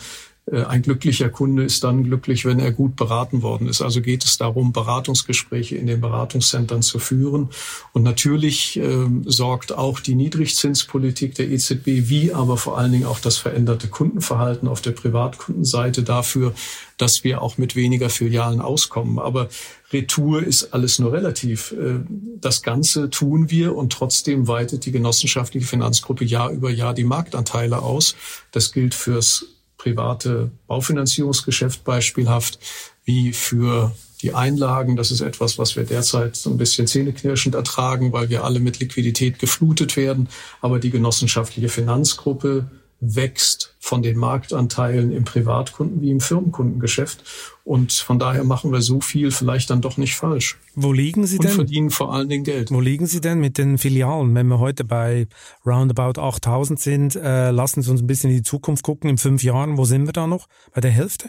äh, 0.50 0.64
ein 0.64 0.82
glücklicher 0.82 1.28
Kunde 1.28 1.64
ist 1.64 1.84
dann 1.84 2.04
glücklich, 2.04 2.44
wenn 2.44 2.58
er 2.58 2.72
gut 2.72 2.96
beraten 2.96 3.42
worden 3.42 3.68
ist. 3.68 3.82
Also 3.82 4.00
geht 4.00 4.24
es 4.24 4.38
darum, 4.38 4.72
Beratungsgespräche 4.72 5.76
in 5.76 5.86
den 5.86 6.00
Beratungszentren 6.00 6.82
zu 6.82 6.98
führen. 6.98 7.50
Und 7.92 8.02
natürlich 8.02 8.78
äh, 8.78 9.06
sorgt 9.26 9.72
auch 9.72 10.00
die 10.00 10.14
Niedrigzinspolitik 10.14 11.34
der 11.34 11.50
EZB, 11.50 12.08
wie 12.08 12.32
aber 12.32 12.56
vor 12.56 12.78
allen 12.78 12.92
Dingen 12.92 13.06
auch 13.06 13.20
das 13.20 13.36
veränderte 13.36 13.88
Kundenverhalten 13.88 14.68
auf 14.68 14.80
der 14.80 14.92
Privatkundenseite 14.92 16.02
dafür, 16.02 16.54
dass 16.96 17.24
wir 17.24 17.42
auch 17.42 17.58
mit 17.58 17.76
weniger 17.76 18.10
Filialen 18.10 18.60
auskommen. 18.60 19.18
Aber 19.18 19.48
Retour 19.92 20.42
ist 20.42 20.74
alles 20.74 20.98
nur 20.98 21.12
relativ. 21.12 21.72
Äh, 21.72 22.00
das 22.40 22.62
Ganze 22.62 23.10
tun 23.10 23.50
wir 23.50 23.74
und 23.74 23.92
trotzdem 23.92 24.48
weitet 24.48 24.84
die 24.84 24.92
genossenschaftliche 24.92 25.66
Finanzgruppe 25.66 26.24
Jahr 26.24 26.50
über 26.50 26.70
Jahr 26.70 26.94
die 26.94 27.04
Marktanteile 27.04 27.80
aus. 27.82 28.14
Das 28.52 28.72
gilt 28.72 28.94
fürs 28.94 29.46
private 29.78 30.50
Baufinanzierungsgeschäft 30.66 31.84
beispielhaft, 31.84 32.58
wie 33.04 33.32
für 33.32 33.94
die 34.22 34.34
Einlagen. 34.34 34.96
Das 34.96 35.10
ist 35.10 35.20
etwas, 35.20 35.58
was 35.58 35.76
wir 35.76 35.84
derzeit 35.84 36.36
so 36.36 36.50
ein 36.50 36.58
bisschen 36.58 36.86
zähneknirschend 36.86 37.54
ertragen, 37.54 38.12
weil 38.12 38.28
wir 38.28 38.44
alle 38.44 38.60
mit 38.60 38.80
Liquidität 38.80 39.38
geflutet 39.38 39.96
werden. 39.96 40.28
Aber 40.60 40.80
die 40.80 40.90
genossenschaftliche 40.90 41.68
Finanzgruppe 41.68 42.68
wächst 43.00 43.76
von 43.78 44.02
den 44.02 44.18
Marktanteilen 44.18 45.12
im 45.12 45.24
Privatkunden 45.24 46.00
wie 46.00 46.10
im 46.10 46.20
Firmenkundengeschäft. 46.20 47.22
Und 47.64 47.92
von 47.92 48.18
daher 48.18 48.44
machen 48.44 48.72
wir 48.72 48.82
so 48.82 49.00
viel 49.00 49.30
vielleicht 49.30 49.70
dann 49.70 49.80
doch 49.80 49.96
nicht 49.98 50.16
falsch. 50.16 50.58
Wo 50.74 50.92
liegen 50.92 51.26
Sie 51.26 51.38
denn? 51.38 51.50
Und 51.50 51.56
verdienen 51.56 51.90
vor 51.90 52.12
allen 52.12 52.28
Dingen 52.28 52.44
Geld. 52.44 52.70
Wo 52.70 52.80
liegen 52.80 53.06
Sie 53.06 53.20
denn 53.20 53.38
mit 53.38 53.56
den 53.56 53.78
Filialen? 53.78 54.34
Wenn 54.34 54.48
wir 54.48 54.58
heute 54.58 54.84
bei 54.84 55.28
roundabout 55.64 56.20
8000 56.20 56.80
sind, 56.80 57.16
äh, 57.16 57.50
lassen 57.50 57.82
Sie 57.82 57.90
uns 57.90 58.00
ein 58.00 58.06
bisschen 58.06 58.30
in 58.30 58.36
die 58.36 58.42
Zukunft 58.42 58.82
gucken. 58.82 59.10
In 59.10 59.18
fünf 59.18 59.42
Jahren, 59.42 59.78
wo 59.78 59.84
sind 59.84 60.06
wir 60.06 60.12
da 60.12 60.26
noch? 60.26 60.48
Bei 60.74 60.80
der 60.80 60.90
Hälfte? 60.90 61.28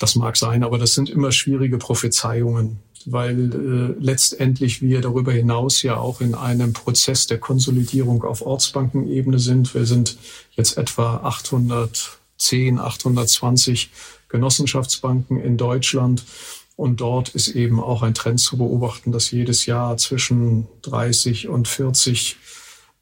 Das 0.00 0.16
mag 0.16 0.36
sein, 0.36 0.64
aber 0.64 0.78
das 0.78 0.94
sind 0.94 1.08
immer 1.08 1.32
schwierige 1.32 1.78
Prophezeiungen 1.78 2.80
weil 3.10 3.52
äh, 3.52 4.02
letztendlich 4.02 4.82
wir 4.82 5.00
darüber 5.00 5.32
hinaus 5.32 5.82
ja 5.82 5.96
auch 5.96 6.20
in 6.20 6.34
einem 6.34 6.72
Prozess 6.72 7.26
der 7.26 7.38
Konsolidierung 7.38 8.24
auf 8.24 8.42
Ortsbankenebene 8.42 9.38
sind. 9.38 9.74
Wir 9.74 9.86
sind 9.86 10.18
jetzt 10.52 10.76
etwa 10.76 11.16
810, 11.18 12.78
820 12.78 13.90
Genossenschaftsbanken 14.28 15.40
in 15.40 15.56
Deutschland. 15.56 16.24
Und 16.76 17.00
dort 17.00 17.30
ist 17.30 17.48
eben 17.48 17.80
auch 17.80 18.02
ein 18.02 18.14
Trend 18.14 18.40
zu 18.40 18.56
beobachten, 18.56 19.12
dass 19.12 19.30
jedes 19.30 19.66
Jahr 19.66 19.96
zwischen 19.98 20.66
30 20.82 21.48
und 21.48 21.68
40 21.68 22.36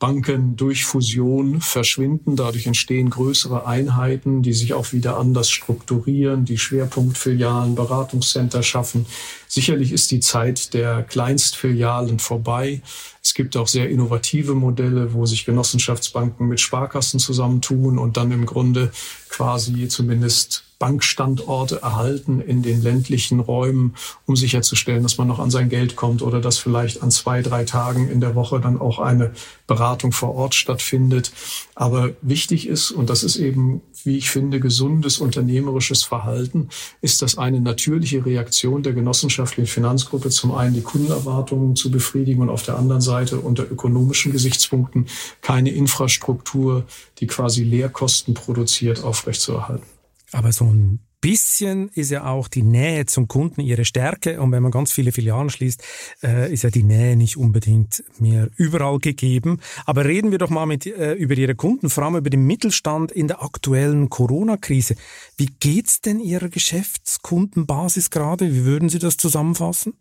Banken 0.01 0.57
durch 0.57 0.87
Fusion 0.87 1.61
verschwinden. 1.61 2.35
Dadurch 2.35 2.67
entstehen 2.67 3.11
größere 3.11 3.67
Einheiten, 3.67 4.43
die 4.43 4.55
sich 4.55 4.73
auch 4.73 4.93
wieder 4.93 5.19
anders 5.19 5.51
strukturieren, 5.51 6.47
die 6.47 6.57
Schwerpunktfilialen, 6.57 7.75
Beratungscenter 7.75 8.63
schaffen. 8.63 9.05
Sicherlich 9.47 9.93
ist 9.93 10.11
die 10.11 10.21
Zeit 10.21 10.73
der 10.73 11.03
Kleinstfilialen 11.03 12.19
vorbei. 12.19 12.81
Es 13.23 13.35
gibt 13.35 13.59
auch 13.59 13.69
sehr 13.69 13.91
innovative 13.91 14.55
Modelle, 14.55 15.13
wo 15.13 15.27
sich 15.27 15.45
Genossenschaftsbanken 15.45 16.49
mit 16.49 16.61
Sparkassen 16.61 17.21
zusammentun 17.21 17.99
und 17.99 18.17
dann 18.17 18.33
im 18.33 18.47
Grunde 18.47 18.91
quasi 19.29 19.87
zumindest 19.89 20.65
Bankstandorte 20.81 21.83
erhalten 21.83 22.41
in 22.41 22.63
den 22.63 22.83
ländlichen 22.83 23.39
Räumen, 23.39 23.95
um 24.25 24.35
sicherzustellen, 24.35 25.03
dass 25.03 25.19
man 25.19 25.29
noch 25.29 25.39
an 25.39 25.51
sein 25.51 25.69
Geld 25.69 25.95
kommt 25.95 26.23
oder 26.23 26.41
dass 26.41 26.57
vielleicht 26.57 27.03
an 27.03 27.11
zwei, 27.11 27.43
drei 27.43 27.65
Tagen 27.65 28.09
in 28.09 28.23
der 28.23 28.35
Woche 28.35 28.61
dann 28.61 28.81
auch 28.81 28.99
eine 28.99 29.33
Beratung 29.67 30.11
vor 30.11 30.35
Ort 30.35 30.55
stattfindet. 30.55 31.33
Aber 31.75 32.15
wichtig 32.23 32.67
ist, 32.67 32.93
und 32.93 33.11
das 33.11 33.23
ist 33.23 33.37
eben, 33.37 33.83
wie 34.05 34.17
ich 34.17 34.31
finde, 34.31 34.59
gesundes 34.59 35.19
unternehmerisches 35.19 36.03
Verhalten, 36.03 36.71
ist 37.03 37.21
das 37.21 37.37
eine 37.37 37.61
natürliche 37.61 38.25
Reaktion 38.25 38.83
der 38.83 38.95
genossenschaftlichen 38.95 39.71
Finanzgruppe, 39.71 40.31
zum 40.31 40.55
einen 40.55 40.73
die 40.73 40.81
Kundenerwartungen 40.81 41.77
zu 41.77 41.91
befriedigen 41.91 42.41
und 42.41 42.49
auf 42.49 42.63
der 42.63 42.79
anderen 42.79 43.03
Seite 43.03 43.41
unter 43.41 43.71
ökonomischen 43.71 44.33
Gesichtspunkten 44.33 45.09
keine 45.43 45.73
Infrastruktur, 45.73 46.87
die 47.19 47.27
quasi 47.27 47.65
Leerkosten 47.65 48.33
produziert, 48.33 49.05
aufrechtzuerhalten. 49.05 50.00
Aber 50.33 50.53
so 50.53 50.65
ein 50.67 51.01
bisschen 51.21 51.91
ist 51.91 52.11
ja 52.11 52.25
auch 52.25 52.49
die 52.49 52.63
Nähe 52.63 53.07
zum 53.07 53.29
Kunden 53.29 53.61
ihre 53.61 53.85
Stärke. 53.85 54.41
Und 54.41 54.53
wenn 54.53 54.63
man 54.63 54.73
ganz 54.73 54.93
viele 54.93 55.13
Filialen 55.13 55.51
schließt, 55.51 55.83
äh, 56.23 56.53
ist 56.53 56.63
ja 56.63 56.71
die 56.71 56.83
Nähe 56.83 57.17
nicht 57.17 57.37
unbedingt 57.37 58.03
mehr 58.19 58.49
überall 58.57 58.99
gegeben. 58.99 59.61
Aber 59.87 60.05
reden 60.05 60.31
wir 60.31 60.39
doch 60.39 60.51
mal 60.51 60.67
mit, 60.67 60.87
äh, 60.87 61.13
über 61.15 61.35
Ihre 61.35 61.55
Kunden, 61.55 61.91
vor 61.91 62.05
allem 62.05 62.17
über 62.17 62.31
den 62.31 62.47
Mittelstand 62.47 63.13
in 63.13 63.29
der 63.29 63.43
aktuellen 63.43 64.09
Corona-Krise. 64.09 64.95
Wie 65.37 65.51
geht's 65.61 66.01
denn 66.01 66.21
Ihrer 66.21 66.49
Geschäftskundenbasis 66.49 68.11
gerade? 68.11 68.53
Wie 68.53 68.65
würden 68.65 68.89
Sie 68.89 68.99
das 68.99 69.17
zusammenfassen? 69.17 69.95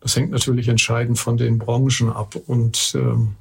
Das 0.00 0.14
hängt 0.14 0.30
natürlich 0.30 0.68
entscheidend 0.68 1.18
von 1.18 1.36
den 1.36 1.58
Branchen 1.58 2.10
ab. 2.10 2.36
Und 2.46 2.92
ähm, 2.94 3.34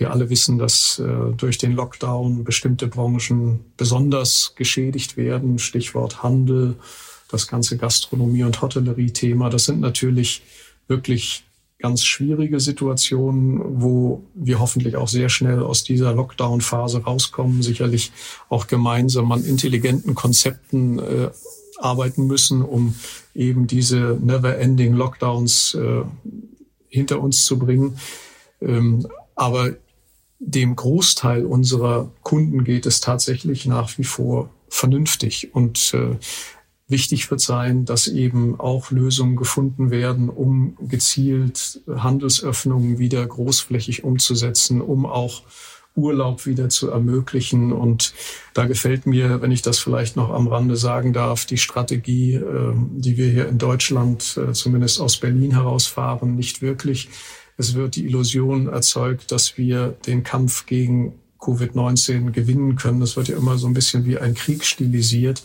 wir 0.00 0.10
alle 0.10 0.30
wissen, 0.30 0.58
dass 0.58 0.98
äh, 0.98 1.32
durch 1.36 1.58
den 1.58 1.72
Lockdown 1.72 2.42
bestimmte 2.44 2.88
Branchen 2.88 3.60
besonders 3.76 4.54
geschädigt 4.56 5.16
werden. 5.16 5.58
Stichwort 5.58 6.22
Handel, 6.22 6.76
das 7.28 7.46
ganze 7.46 7.76
Gastronomie- 7.76 8.44
und 8.44 8.60
Hotellerie-Thema. 8.60 9.50
Das 9.50 9.66
sind 9.66 9.80
natürlich 9.80 10.42
wirklich 10.88 11.44
ganz 11.78 12.04
schwierige 12.04 12.60
Situationen, 12.60 13.60
wo 13.82 14.24
wir 14.34 14.58
hoffentlich 14.58 14.96
auch 14.96 15.08
sehr 15.08 15.28
schnell 15.28 15.60
aus 15.62 15.84
dieser 15.84 16.14
Lockdown-Phase 16.14 17.02
rauskommen, 17.02 17.62
sicherlich 17.62 18.12
auch 18.48 18.66
gemeinsam 18.66 19.30
an 19.32 19.44
intelligenten 19.44 20.14
Konzepten 20.14 20.98
äh, 20.98 21.30
arbeiten 21.78 22.26
müssen, 22.26 22.62
um 22.62 22.94
eben 23.34 23.66
diese 23.66 24.18
never-ending 24.20 24.94
Lockdowns 24.94 25.74
äh, 25.74 26.02
hinter 26.88 27.20
uns 27.20 27.44
zu 27.44 27.58
bringen. 27.58 27.98
Ähm, 28.60 29.06
aber 29.34 29.76
dem 30.40 30.74
Großteil 30.74 31.44
unserer 31.44 32.10
Kunden 32.22 32.64
geht 32.64 32.86
es 32.86 33.00
tatsächlich 33.00 33.66
nach 33.66 33.96
wie 33.98 34.04
vor 34.04 34.50
vernünftig. 34.68 35.54
Und 35.54 35.92
äh, 35.94 36.16
wichtig 36.88 37.30
wird 37.30 37.40
sein, 37.40 37.84
dass 37.84 38.08
eben 38.08 38.58
auch 38.58 38.90
Lösungen 38.90 39.36
gefunden 39.36 39.90
werden, 39.90 40.30
um 40.30 40.76
gezielt 40.80 41.82
Handelsöffnungen 41.86 42.98
wieder 42.98 43.24
großflächig 43.24 44.02
umzusetzen, 44.02 44.80
um 44.80 45.04
auch 45.06 45.42
Urlaub 45.94 46.46
wieder 46.46 46.70
zu 46.70 46.90
ermöglichen. 46.90 47.72
Und 47.72 48.14
da 48.54 48.64
gefällt 48.66 49.06
mir, 49.06 49.42
wenn 49.42 49.50
ich 49.50 49.60
das 49.60 49.78
vielleicht 49.78 50.16
noch 50.16 50.30
am 50.30 50.48
Rande 50.48 50.76
sagen 50.76 51.12
darf, 51.12 51.44
die 51.44 51.58
Strategie, 51.58 52.34
äh, 52.34 52.72
die 52.96 53.16
wir 53.18 53.28
hier 53.28 53.48
in 53.48 53.58
Deutschland, 53.58 54.38
äh, 54.38 54.52
zumindest 54.52 55.00
aus 55.00 55.18
Berlin 55.18 55.52
herausfahren, 55.52 56.34
nicht 56.34 56.62
wirklich. 56.62 57.08
Es 57.60 57.74
wird 57.74 57.96
die 57.96 58.06
Illusion 58.06 58.68
erzeugt, 58.68 59.30
dass 59.32 59.58
wir 59.58 59.88
den 60.06 60.22
Kampf 60.24 60.64
gegen 60.64 61.12
Covid-19 61.38 62.30
gewinnen 62.30 62.76
können. 62.76 63.00
Das 63.00 63.16
wird 63.16 63.28
ja 63.28 63.36
immer 63.36 63.58
so 63.58 63.66
ein 63.66 63.74
bisschen 63.74 64.06
wie 64.06 64.16
ein 64.16 64.34
Krieg 64.34 64.64
stilisiert. 64.64 65.42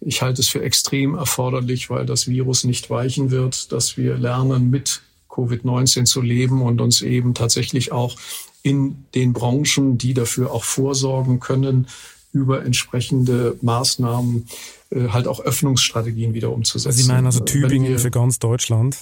Ich 0.00 0.22
halte 0.22 0.40
es 0.40 0.48
für 0.48 0.62
extrem 0.62 1.14
erforderlich, 1.14 1.90
weil 1.90 2.06
das 2.06 2.28
Virus 2.28 2.64
nicht 2.64 2.88
weichen 2.88 3.30
wird, 3.30 3.72
dass 3.72 3.98
wir 3.98 4.16
lernen, 4.16 4.70
mit 4.70 5.02
Covid-19 5.28 6.06
zu 6.06 6.22
leben 6.22 6.62
und 6.62 6.80
uns 6.80 7.02
eben 7.02 7.34
tatsächlich 7.34 7.92
auch 7.92 8.16
in 8.62 9.04
den 9.14 9.34
Branchen, 9.34 9.98
die 9.98 10.14
dafür 10.14 10.52
auch 10.52 10.64
vorsorgen 10.64 11.40
können, 11.40 11.88
über 12.32 12.64
entsprechende 12.64 13.58
Maßnahmen 13.60 14.46
äh, 14.90 15.08
halt 15.08 15.26
auch 15.26 15.40
Öffnungsstrategien 15.40 16.32
wieder 16.32 16.52
umzusetzen. 16.52 16.96
Sie 16.96 17.08
meinen 17.08 17.26
also 17.26 17.40
Tübingen 17.40 17.98
für 17.98 18.10
ganz 18.10 18.38
Deutschland? 18.38 18.96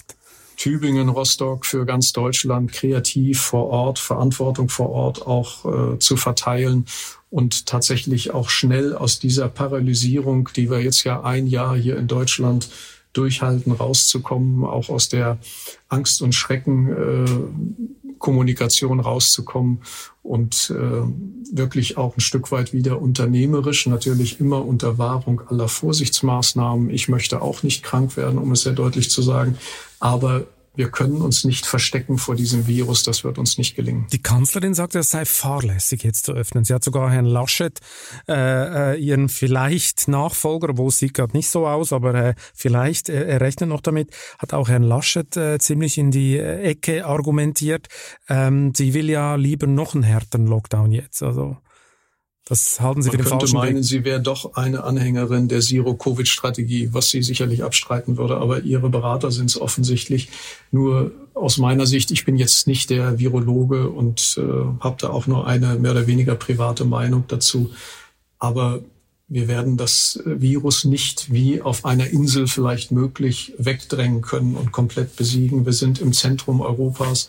Tübingen, 0.59 1.09
Rostock 1.09 1.65
für 1.65 1.87
ganz 1.87 2.13
Deutschland 2.13 2.73
kreativ 2.73 3.41
vor 3.41 3.69
Ort, 3.69 3.99
Verantwortung 3.99 4.69
vor 4.69 4.91
Ort 4.91 5.27
auch 5.27 5.95
äh, 5.95 5.99
zu 5.99 6.17
verteilen 6.17 6.85
und 7.31 7.67
tatsächlich 7.67 8.33
auch 8.33 8.51
schnell 8.51 8.95
aus 8.95 9.21
dieser 9.21 9.49
Paralysierung, 9.49 10.51
die 10.55 10.71
wir 10.71 10.83
jetzt 10.83 11.05
ja 11.05 11.23
ein 11.23 11.47
Jahr 11.47 11.77
hier 11.77 11.97
in 11.97 12.09
Deutschland 12.09 12.69
durchhalten, 13.13 13.73
rauszukommen, 13.73 14.65
auch 14.65 14.89
aus 14.91 15.09
der 15.09 15.39
Angst 15.89 16.23
und 16.23 16.35
Schrecken 16.35 16.89
äh, 16.89 17.98
Kommunikation 18.19 19.01
rauszukommen 19.01 19.83
und 20.23 20.73
äh, 20.77 21.55
wirklich 21.57 21.97
auch 21.97 22.17
ein 22.17 22.21
Stück 22.21 22.53
weit 22.53 22.73
wieder 22.73 23.01
unternehmerisch, 23.01 23.87
natürlich 23.87 24.41
immer 24.41 24.65
unter 24.65 24.99
Wahrung 24.99 25.41
aller 25.49 25.69
Vorsichtsmaßnahmen. 25.69 26.91
Ich 26.91 27.09
möchte 27.09 27.41
auch 27.41 27.63
nicht 27.63 27.83
krank 27.83 28.17
werden, 28.17 28.39
um 28.39 28.53
es 28.53 28.63
sehr 28.63 28.75
deutlich 28.75 29.11
zu 29.11 29.23
sagen, 29.23 29.57
aber 30.01 30.45
wir 30.79 30.91
können 30.91 31.23
uns 31.23 31.43
nicht 31.43 31.67
verstecken 31.67 32.19
vor 32.19 32.37
diesem 32.37 32.69
Virus, 32.69 33.03
das 33.03 33.25
wird 33.25 33.37
uns 33.37 33.59
nicht 33.59 33.75
gelingen. 33.75 34.07
Die 34.13 34.23
Kanzlerin 34.23 34.75
sagt, 34.75 34.95
es 34.95 35.11
sei 35.11 35.25
fahrlässig 35.25 36.05
jetzt 36.05 36.25
zu 36.25 36.33
öffnen. 36.33 36.65
Sie 36.65 36.73
hat 36.73 36.85
sogar 36.85 37.11
Herrn 37.11 37.25
Laschet, 37.25 37.81
äh, 38.29 38.95
äh 38.95 38.97
ihren 38.97 39.29
vielleicht 39.29 40.07
Nachfolger, 40.07 40.79
wo 40.79 40.87
es 40.87 40.99
sieht 40.99 41.15
gerade 41.15 41.37
nicht 41.37 41.51
so 41.51 41.67
aus, 41.67 41.93
aber 41.93 42.15
äh, 42.15 42.35
vielleicht, 42.55 43.09
äh, 43.09 43.25
er 43.25 43.41
rechnet 43.41 43.69
noch 43.69 43.81
damit, 43.81 44.15
hat 44.39 44.55
auch 44.55 44.69
Herrn 44.69 44.85
Laschet 44.85 45.37
äh, 45.37 45.59
ziemlich 45.59 45.99
in 45.99 46.13
die 46.13 46.37
äh, 46.37 46.63
Ecke 46.63 47.05
argumentiert. 47.05 47.89
Ähm, 48.29 48.73
sie 48.73 48.95
will 48.95 49.11
ja 49.11 49.35
lieber 49.35 49.67
noch 49.67 49.95
einen 49.95 50.05
härteren 50.05 50.47
Lockdown 50.47 50.93
jetzt. 50.93 51.25
Also 51.25 51.57
das 52.49 52.81
halten 52.81 53.03
Sie 53.03 53.09
Man 53.09 53.19
für 53.19 53.23
den 53.23 53.29
falschen 53.29 53.57
meinen, 53.57 53.77
Weg. 53.77 53.85
sie 53.85 54.05
wäre 54.05 54.23
doch 54.23 54.55
eine 54.55 54.85
Anhängerin 54.85 55.49
der 55.49 55.61
Zero-Covid-Strategie, 55.61 56.89
was 56.93 57.11
sie 57.11 57.23
sicherlich 57.23 57.63
abstreiten 57.63 58.17
würde. 58.17 58.39
Aber 58.39 58.63
ihre 58.63 58.89
Berater 58.89 59.31
sind 59.31 59.51
es 59.51 59.61
offensichtlich. 59.61 60.31
Nur 60.71 61.13
aus 61.35 61.59
meiner 61.59 61.87
Sicht, 61.87 62.11
ich 62.11 62.25
bin 62.25 62.37
jetzt 62.37 62.67
nicht 62.67 62.89
der 62.89 63.19
Virologe 63.19 63.91
und 63.91 64.39
äh, 64.39 64.81
habe 64.81 64.97
da 64.99 65.11
auch 65.11 65.27
nur 65.27 65.47
eine 65.47 65.79
mehr 65.79 65.91
oder 65.91 66.07
weniger 66.07 66.37
private 66.37 66.87
Meinung 66.87 67.25
dazu. 67.29 67.71
Aber 68.39 68.81
wir 69.29 69.47
werden 69.47 69.77
das 69.77 70.19
Virus 70.25 70.85
nicht 70.85 71.31
wie 71.31 71.61
auf 71.61 71.85
einer 71.85 72.09
Insel 72.09 72.47
vielleicht 72.47 72.93
möglich 72.93 73.53
wegdrängen 73.59 74.23
können 74.23 74.55
und 74.55 74.73
komplett 74.73 75.17
besiegen. 75.17 75.67
Wir 75.67 75.75
sind 75.75 76.01
im 76.01 76.15
Zentrum 76.15 76.63
Europas. 76.63 77.29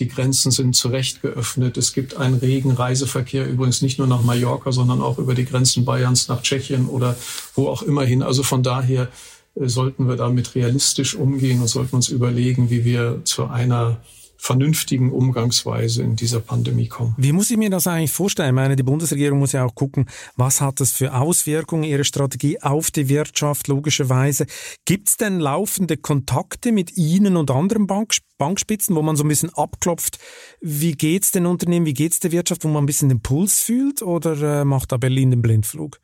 Die 0.00 0.08
Grenzen 0.08 0.50
sind 0.50 0.74
zu 0.74 0.88
Recht 0.88 1.20
geöffnet. 1.20 1.76
Es 1.76 1.92
gibt 1.92 2.16
einen 2.16 2.34
regen 2.34 2.72
Reiseverkehr, 2.72 3.46
übrigens 3.46 3.82
nicht 3.82 3.98
nur 3.98 4.08
nach 4.08 4.22
Mallorca, 4.22 4.72
sondern 4.72 5.02
auch 5.02 5.18
über 5.18 5.34
die 5.34 5.44
Grenzen 5.44 5.84
Bayerns 5.84 6.26
nach 6.28 6.40
Tschechien 6.40 6.86
oder 6.86 7.16
wo 7.54 7.68
auch 7.68 7.82
immer 7.82 8.02
hin. 8.02 8.22
Also 8.22 8.42
von 8.42 8.62
daher 8.62 9.08
äh, 9.54 9.68
sollten 9.68 10.08
wir 10.08 10.16
damit 10.16 10.54
realistisch 10.54 11.14
umgehen 11.14 11.60
und 11.60 11.68
sollten 11.68 11.96
uns 11.96 12.08
überlegen, 12.08 12.70
wie 12.70 12.86
wir 12.86 13.20
zu 13.24 13.44
einer 13.44 13.98
vernünftigen 14.40 15.12
Umgangsweise 15.12 16.02
in 16.02 16.16
dieser 16.16 16.40
Pandemie 16.40 16.88
kommen. 16.88 17.14
Wie 17.18 17.32
muss 17.32 17.50
ich 17.50 17.58
mir 17.58 17.68
das 17.68 17.86
eigentlich 17.86 18.10
vorstellen? 18.10 18.48
Ich 18.48 18.54
meine, 18.54 18.74
die 18.74 18.82
Bundesregierung 18.82 19.38
muss 19.38 19.52
ja 19.52 19.66
auch 19.66 19.74
gucken, 19.74 20.06
was 20.34 20.62
hat 20.62 20.80
das 20.80 20.92
für 20.92 21.14
Auswirkungen, 21.14 21.84
ihre 21.84 22.04
Strategie 22.04 22.60
auf 22.62 22.90
die 22.90 23.10
Wirtschaft, 23.10 23.68
logischerweise. 23.68 24.46
Gibt 24.86 25.08
es 25.10 25.16
denn 25.18 25.40
laufende 25.40 25.98
Kontakte 25.98 26.72
mit 26.72 26.96
Ihnen 26.96 27.36
und 27.36 27.50
anderen 27.50 27.86
Bank 27.86 28.14
Bankspitzen, 28.38 28.96
wo 28.96 29.02
man 29.02 29.16
so 29.16 29.24
ein 29.24 29.28
bisschen 29.28 29.50
abklopft, 29.50 30.18
wie 30.62 30.92
geht's 30.92 31.30
den 31.30 31.44
Unternehmen, 31.44 31.84
wie 31.84 31.92
geht's 31.92 32.20
der 32.20 32.32
Wirtschaft, 32.32 32.64
wo 32.64 32.68
man 32.68 32.82
ein 32.82 32.86
bisschen 32.86 33.10
den 33.10 33.20
Puls 33.20 33.60
fühlt 33.60 34.00
oder 34.00 34.62
äh, 34.62 34.64
macht 34.64 34.92
da 34.92 34.96
Berlin 34.96 35.30
den 35.30 35.42
Blindflug? 35.42 36.00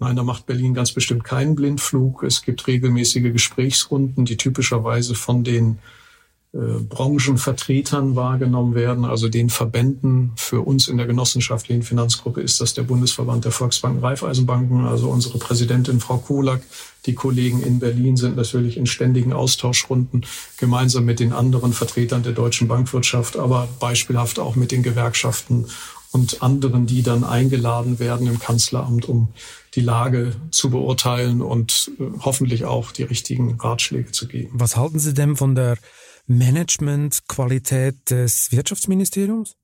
Nein, 0.00 0.16
da 0.16 0.24
macht 0.24 0.46
Berlin 0.46 0.74
ganz 0.74 0.92
bestimmt 0.92 1.22
keinen 1.22 1.54
Blindflug. 1.54 2.24
Es 2.24 2.42
gibt 2.42 2.66
regelmäßige 2.66 3.32
Gesprächsrunden, 3.32 4.24
die 4.24 4.36
typischerweise 4.36 5.14
von 5.14 5.44
den 5.44 5.78
Branchenvertretern 6.56 8.16
wahrgenommen 8.16 8.74
werden, 8.74 9.04
also 9.04 9.28
den 9.28 9.50
Verbänden. 9.50 10.32
Für 10.36 10.62
uns 10.62 10.88
in 10.88 10.96
der 10.96 11.06
genossenschaftlichen 11.06 11.82
Finanzgruppe 11.82 12.40
ist 12.40 12.60
das 12.60 12.72
der 12.72 12.82
Bundesverband 12.82 13.44
der 13.44 13.52
Volksbanken 13.52 14.02
Raiffeisenbanken, 14.02 14.86
also 14.86 15.10
unsere 15.10 15.38
Präsidentin 15.38 16.00
Frau 16.00 16.16
Kolak. 16.16 16.62
Die 17.04 17.14
Kollegen 17.14 17.62
in 17.62 17.78
Berlin 17.78 18.16
sind 18.16 18.36
natürlich 18.36 18.76
in 18.78 18.86
ständigen 18.86 19.32
Austauschrunden 19.32 20.24
gemeinsam 20.56 21.04
mit 21.04 21.20
den 21.20 21.32
anderen 21.32 21.72
Vertretern 21.72 22.22
der 22.22 22.32
deutschen 22.32 22.68
Bankwirtschaft, 22.68 23.36
aber 23.36 23.68
beispielhaft 23.78 24.38
auch 24.38 24.56
mit 24.56 24.72
den 24.72 24.82
Gewerkschaften 24.82 25.66
und 26.12 26.42
anderen, 26.42 26.86
die 26.86 27.02
dann 27.02 27.24
eingeladen 27.24 27.98
werden 27.98 28.26
im 28.26 28.38
Kanzleramt, 28.38 29.06
um 29.06 29.28
die 29.74 29.82
Lage 29.82 30.32
zu 30.50 30.70
beurteilen 30.70 31.42
und 31.42 31.90
äh, 31.98 32.04
hoffentlich 32.20 32.64
auch 32.64 32.92
die 32.92 33.02
richtigen 33.02 33.60
Ratschläge 33.60 34.12
zu 34.12 34.26
geben. 34.26 34.52
Was 34.54 34.76
halten 34.76 34.98
Sie 34.98 35.12
denn 35.12 35.36
von 35.36 35.54
der 35.54 35.76
Managementqualität 36.26 38.10
des 38.10 38.52
Wirtschaftsministeriums? 38.52 39.56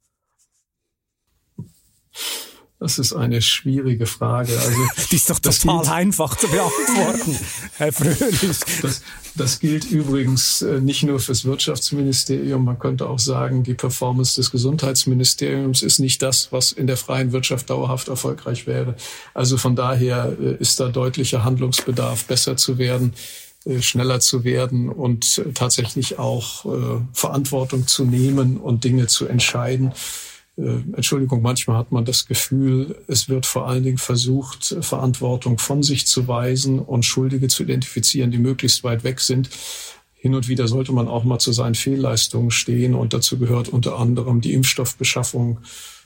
Das 2.83 2.98
ist 2.98 3.12
eine 3.12 3.40
schwierige 3.40 4.07
Frage. 4.07 4.59
Also, 4.59 4.77
Die 5.12 5.16
ist 5.16 5.31
doch 5.31 5.38
total 5.38 5.79
gilt, 5.79 5.88
einfach 5.88 6.37
zu 6.37 6.48
beantworten, 6.48 7.38
Herr 7.77 7.92
Fröhlich. 7.92 8.59
Das, 8.83 9.03
das 9.37 9.61
gilt 9.61 9.85
übrigens 9.85 10.62
äh, 10.62 10.81
nicht 10.81 11.05
nur 11.05 11.20
fürs 11.20 11.44
Wirtschaftsministerium. 11.44 12.64
Man 12.64 12.81
könnte 12.81 13.09
auch 13.09 13.20
sagen, 13.20 13.62
die 13.62 13.75
Performance 13.75 14.35
des 14.35 14.51
Gesundheitsministeriums 14.51 15.83
ist 15.83 16.01
nicht 16.01 16.22
das, 16.22 16.51
was 16.51 16.72
in 16.72 16.88
der 16.88 16.96
freien 16.96 17.31
Wirtschaft 17.31 17.70
dauerhaft 17.70 18.09
erfolgreich 18.09 18.66
wäre. 18.66 18.96
Also 19.33 19.59
von 19.59 19.77
daher 19.77 20.37
äh, 20.40 20.57
ist 20.57 20.81
da 20.81 20.88
deutlicher 20.88 21.44
Handlungsbedarf, 21.44 22.25
besser 22.25 22.57
zu 22.57 22.79
werden. 22.79 23.12
Äh, 23.64 23.81
schneller 23.81 24.18
zu 24.18 24.42
werden 24.42 24.88
und 24.88 25.38
äh, 25.38 25.53
tatsächlich 25.53 26.18
auch 26.18 26.64
äh, 26.64 27.01
Verantwortung 27.12 27.87
zu 27.87 28.05
nehmen 28.05 28.57
und 28.57 28.83
Dinge 28.85 29.07
zu 29.07 29.27
entscheiden. 29.27 29.92
Entschuldigung, 30.55 31.40
manchmal 31.40 31.79
hat 31.79 31.92
man 31.92 32.05
das 32.05 32.27
Gefühl, 32.27 33.03
es 33.09 33.31
wird 33.31 33.46
vor 33.46 33.66
allen 33.66 33.85
Dingen 33.85 33.96
versucht, 33.96 34.77
Verantwortung 34.83 35.57
von 35.57 35.83
sich 35.83 36.07
zu 36.07 36.29
weisen 36.29 36.79
und 36.79 37.07
Schuldige 37.07 37.48
zu 37.48 37.62
identifizieren, 37.62 38.31
die 38.31 38.37
möglichst 38.37 38.85
weit 38.85 39.03
weg 39.03 39.20
sind. 39.20 39.48
Hin 40.12 40.35
und 40.35 40.48
wieder 40.48 40.68
sollte 40.68 40.92
man 40.92 41.09
auch 41.09 41.25
mal 41.25 41.38
zu 41.38 41.53
seinen 41.53 41.75
Fehlleistungen 41.75 42.51
stehen 42.51 42.94
und 42.94 43.14
dazu 43.14 43.38
gehört 43.38 43.70
unter 43.70 43.98
anderem 43.98 44.42
die 44.42 44.53
Impfstoffbeschaffung 44.53 45.57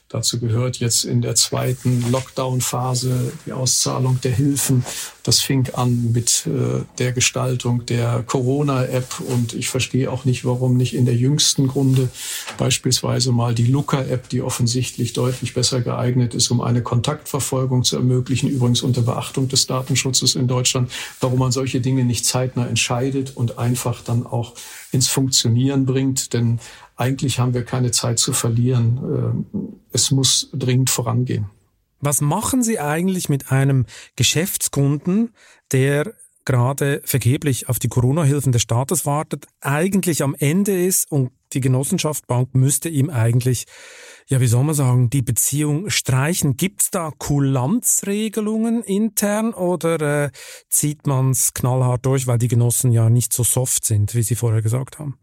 Dazu 0.09 0.39
gehört 0.39 0.77
jetzt 0.77 1.05
in 1.05 1.21
der 1.21 1.35
zweiten 1.35 2.13
Lockdown-Phase 2.13 3.33
die 3.45 3.53
Auszahlung 3.53 4.21
der 4.21 4.31
Hilfen. 4.31 4.85
Das 5.25 5.41
fing 5.41 5.69
an 5.75 6.13
mit 6.13 6.47
äh, 6.47 6.85
der 6.99 7.11
Gestaltung 7.11 7.85
der 7.87 8.23
Corona-App 8.25 9.21
und 9.27 9.53
ich 9.53 9.69
verstehe 9.69 10.09
auch 10.13 10.25
nicht, 10.25 10.45
warum 10.45 10.77
nicht 10.77 10.95
in 10.95 11.07
der 11.07 11.17
jüngsten 11.17 11.67
Grunde 11.67 12.09
beispielsweise 12.57 13.33
mal 13.33 13.53
die 13.53 13.67
Luca-App, 13.67 14.29
die 14.29 14.43
offensichtlich 14.43 15.13
deutlich 15.13 15.55
besser 15.55 15.81
geeignet 15.81 16.35
ist, 16.35 16.53
um 16.53 16.61
eine 16.61 16.83
Kontaktverfolgung 16.83 17.83
zu 17.83 17.97
ermöglichen, 17.97 18.49
übrigens 18.49 18.83
unter 18.83 19.03
Beachtung 19.03 19.49
des 19.49 19.67
Datenschutzes 19.67 20.37
in 20.37 20.47
Deutschland, 20.47 20.93
warum 21.19 21.41
man 21.41 21.51
solche 21.51 21.81
Dinge 21.81 22.05
nicht 22.05 22.25
zeitnah 22.25 22.69
entscheidet 22.69 23.37
und 23.37 23.59
einfach 23.59 24.05
dann 24.05 24.25
auch 24.25 24.55
ins 24.93 25.09
Funktionieren 25.09 25.85
bringt. 25.85 26.33
Denn 26.33 26.61
eigentlich 26.97 27.39
haben 27.39 27.55
wir 27.55 27.65
keine 27.65 27.91
Zeit 27.91 28.19
zu 28.19 28.33
verlieren. 28.33 29.47
Ähm, 29.55 29.81
es 29.93 30.11
muss 30.11 30.51
dringend 30.53 30.91
vorangehen. 30.91 31.51
Was 32.01 32.21
machen 32.21 32.63
Sie 32.63 32.79
eigentlich 32.79 33.29
mit 33.29 33.51
einem 33.51 33.87
Geschäftskunden, 34.17 35.33
der 35.73 36.15
gerade 36.45 37.03
vergeblich 37.05 37.69
auf 37.69 37.79
die 37.79 37.89
Corona-Hilfen 37.89 38.53
des 38.53 38.63
Staates 38.63 39.05
wartet, 39.05 39.47
eigentlich 39.61 40.23
am 40.23 40.35
Ende 40.39 40.85
ist 40.85 41.11
und 41.11 41.33
die 41.53 41.61
Genossenschaftsbank 41.61 42.55
müsste 42.55 42.89
ihm 42.89 43.11
eigentlich, 43.11 43.67
ja, 44.29 44.41
wie 44.41 44.47
soll 44.47 44.65
man 44.65 44.75
sagen, 44.75 45.11
die 45.11 45.23
Beziehung 45.23 45.91
streichen. 45.91 46.57
Gibt 46.57 46.83
es 46.83 46.91
da 46.91 47.13
Kulanzregelungen 47.17 48.83
intern 48.83 49.55
oder 49.55 50.25
äh, 50.25 50.31
zieht 50.69 51.07
man 51.07 51.31
es 51.31 51.55
knallhart 51.55 52.05
durch, 52.05 52.27
weil 52.27 52.39
die 52.39 52.49
Genossen 52.49 52.93
ja 52.93 53.11
nicht 53.11 53.33
so 53.33 53.43
soft 53.43 53.85
sind, 53.85 54.15
wie 54.15 54.23
Sie 54.23 54.35
vorher 54.35 54.63
gesagt 54.63 54.99
haben? 54.99 55.19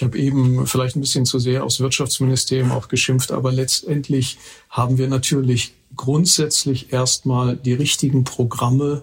Ich 0.00 0.04
habe 0.04 0.16
eben 0.16 0.66
vielleicht 0.66 0.96
ein 0.96 1.02
bisschen 1.02 1.26
zu 1.26 1.38
sehr 1.38 1.62
aufs 1.62 1.78
Wirtschaftsministerium 1.78 2.72
auch 2.72 2.88
geschimpft, 2.88 3.32
aber 3.32 3.52
letztendlich 3.52 4.38
haben 4.70 4.96
wir 4.96 5.08
natürlich 5.08 5.74
grundsätzlich 5.94 6.90
erstmal 6.90 7.54
die 7.54 7.74
richtigen 7.74 8.24
Programme, 8.24 9.02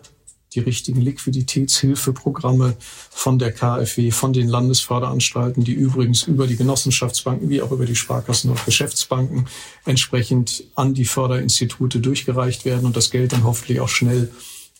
die 0.55 0.59
richtigen 0.59 0.99
Liquiditätshilfeprogramme 0.99 2.77
von 2.79 3.37
der 3.37 3.51
KfW, 3.51 4.09
von 4.09 4.33
den 4.33 4.47
Landesförderanstalten, 4.47 5.63
die 5.63 5.73
übrigens 5.73 6.23
über 6.23 6.47
die 6.47 6.55
Genossenschaftsbanken 6.55 7.47
wie 7.51 7.61
auch 7.61 7.71
über 7.71 7.85
die 7.85 7.95
Sparkassen 7.95 8.49
und 8.49 8.65
Geschäftsbanken 8.65 9.45
entsprechend 9.85 10.63
an 10.73 10.95
die 10.95 11.05
Förderinstitute 11.05 11.99
durchgereicht 11.99 12.65
werden 12.65 12.87
und 12.87 12.97
das 12.97 13.11
Geld 13.11 13.33
dann 13.33 13.43
hoffentlich 13.43 13.81
auch 13.81 13.89
schnell 13.89 14.31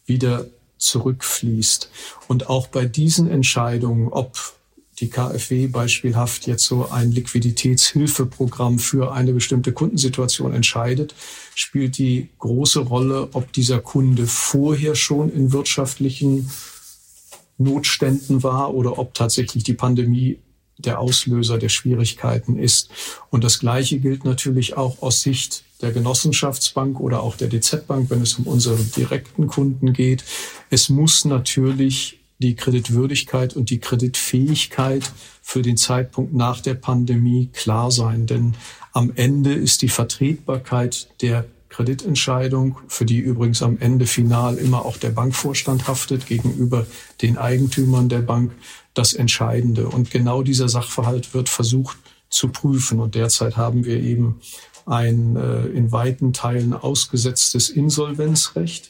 wieder 0.08 0.48
zurückfließt. 0.80 1.92
Und 2.28 2.50
auch 2.50 2.66
bei 2.66 2.86
diesen 2.86 3.30
Entscheidungen, 3.30 4.08
ob 4.08 4.57
die 5.00 5.10
KfW 5.10 5.68
beispielhaft 5.68 6.48
jetzt 6.48 6.64
so 6.64 6.90
ein 6.90 7.12
Liquiditätshilfeprogramm 7.12 8.80
für 8.80 9.12
eine 9.12 9.32
bestimmte 9.34 9.72
Kundensituation 9.72 10.54
entscheidet, 10.54 11.14
spielt 11.54 11.98
die 11.98 12.30
große 12.40 12.80
Rolle, 12.80 13.30
ob 13.34 13.54
dieser 13.54 13.80
Kunde 13.80 14.26
vorher 14.26 14.96
schon 14.96 15.32
in 15.32 15.52
wirtschaftlichen 15.52 16.50
Notständen 17.60 18.42
war 18.44 18.74
oder 18.74 18.98
ob 18.98 19.14
tatsächlich 19.14 19.64
die 19.64 19.74
Pandemie 19.74 20.40
der 20.80 21.00
Auslöser 21.00 21.58
der 21.58 21.70
Schwierigkeiten 21.70 22.58
ist. 22.58 22.90
Und 23.30 23.44
das 23.44 23.60
Gleiche 23.60 24.00
gilt 24.00 24.26
natürlich 24.26 24.78
auch 24.78 25.02
aus 25.02 25.22
Sicht 25.22 25.64
der 25.82 25.92
Genossenschaftsbank 25.92 27.00
oder 27.00 27.22
auch 27.22 27.36
der 27.36 27.50
DZ 27.50 27.86
Bank, 27.88 28.10
wenn 28.10 28.22
es 28.22 28.36
um 28.36 28.48
unsere 28.48 28.78
direkten 28.78 29.48
Kunden 29.48 29.94
geht. 29.94 30.24
Es 30.70 30.90
muss 30.90 31.26
natürlich 31.26 32.17
die 32.40 32.56
Kreditwürdigkeit 32.56 33.56
und 33.56 33.70
die 33.70 33.80
Kreditfähigkeit 33.80 35.12
für 35.42 35.62
den 35.62 35.78
Zeitpunkt 35.78 36.34
nach 36.34 36.62
der 36.62 36.76
Pandemie 36.76 37.50
klar 37.54 37.92
sein. 37.92 38.28
Denn 38.28 38.56
am 38.94 39.12
Ende 39.16 39.54
ist 39.54 39.82
die 39.82 39.90
Vertretbarkeit 39.90 41.10
der 41.22 41.46
Kreditentscheidung, 41.70 42.78
für 42.88 43.06
die 43.06 43.20
übrigens 43.20 43.62
am 43.62 43.78
Ende 43.78 44.06
final 44.06 44.58
immer 44.58 44.86
auch 44.86 44.98
der 44.98 45.10
Bankvorstand 45.10 45.88
haftet 45.88 46.26
gegenüber 46.26 46.88
den 47.22 47.38
Eigentümern 47.38 48.10
der 48.10 48.22
Bank, 48.22 48.52
das 48.94 49.14
Entscheidende. 49.14 49.88
Und 49.88 50.10
genau 50.12 50.42
dieser 50.42 50.70
Sachverhalt 50.70 51.34
wird 51.34 51.50
versucht 51.50 51.98
zu 52.30 52.50
prüfen. 52.50 53.00
Und 53.00 53.16
derzeit 53.16 53.58
haben 53.58 53.86
wir 53.86 54.02
eben 54.02 54.40
ein 54.86 55.36
äh, 55.36 55.66
in 55.68 55.92
weiten 55.92 56.34
Teilen 56.34 56.74
ausgesetztes 56.74 57.70
Insolvenzrecht 57.70 58.90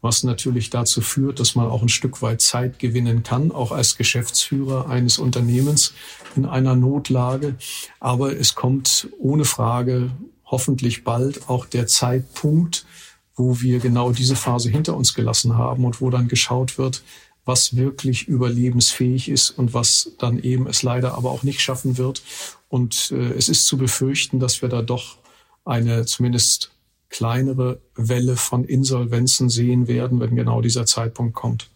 was 0.00 0.22
natürlich 0.22 0.70
dazu 0.70 1.00
führt, 1.00 1.40
dass 1.40 1.54
man 1.54 1.66
auch 1.66 1.82
ein 1.82 1.88
Stück 1.88 2.22
weit 2.22 2.40
Zeit 2.40 2.78
gewinnen 2.78 3.22
kann, 3.22 3.50
auch 3.50 3.72
als 3.72 3.96
Geschäftsführer 3.96 4.88
eines 4.88 5.18
Unternehmens 5.18 5.92
in 6.36 6.46
einer 6.46 6.76
Notlage. 6.76 7.56
Aber 7.98 8.36
es 8.36 8.54
kommt 8.54 9.08
ohne 9.18 9.44
Frage 9.44 10.10
hoffentlich 10.44 11.04
bald 11.04 11.48
auch 11.48 11.66
der 11.66 11.86
Zeitpunkt, 11.86 12.86
wo 13.34 13.60
wir 13.60 13.78
genau 13.80 14.12
diese 14.12 14.36
Phase 14.36 14.70
hinter 14.70 14.96
uns 14.96 15.14
gelassen 15.14 15.56
haben 15.56 15.84
und 15.84 16.00
wo 16.00 16.10
dann 16.10 16.28
geschaut 16.28 16.78
wird, 16.78 17.02
was 17.44 17.76
wirklich 17.76 18.28
überlebensfähig 18.28 19.28
ist 19.28 19.50
und 19.50 19.74
was 19.74 20.12
dann 20.18 20.38
eben 20.38 20.66
es 20.66 20.82
leider 20.82 21.14
aber 21.14 21.30
auch 21.30 21.42
nicht 21.42 21.60
schaffen 21.60 21.96
wird. 21.96 22.22
Und 22.68 23.10
äh, 23.10 23.32
es 23.32 23.48
ist 23.48 23.66
zu 23.66 23.78
befürchten, 23.78 24.38
dass 24.38 24.60
wir 24.60 24.68
da 24.68 24.82
doch 24.82 25.16
eine 25.64 26.04
zumindest 26.04 26.70
kleinere 27.10 27.80
Welle 27.94 28.36
von 28.36 28.64
Insolvenzen 28.64 29.48
sehen 29.48 29.88
werden, 29.88 30.20
wenn 30.20 30.36
genau 30.36 30.60
dieser 30.60 30.86
Zeitpunkt 30.86 31.34
kommt. 31.34 31.70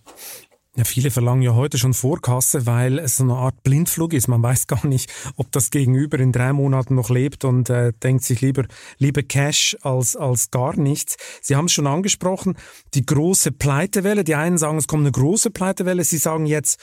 Ja, 0.74 0.84
viele 0.84 1.10
verlangen 1.10 1.42
ja 1.42 1.54
heute 1.54 1.76
schon 1.76 1.92
Vorkasse, 1.92 2.64
weil 2.64 2.98
es 2.98 3.16
so 3.16 3.24
eine 3.24 3.34
Art 3.34 3.62
Blindflug 3.62 4.14
ist. 4.14 4.26
Man 4.26 4.42
weiß 4.42 4.66
gar 4.68 4.86
nicht, 4.86 5.12
ob 5.36 5.52
das 5.52 5.70
Gegenüber 5.70 6.18
in 6.18 6.32
drei 6.32 6.54
Monaten 6.54 6.94
noch 6.94 7.10
lebt 7.10 7.44
und 7.44 7.68
äh, 7.68 7.92
denkt 8.02 8.24
sich 8.24 8.40
lieber, 8.40 8.64
lieber 8.96 9.22
Cash 9.22 9.76
als, 9.82 10.16
als 10.16 10.50
gar 10.50 10.74
nichts. 10.76 11.16
Sie 11.42 11.56
haben 11.56 11.66
es 11.66 11.72
schon 11.72 11.86
angesprochen, 11.86 12.56
die 12.94 13.04
große 13.04 13.52
Pleitewelle. 13.52 14.24
Die 14.24 14.34
einen 14.34 14.56
sagen, 14.56 14.78
es 14.78 14.86
kommt 14.86 15.02
eine 15.02 15.12
große 15.12 15.50
Pleitewelle. 15.50 16.04
Sie 16.04 16.16
sagen 16.16 16.46
jetzt, 16.46 16.80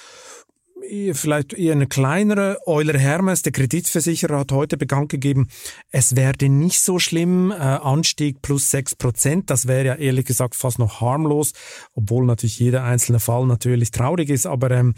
vielleicht 1.14 1.54
eher 1.54 1.74
eine 1.74 1.88
kleinere. 1.88 2.58
Euler 2.66 2.98
Hermes, 2.98 3.42
der 3.42 3.52
Kreditversicherer, 3.52 4.40
hat 4.40 4.52
heute 4.52 4.78
bekannt 4.78 5.10
gegeben, 5.10 5.48
es 5.92 6.16
werde 6.16 6.50
nicht 6.50 6.80
so 6.82 7.00
schlimm. 7.00 7.52
Äh, 7.52 7.56
Anstieg 7.56 8.42
plus 8.42 8.72
sechs 8.72 8.96
Prozent. 8.96 9.50
Das 9.50 9.68
wäre 9.68 9.86
ja 9.86 9.96
ehrlich 9.96 10.26
gesagt 10.26 10.56
fast 10.56 10.80
noch 10.80 11.02
harmlos, 11.02 11.54
obwohl 11.94 12.26
natürlich 12.26 12.60
jeder 12.60 12.84
einzelne 12.84 13.20
Fall 13.20 13.46
natürlich 13.46 13.92
traurig 13.92 14.30
ist. 14.30 14.46
Aber 14.46 14.72
ähm, 14.72 14.94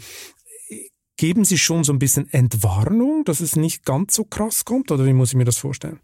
geben 1.16 1.44
Sie 1.44 1.58
schon 1.58 1.84
so 1.84 1.92
ein 1.92 1.98
bisschen 1.98 2.28
Entwarnung, 2.32 3.24
dass 3.24 3.40
es 3.40 3.56
nicht 3.56 3.84
ganz 3.84 4.14
so 4.14 4.24
krass 4.24 4.64
kommt? 4.64 4.90
Oder 4.90 5.06
wie 5.06 5.12
muss 5.12 5.30
ich 5.30 5.36
mir 5.36 5.44
das 5.44 5.58
vorstellen? 5.58 6.00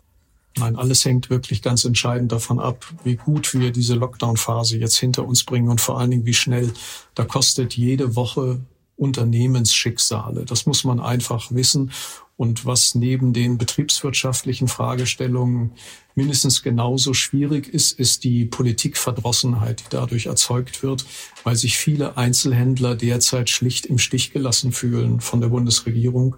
Nein, 0.58 0.76
alles 0.76 1.04
hängt 1.04 1.30
wirklich 1.30 1.62
ganz 1.62 1.84
entscheidend 1.84 2.32
davon 2.32 2.58
ab, 2.58 2.84
wie 3.04 3.16
gut 3.16 3.54
wir 3.54 3.70
diese 3.70 3.94
Lockdown-Phase 3.94 4.78
jetzt 4.78 4.96
hinter 4.96 5.26
uns 5.26 5.44
bringen 5.44 5.68
und 5.68 5.80
vor 5.80 5.98
allen 5.98 6.10
Dingen, 6.10 6.26
wie 6.26 6.34
schnell. 6.34 6.72
Da 7.14 7.24
kostet 7.24 7.76
jede 7.76 8.16
Woche 8.16 8.60
Unternehmensschicksale. 8.98 10.44
Das 10.44 10.66
muss 10.66 10.84
man 10.84 11.00
einfach 11.00 11.52
wissen. 11.52 11.92
Und 12.36 12.64
was 12.66 12.94
neben 12.94 13.32
den 13.32 13.58
betriebswirtschaftlichen 13.58 14.68
Fragestellungen 14.68 15.72
mindestens 16.14 16.62
genauso 16.62 17.12
schwierig 17.12 17.66
ist, 17.66 17.98
ist 17.98 18.22
die 18.22 18.44
Politikverdrossenheit, 18.44 19.80
die 19.80 19.90
dadurch 19.90 20.26
erzeugt 20.26 20.82
wird, 20.84 21.04
weil 21.42 21.56
sich 21.56 21.76
viele 21.76 22.16
Einzelhändler 22.16 22.94
derzeit 22.94 23.50
schlicht 23.50 23.86
im 23.86 23.98
Stich 23.98 24.32
gelassen 24.32 24.70
fühlen 24.70 25.20
von 25.20 25.40
der 25.40 25.48
Bundesregierung. 25.48 26.36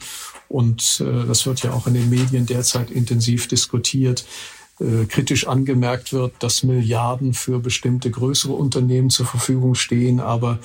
Und 0.48 1.02
äh, 1.04 1.26
das 1.26 1.44
wird 1.44 1.62
ja 1.62 1.72
auch 1.72 1.86
in 1.86 1.94
den 1.94 2.08
Medien 2.08 2.46
derzeit 2.46 2.90
intensiv 2.90 3.48
diskutiert 3.48 4.24
äh, 4.80 5.04
kritisch 5.04 5.46
angemerkt 5.46 6.14
wird, 6.14 6.32
dass 6.38 6.62
Milliarden 6.62 7.34
für 7.34 7.58
bestimmte 7.58 8.10
größere 8.10 8.54
Unternehmen 8.54 9.10
zur 9.10 9.26
Verfügung 9.26 9.74
stehen, 9.74 10.20
aber 10.20 10.58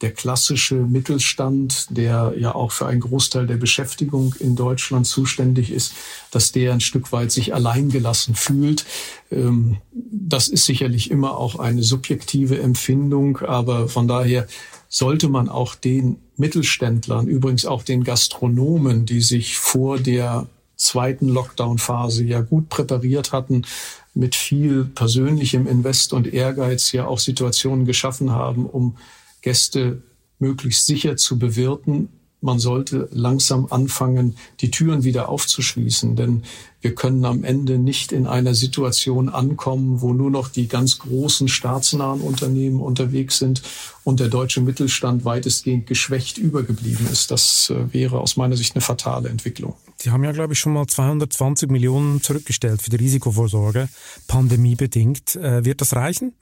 der 0.00 0.12
klassische 0.12 0.76
Mittelstand, 0.76 1.86
der 1.90 2.34
ja 2.38 2.54
auch 2.54 2.72
für 2.72 2.86
einen 2.86 3.00
Großteil 3.00 3.46
der 3.46 3.56
Beschäftigung 3.56 4.34
in 4.38 4.56
Deutschland 4.56 5.06
zuständig 5.06 5.70
ist, 5.70 5.92
dass 6.30 6.52
der 6.52 6.72
ein 6.72 6.80
Stück 6.80 7.12
weit 7.12 7.30
sich 7.32 7.52
alleingelassen 7.52 8.34
fühlt. 8.34 8.86
Ähm, 9.30 9.76
das 9.92 10.48
ist 10.48 10.64
sicherlich 10.64 11.10
immer 11.10 11.36
auch 11.36 11.58
eine 11.58 11.82
subjektive 11.82 12.60
Empfindung, 12.60 13.38
aber 13.38 13.88
von 13.88 14.08
daher 14.08 14.46
sollte 14.88 15.28
man 15.28 15.48
auch 15.48 15.74
den 15.74 16.16
Mittelständlern, 16.36 17.26
übrigens 17.26 17.66
auch 17.66 17.82
den 17.82 18.02
Gastronomen, 18.02 19.04
die 19.04 19.20
sich 19.20 19.58
vor 19.58 19.98
der 19.98 20.46
zweiten 20.76 21.28
Lockdown-Phase 21.28 22.24
ja 22.24 22.40
gut 22.40 22.70
präpariert 22.70 23.32
hatten, 23.32 23.66
mit 24.14 24.34
viel 24.34 24.86
persönlichem 24.86 25.66
Invest 25.66 26.14
und 26.14 26.32
Ehrgeiz 26.32 26.90
ja 26.92 27.06
auch 27.06 27.18
Situationen 27.18 27.84
geschaffen 27.84 28.32
haben, 28.32 28.66
um 28.66 28.96
Gäste 29.42 30.02
möglichst 30.38 30.86
sicher 30.86 31.16
zu 31.16 31.38
bewirten. 31.38 32.08
Man 32.42 32.58
sollte 32.58 33.08
langsam 33.12 33.66
anfangen, 33.68 34.36
die 34.60 34.70
Türen 34.70 35.04
wieder 35.04 35.28
aufzuschließen, 35.28 36.16
denn 36.16 36.42
wir 36.80 36.94
können 36.94 37.26
am 37.26 37.44
Ende 37.44 37.76
nicht 37.76 38.12
in 38.12 38.26
einer 38.26 38.54
Situation 38.54 39.28
ankommen, 39.28 40.00
wo 40.00 40.14
nur 40.14 40.30
noch 40.30 40.48
die 40.48 40.66
ganz 40.66 40.98
großen 41.00 41.48
staatsnahen 41.48 42.22
Unternehmen 42.22 42.80
unterwegs 42.80 43.38
sind 43.38 43.60
und 44.04 44.20
der 44.20 44.28
deutsche 44.28 44.62
Mittelstand 44.62 45.26
weitestgehend 45.26 45.86
geschwächt 45.86 46.38
übergeblieben 46.38 47.06
ist. 47.12 47.30
Das 47.30 47.68
äh, 47.68 47.92
wäre 47.92 48.18
aus 48.18 48.38
meiner 48.38 48.56
Sicht 48.56 48.74
eine 48.74 48.80
fatale 48.80 49.28
Entwicklung. 49.28 49.74
Die 50.02 50.10
haben 50.10 50.24
ja, 50.24 50.32
glaube 50.32 50.54
ich, 50.54 50.58
schon 50.58 50.72
mal 50.72 50.86
220 50.86 51.70
Millionen 51.70 52.22
zurückgestellt 52.22 52.80
für 52.80 52.88
die 52.88 52.96
Risikovorsorge, 52.96 53.90
pandemiebedingt. 54.28 55.36
Äh, 55.36 55.66
wird 55.66 55.82
das 55.82 55.94
reichen? 55.94 56.32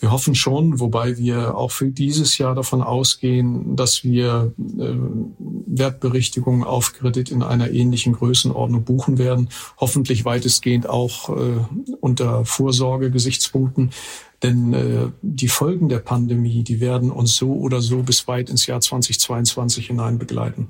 Wir 0.00 0.12
hoffen 0.12 0.34
schon, 0.34 0.78
wobei 0.78 1.18
wir 1.18 1.56
auch 1.56 1.72
für 1.72 1.90
dieses 1.90 2.38
Jahr 2.38 2.54
davon 2.54 2.82
ausgehen, 2.82 3.74
dass 3.74 4.04
wir 4.04 4.52
äh, 4.58 4.94
Wertberichtigungen 5.66 6.64
auf 6.64 6.92
Kredit 6.92 7.30
in 7.30 7.42
einer 7.42 7.70
ähnlichen 7.70 8.12
Größenordnung 8.12 8.84
buchen 8.84 9.18
werden. 9.18 9.48
Hoffentlich 9.78 10.24
weitestgehend 10.24 10.88
auch 10.88 11.30
äh, 11.36 11.58
unter 12.00 12.44
Vorsorgegesichtspunkten. 12.44 13.90
Denn 14.42 14.72
äh, 14.72 15.08
die 15.22 15.48
Folgen 15.48 15.88
der 15.88 15.98
Pandemie, 15.98 16.62
die 16.62 16.80
werden 16.80 17.10
uns 17.10 17.36
so 17.36 17.54
oder 17.54 17.80
so 17.80 18.02
bis 18.04 18.28
weit 18.28 18.50
ins 18.50 18.66
Jahr 18.66 18.80
2022 18.80 19.88
hinein 19.88 20.18
begleiten. 20.18 20.68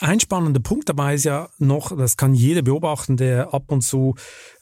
Ein 0.00 0.20
spannender 0.20 0.60
Punkt 0.60 0.88
dabei 0.88 1.14
ist 1.14 1.24
ja 1.24 1.48
noch, 1.58 1.96
das 1.96 2.16
kann 2.16 2.32
jeder 2.32 2.62
beobachten, 2.62 3.16
der 3.16 3.52
ab 3.52 3.64
und 3.72 3.80
zu 3.80 4.14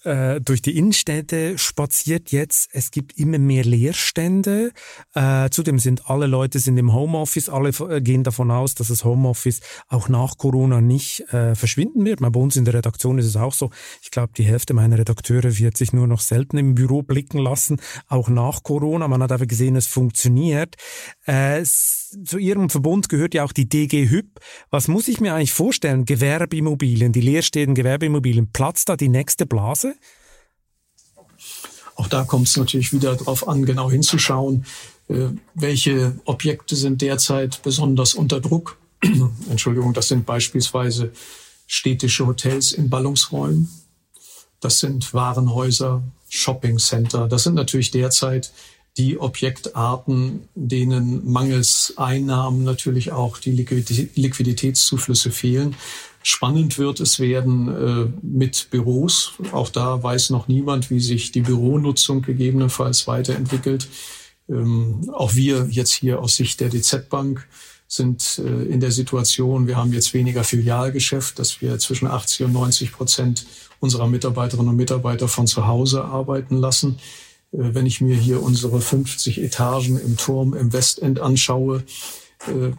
äh, 0.03 0.41
durch 0.41 0.63
die 0.63 0.79
Innenstädte 0.79 1.59
spaziert 1.59 2.33
jetzt. 2.33 2.71
Es 2.73 2.91
gibt 2.91 3.19
immer 3.19 3.39
mehr 3.39 3.63
Leerstände. 3.63 4.73
Äh, 5.15 5.51
zudem 5.51 5.79
sind 5.79 6.09
alle 6.09 6.27
Leute 6.27 6.59
sind 6.59 6.79
im 6.79 6.95
Homeoffice. 6.95 7.51
Alle 7.51 7.69
äh, 7.69 8.01
gehen 8.01 8.25
davon 8.25 8.51
aus, 8.51 8.75
dass 8.77 8.89
das 8.89 9.05
Homeoffice 9.05 9.61
auch 9.89 10.09
nach 10.09 10.39
Corona 10.39 10.81
nicht 10.81 11.21
äh, 11.35 11.55
verschwinden 11.55 12.07
wird. 12.07 12.21
Bei 12.21 12.41
uns 12.41 12.57
in 12.57 12.65
der 12.65 12.73
Redaktion 12.75 13.19
ist 13.19 13.27
es 13.27 13.37
auch 13.37 13.53
so. 13.53 13.71
Ich 14.01 14.11
glaube, 14.11 14.33
die 14.35 14.45
Hälfte 14.45 14.73
meiner 14.73 14.97
Redakteure 14.97 15.59
wird 15.59 15.77
sich 15.77 15.93
nur 15.93 16.07
noch 16.07 16.21
selten 16.21 16.57
im 16.57 16.75
Büro 16.75 17.03
blicken 17.03 17.39
lassen, 17.39 17.79
auch 18.09 18.31
nach 18.31 18.63
Corona. 18.63 19.07
Man 19.07 19.23
hat 19.23 19.33
aber 19.33 19.47
gesehen, 19.47 19.77
es 19.77 19.87
funktioniert. 19.87 20.77
Äh, 21.27 21.63
zu 22.25 22.39
Ihrem 22.39 22.71
Verbund 22.71 23.09
gehört 23.09 23.35
ja 23.35 23.45
auch 23.45 23.53
die 23.53 23.69
DG 23.69 24.09
Hüb. 24.09 24.39
Was 24.71 24.89
muss 24.89 25.09
ich 25.09 25.21
mir 25.21 25.26
eigentlich 25.35 25.53
vorstellen? 25.53 26.05
Gewerbeimmobilien, 26.05 27.13
die 27.13 27.21
leerstehenden 27.21 27.75
Gewerbeimmobilien. 27.75 28.51
Platzt 28.53 28.89
da 28.89 28.97
die 28.97 29.09
nächste 29.09 29.47
Blase? 29.47 29.95
Auch 31.97 32.09
da 32.09 32.25
kommt 32.25 32.49
es 32.49 32.57
natürlich 32.57 32.93
wieder 32.93 33.17
darauf 33.17 33.49
an, 33.49 33.65
genau 33.65 33.91
hinzuschauen, 33.91 34.67
äh, 35.09 35.29
welche 35.55 36.15
Objekte 36.25 36.77
sind 36.77 37.01
derzeit 37.01 37.63
besonders 37.63 38.15
unter 38.15 38.41
Druck. 38.41 38.79
Entschuldigung, 39.51 39.95
das 39.95 40.09
sind 40.09 40.27
beispielsweise 40.27 41.13
städtische 41.67 42.27
Hotels 42.27 42.73
in 42.73 42.91
Ballungsräumen. 42.91 43.71
Das 44.61 44.81
sind 44.81 45.13
Warenhäuser, 45.15 46.03
Shoppingcenter. 46.29 47.29
Das 47.29 47.45
sind 47.45 47.55
natürlich 47.55 47.91
derzeit 47.91 48.53
die 48.97 49.19
Objektarten, 49.19 50.49
denen 50.55 51.31
mangels 51.31 51.95
Einnahmen 51.97 52.65
natürlich 52.65 53.13
auch 53.13 53.39
die 53.39 53.53
Liquiditätszuflüsse 53.53 55.31
fehlen. 55.31 55.77
Spannend 56.23 56.79
wird 56.79 57.01
es 57.01 57.21
werden 57.21 57.69
äh, 57.69 58.27
mit 58.27 58.69
Büros. 58.71 59.35
Auch 59.53 59.69
da 59.69 60.03
weiß 60.03 60.31
noch 60.31 60.49
niemand, 60.49 60.91
wie 60.91 61.01
sich 61.01 61.31
die 61.31 61.43
Büronutzung 61.43 62.23
gegebenenfalls 62.23 63.07
weiterentwickelt. 63.07 63.87
Ähm, 64.49 65.11
auch 65.13 65.35
wir 65.35 65.69
jetzt 65.71 65.93
hier 65.93 66.21
aus 66.21 66.37
Sicht 66.37 66.61
der 66.61 66.71
DZ 66.71 67.09
Bank 67.09 67.47
sind 67.89 68.41
äh, 68.45 68.65
in 68.65 68.81
der 68.81 68.91
Situation, 68.91 69.67
wir 69.67 69.77
haben 69.77 69.93
jetzt 69.93 70.15
weniger 70.15 70.43
Filialgeschäft, 70.43 71.39
dass 71.39 71.61
wir 71.61 71.79
zwischen 71.79 72.09
80 72.09 72.47
und 72.47 72.53
90 72.53 72.93
Prozent 72.93 73.47
unserer 73.79 74.09
Mitarbeiterinnen 74.09 74.71
und 74.71 74.77
Mitarbeiter 74.77 75.29
von 75.29 75.47
zu 75.47 75.67
Hause 75.67 76.05
arbeiten 76.05 76.57
lassen. 76.57 76.99
Äh, 77.57 77.75
wenn 77.75 77.87
ich 77.87 78.01
mir 78.01 78.17
hier 78.17 78.43
unsere 78.43 78.81
50 78.81 79.43
Etagen 79.43 79.99
im 79.99 80.17
Turm 80.17 80.55
im 80.55 80.73
Westend 80.73 81.21
anschaue, 81.21 81.83
äh, 82.47 82.73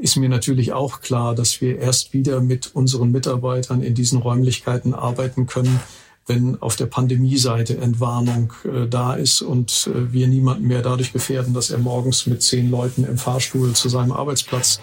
ist 0.00 0.16
mir 0.16 0.28
natürlich 0.28 0.72
auch 0.72 1.00
klar, 1.00 1.34
dass 1.34 1.60
wir 1.60 1.78
erst 1.78 2.12
wieder 2.12 2.40
mit 2.40 2.74
unseren 2.74 3.12
Mitarbeitern 3.12 3.82
in 3.82 3.94
diesen 3.94 4.18
Räumlichkeiten 4.18 4.92
arbeiten 4.92 5.46
können, 5.46 5.80
wenn 6.26 6.60
auf 6.60 6.74
der 6.76 6.86
Pandemie-Seite 6.86 7.78
Entwarnung 7.78 8.52
äh, 8.64 8.88
da 8.88 9.14
ist 9.14 9.40
und 9.40 9.88
wir 9.94 10.26
niemanden 10.26 10.66
mehr 10.66 10.82
dadurch 10.82 11.12
gefährden, 11.12 11.54
dass 11.54 11.70
er 11.70 11.78
morgens 11.78 12.26
mit 12.26 12.42
zehn 12.42 12.70
Leuten 12.70 13.04
im 13.04 13.18
Fahrstuhl 13.18 13.72
zu 13.74 13.88
seinem 13.88 14.12
Arbeitsplatz 14.12 14.80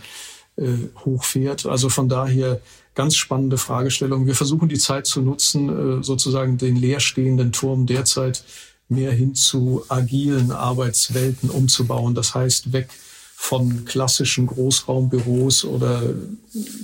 äh, 0.56 0.70
hochfährt. 1.04 1.66
Also 1.66 1.90
von 1.90 2.08
daher 2.08 2.62
ganz 2.96 3.16
spannende 3.16 3.58
Fragestellung. 3.58 4.28
Wir 4.28 4.36
versuchen 4.36 4.70
die 4.70 4.78
Zeit 4.78 5.08
zu 5.08 5.22
nutzen, 5.22 6.04
sozusagen 6.04 6.58
den 6.58 6.76
leerstehenden 6.76 7.54
Turm 7.54 7.86
derzeit 7.86 8.44
mehr 8.92 9.12
hin 9.12 9.34
zu 9.34 9.84
agilen 9.88 10.52
Arbeitswelten 10.52 11.50
umzubauen. 11.50 12.14
Das 12.14 12.36
heißt, 12.36 12.74
weg 12.74 12.90
von 13.36 13.86
klassischen 13.86 14.46
Großraumbüros 14.46 15.66
oder 15.66 16.14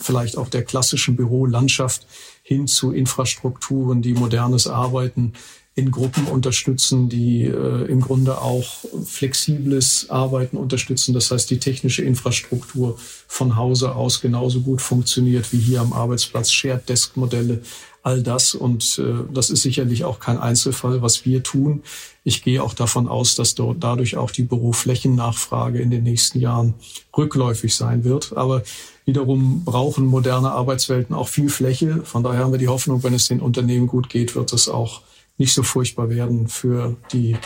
vielleicht 0.01 0.37
auch 0.37 0.49
der 0.49 0.63
klassischen 0.63 1.15
Bürolandschaft 1.15 2.07
hin 2.41 2.65
zu 2.65 2.91
Infrastrukturen, 2.91 4.01
die 4.01 4.13
modernes 4.13 4.65
Arbeiten 4.65 5.33
in 5.77 5.91
Gruppen 5.91 6.25
unterstützen, 6.25 7.07
die 7.07 7.43
äh, 7.43 7.85
im 7.85 8.01
Grunde 8.01 8.41
auch 8.41 8.65
flexibles 9.05 10.09
Arbeiten 10.09 10.57
unterstützen. 10.57 11.13
Das 11.13 11.29
heißt, 11.29 11.47
die 11.51 11.59
technische 11.59 12.01
Infrastruktur 12.01 12.97
von 13.27 13.55
Hause 13.55 13.93
aus 13.93 14.19
genauso 14.19 14.61
gut 14.61 14.81
funktioniert 14.81 15.53
wie 15.53 15.59
hier 15.59 15.81
am 15.81 15.93
Arbeitsplatz, 15.93 16.51
Shared 16.51 16.89
Desk 16.89 17.15
Modelle, 17.15 17.61
all 18.07 18.23
das. 18.23 18.55
Und 18.55 18.99
äh, 18.99 19.31
das 19.33 19.49
ist 19.49 19.61
sicherlich 19.61 20.05
auch 20.05 20.19
kein 20.19 20.37
Einzelfall, 20.37 21.01
was 21.01 21.25
wir 21.25 21.43
tun. 21.43 21.83
Ich 22.23 22.43
gehe 22.43 22.63
auch 22.63 22.73
davon 22.73 23.07
aus, 23.07 23.35
dass 23.35 23.53
dort 23.53 23.83
dadurch 23.83 24.17
auch 24.17 24.31
die 24.31 24.43
Büroflächennachfrage 24.43 25.79
in 25.79 25.91
den 25.91 26.03
nächsten 26.03 26.39
Jahren 26.39 26.73
rückläufig 27.15 27.75
sein 27.75 28.03
wird. 28.03 28.35
Aber 28.35 28.63
Wiederum 29.07 29.63
brauchen 29.63 30.05
moderne 30.05 30.51
Arbeitswelten 30.51 31.15
auch 31.15 31.29
viel 31.29 31.47
Fläche. 31.47 32.01
Von 32.03 32.23
daher 32.23 32.43
haben 32.43 32.51
wir 32.51 32.59
die 32.59 32.67
Hoffnung, 32.67 33.03
wenn 33.03 33.13
es 33.13 33.29
den 33.29 33.39
Unternehmen 33.39 33.87
gut 33.87 34.09
geht, 34.09 34.35
wird 34.35 34.51
es 34.51 34.67
auch 34.67 35.01
nicht 35.37 35.53
so 35.53 35.63
furchtbar 35.63 36.09
werden 36.09 36.49
für 36.49 36.97
die 37.13 37.37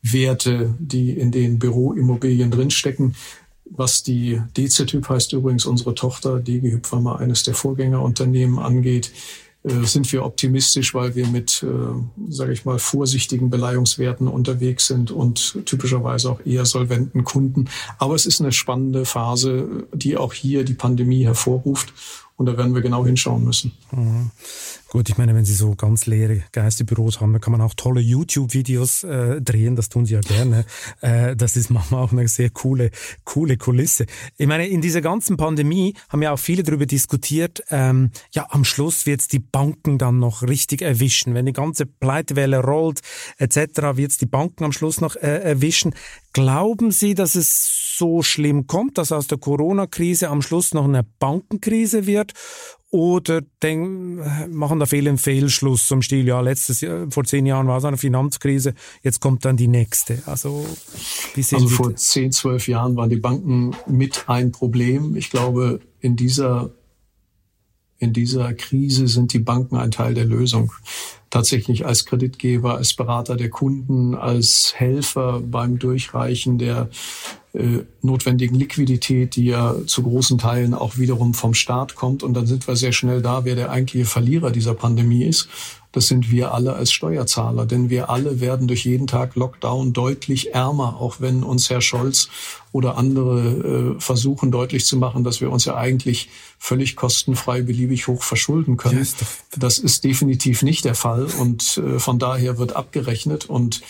Werte, 0.00 0.72
die 0.78 1.10
in 1.10 1.32
den 1.32 1.58
Büroimmobilien 1.58 2.52
drinstecken. 2.52 3.16
Was 3.64 4.04
die 4.04 4.40
DC-Typ 4.56 5.08
heißt 5.08 5.32
übrigens 5.32 5.66
unsere 5.66 5.96
Tochter, 5.96 6.38
DG 6.38 6.78
war 6.90 7.00
mal 7.00 7.16
eines 7.16 7.42
der 7.42 7.54
Vorgängerunternehmen 7.54 8.60
angeht, 8.60 9.10
sind 9.64 10.10
wir 10.12 10.24
optimistisch, 10.24 10.92
weil 10.92 11.14
wir 11.14 11.26
mit, 11.28 11.62
äh, 11.62 12.32
sage 12.32 12.52
ich 12.52 12.64
mal, 12.64 12.80
vorsichtigen 12.80 13.48
Beleihungswerten 13.48 14.26
unterwegs 14.26 14.88
sind 14.88 15.12
und 15.12 15.58
typischerweise 15.66 16.30
auch 16.30 16.40
eher 16.44 16.64
solventen 16.64 17.22
Kunden. 17.22 17.68
Aber 17.98 18.16
es 18.16 18.26
ist 18.26 18.40
eine 18.40 18.50
spannende 18.50 19.04
Phase, 19.04 19.86
die 19.92 20.16
auch 20.16 20.32
hier 20.32 20.64
die 20.64 20.74
Pandemie 20.74 21.24
hervorruft. 21.24 21.92
Und 22.36 22.46
da 22.46 22.56
werden 22.56 22.74
wir 22.74 22.82
genau 22.82 23.06
hinschauen 23.06 23.44
müssen. 23.44 23.72
Mhm. 23.92 24.30
Gut, 24.92 25.08
ich 25.08 25.16
meine, 25.16 25.34
wenn 25.34 25.46
Sie 25.46 25.54
so 25.54 25.74
ganz 25.74 26.04
leere 26.04 26.42
Geisterbüros 26.52 27.22
haben, 27.22 27.32
dann 27.32 27.40
kann 27.40 27.52
man 27.52 27.62
auch 27.62 27.72
tolle 27.72 28.02
YouTube-Videos 28.02 29.04
äh, 29.04 29.40
drehen. 29.40 29.74
Das 29.74 29.88
tun 29.88 30.04
Sie 30.04 30.12
ja 30.12 30.20
gerne. 30.20 30.66
Äh, 31.00 31.34
das 31.34 31.56
ist 31.56 31.70
manchmal 31.70 32.02
auch 32.02 32.12
eine 32.12 32.28
sehr 32.28 32.50
coole, 32.50 32.90
coole 33.24 33.56
Kulisse. 33.56 34.04
Ich 34.36 34.46
meine, 34.46 34.68
in 34.68 34.82
dieser 34.82 35.00
ganzen 35.00 35.38
Pandemie 35.38 35.94
haben 36.10 36.20
ja 36.20 36.32
auch 36.32 36.38
viele 36.38 36.62
darüber 36.62 36.84
diskutiert. 36.84 37.62
Ähm, 37.70 38.10
ja, 38.32 38.46
am 38.50 38.66
Schluss 38.66 39.06
wird 39.06 39.22
es 39.22 39.28
die 39.28 39.38
Banken 39.38 39.96
dann 39.96 40.18
noch 40.18 40.42
richtig 40.42 40.82
erwischen. 40.82 41.32
Wenn 41.32 41.46
die 41.46 41.54
ganze 41.54 41.86
Pleitewelle 41.86 42.58
rollt 42.58 43.00
etc., 43.38 43.96
wird 43.96 44.10
es 44.10 44.18
die 44.18 44.26
Banken 44.26 44.64
am 44.64 44.72
Schluss 44.72 45.00
noch 45.00 45.16
äh, 45.16 45.38
erwischen. 45.38 45.94
Glauben 46.34 46.90
Sie, 46.90 47.14
dass 47.14 47.34
es 47.34 47.96
so 47.96 48.22
schlimm 48.22 48.66
kommt, 48.66 48.98
dass 48.98 49.10
aus 49.10 49.26
der 49.26 49.38
Corona-Krise 49.38 50.28
am 50.28 50.42
Schluss 50.42 50.74
noch 50.74 50.84
eine 50.84 51.02
Bankenkrise 51.18 52.06
wird? 52.06 52.34
Oder 52.92 53.40
denk, 53.62 54.20
machen 54.50 54.78
da 54.78 54.84
viele 54.84 55.08
einen 55.08 55.16
Fehlschluss 55.16 55.88
zum 55.88 56.02
Stil, 56.02 56.28
ja, 56.28 56.42
letztes 56.42 56.82
Jahr, 56.82 57.10
vor 57.10 57.24
zehn 57.24 57.46
Jahren 57.46 57.66
war 57.66 57.78
es 57.78 57.86
eine 57.86 57.96
Finanzkrise, 57.96 58.74
jetzt 59.02 59.18
kommt 59.20 59.46
dann 59.46 59.56
die 59.56 59.66
nächste. 59.66 60.22
Also, 60.26 60.66
wie 61.34 61.42
sehen 61.42 61.62
also 61.62 61.68
Sie 61.68 61.74
vor 61.74 61.92
das? 61.92 62.08
zehn, 62.08 62.32
zwölf 62.32 62.68
Jahren 62.68 62.94
waren 62.94 63.08
die 63.08 63.16
Banken 63.16 63.74
mit 63.86 64.24
ein 64.28 64.52
Problem. 64.52 65.16
Ich 65.16 65.30
glaube, 65.30 65.80
in 66.00 66.16
dieser, 66.16 66.74
in 67.96 68.12
dieser 68.12 68.52
Krise 68.52 69.08
sind 69.08 69.32
die 69.32 69.38
Banken 69.38 69.76
ein 69.76 69.90
Teil 69.90 70.12
der 70.12 70.26
Lösung. 70.26 70.74
Tatsächlich 71.30 71.86
als 71.86 72.04
Kreditgeber, 72.04 72.76
als 72.76 72.92
Berater 72.92 73.36
der 73.36 73.48
Kunden, 73.48 74.14
als 74.14 74.74
Helfer 74.76 75.40
beim 75.40 75.78
Durchreichen 75.78 76.58
der 76.58 76.90
äh, 76.90 77.41
notwendigen 78.00 78.54
Liquidität, 78.54 79.36
die 79.36 79.44
ja 79.46 79.74
zu 79.86 80.02
großen 80.02 80.38
Teilen 80.38 80.72
auch 80.72 80.96
wiederum 80.96 81.34
vom 81.34 81.52
Staat 81.52 81.94
kommt. 81.94 82.22
Und 82.22 82.34
dann 82.34 82.46
sind 82.46 82.66
wir 82.66 82.76
sehr 82.76 82.92
schnell 82.92 83.20
da, 83.20 83.44
wer 83.44 83.54
der 83.54 83.70
eigentliche 83.70 84.06
Verlierer 84.06 84.50
dieser 84.50 84.74
Pandemie 84.74 85.24
ist. 85.24 85.48
Das 85.92 86.08
sind 86.08 86.30
wir 86.30 86.54
alle 86.54 86.72
als 86.72 86.90
Steuerzahler, 86.90 87.66
denn 87.66 87.90
wir 87.90 88.08
alle 88.08 88.40
werden 88.40 88.66
durch 88.66 88.86
jeden 88.86 89.06
Tag 89.06 89.36
Lockdown 89.36 89.92
deutlich 89.92 90.54
ärmer, 90.54 90.96
auch 90.98 91.16
wenn 91.20 91.42
uns 91.42 91.68
Herr 91.68 91.82
Scholz 91.82 92.30
oder 92.72 92.96
andere 92.96 93.96
äh, 93.96 94.00
versuchen 94.00 94.50
deutlich 94.50 94.86
zu 94.86 94.96
machen, 94.96 95.22
dass 95.22 95.42
wir 95.42 95.50
uns 95.50 95.66
ja 95.66 95.76
eigentlich 95.76 96.30
völlig 96.58 96.96
kostenfrei 96.96 97.60
beliebig 97.60 98.08
hoch 98.08 98.22
verschulden 98.22 98.78
können. 98.78 99.06
Das 99.54 99.78
ist 99.78 100.04
definitiv 100.04 100.62
nicht 100.62 100.86
der 100.86 100.94
Fall 100.94 101.26
und 101.38 101.76
äh, 101.76 101.98
von 101.98 102.18
daher 102.18 102.56
wird 102.56 102.74
abgerechnet 102.74 103.44
und 103.44 103.82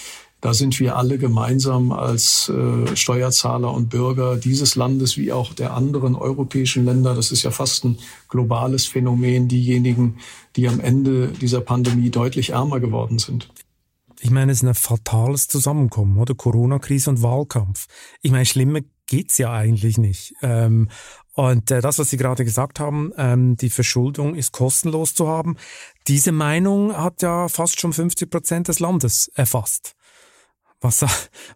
da 0.42 0.52
sind 0.54 0.78
wir 0.80 0.96
alle 0.96 1.18
gemeinsam 1.18 1.92
als 1.92 2.48
äh, 2.50 2.96
Steuerzahler 2.96 3.72
und 3.72 3.88
Bürger 3.90 4.36
dieses 4.36 4.74
Landes 4.74 5.16
wie 5.16 5.32
auch 5.32 5.54
der 5.54 5.72
anderen 5.72 6.16
europäischen 6.16 6.84
Länder, 6.84 7.14
das 7.14 7.30
ist 7.30 7.44
ja 7.44 7.52
fast 7.52 7.84
ein 7.84 7.98
globales 8.28 8.86
Phänomen, 8.86 9.46
diejenigen, 9.46 10.18
die 10.56 10.68
am 10.68 10.80
Ende 10.80 11.28
dieser 11.28 11.60
Pandemie 11.60 12.10
deutlich 12.10 12.50
ärmer 12.50 12.80
geworden 12.80 13.20
sind. 13.20 13.48
Ich 14.20 14.30
meine, 14.30 14.50
es 14.50 14.62
ist 14.62 14.68
ein 14.68 14.74
fatales 14.74 15.46
Zusammenkommen, 15.46 16.18
oder? 16.18 16.34
Corona-Krise 16.34 17.10
und 17.10 17.22
Wahlkampf. 17.22 17.86
Ich 18.20 18.32
meine, 18.32 18.44
schlimmer 18.44 18.80
geht's 19.06 19.38
ja 19.38 19.52
eigentlich 19.52 19.96
nicht. 19.96 20.34
Ähm, 20.42 20.88
und 21.34 21.70
äh, 21.70 21.80
das, 21.80 22.00
was 22.00 22.10
Sie 22.10 22.16
gerade 22.16 22.44
gesagt 22.44 22.80
haben, 22.80 23.12
ähm, 23.16 23.56
die 23.56 23.70
Verschuldung 23.70 24.34
ist 24.34 24.52
kostenlos 24.52 25.14
zu 25.14 25.28
haben, 25.28 25.56
diese 26.08 26.32
Meinung 26.32 26.96
hat 26.96 27.22
ja 27.22 27.46
fast 27.46 27.80
schon 27.80 27.92
50 27.92 28.28
Prozent 28.28 28.66
des 28.66 28.80
Landes 28.80 29.30
erfasst. 29.34 29.94
Was, 30.82 31.06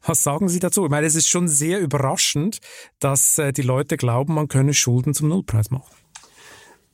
was 0.06 0.22
sagen 0.22 0.48
Sie 0.48 0.60
dazu? 0.60 0.84
Ich 0.84 0.90
meine, 0.90 1.06
es 1.06 1.14
ist 1.14 1.28
schon 1.28 1.48
sehr 1.48 1.80
überraschend, 1.80 2.60
dass 3.00 3.38
äh, 3.38 3.52
die 3.52 3.62
Leute 3.62 3.96
glauben, 3.96 4.34
man 4.34 4.48
könne 4.48 4.72
Schulden 4.72 5.12
zum 5.12 5.28
Nullpreis 5.28 5.70
machen. 5.70 5.94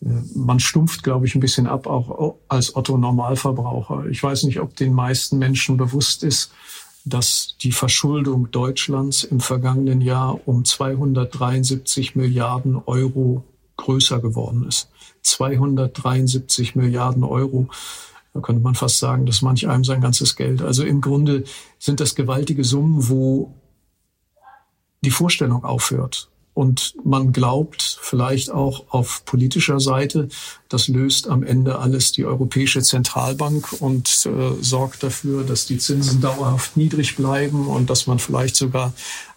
Man 0.00 0.58
stumpft, 0.58 1.04
glaube 1.04 1.26
ich, 1.26 1.36
ein 1.36 1.40
bisschen 1.40 1.68
ab, 1.68 1.86
auch 1.86 2.34
als 2.48 2.74
Otto 2.74 2.98
Normalverbraucher. 2.98 4.06
Ich 4.06 4.20
weiß 4.20 4.42
nicht, 4.44 4.58
ob 4.58 4.74
den 4.74 4.94
meisten 4.94 5.38
Menschen 5.38 5.76
bewusst 5.76 6.24
ist, 6.24 6.50
dass 7.04 7.56
die 7.60 7.70
Verschuldung 7.70 8.50
Deutschlands 8.50 9.22
im 9.22 9.38
vergangenen 9.38 10.00
Jahr 10.00 10.40
um 10.46 10.64
273 10.64 12.16
Milliarden 12.16 12.76
Euro 12.84 13.44
größer 13.76 14.20
geworden 14.20 14.66
ist. 14.66 14.88
273 15.22 16.74
Milliarden 16.74 17.22
Euro. 17.22 17.68
Da 18.34 18.40
könnte 18.40 18.62
man 18.62 18.74
fast 18.74 18.98
sagen, 18.98 19.26
dass 19.26 19.42
manch 19.42 19.68
einem 19.68 19.84
sein 19.84 20.00
ganzes 20.00 20.36
Geld. 20.36 20.62
Also 20.62 20.84
im 20.84 21.00
Grunde 21.00 21.44
sind 21.78 22.00
das 22.00 22.14
gewaltige 22.14 22.64
Summen, 22.64 23.08
wo 23.08 23.54
die 25.02 25.10
Vorstellung 25.10 25.64
aufhört. 25.64 26.30
Und 26.54 26.94
man 27.02 27.32
glaubt 27.32 27.98
vielleicht 28.02 28.50
auch 28.50 28.84
auf 28.90 29.24
politischer 29.24 29.80
Seite, 29.80 30.28
das 30.68 30.88
löst 30.88 31.28
am 31.28 31.42
Ende 31.42 31.78
alles 31.78 32.12
die 32.12 32.26
Europäische 32.26 32.82
Zentralbank 32.82 33.72
und 33.80 34.26
äh, 34.26 34.62
sorgt 34.62 35.02
dafür, 35.02 35.44
dass 35.44 35.64
die 35.64 35.78
Zinsen 35.78 36.20
dauerhaft 36.20 36.76
niedrig 36.76 37.16
bleiben 37.16 37.68
und 37.68 37.88
dass 37.88 38.06
man 38.06 38.18
vielleicht 38.18 38.56
sogar 38.56 38.92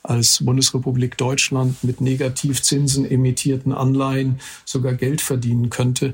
als 0.10 0.44
Bundesrepublik 0.44 1.18
Deutschland 1.18 1.84
mit 1.84 2.02
Negativzinsen 2.02 3.10
emittierten 3.10 3.74
Anleihen 3.74 4.40
sogar 4.66 4.94
Geld 4.94 5.22
verdienen 5.22 5.70
könnte. 5.70 6.14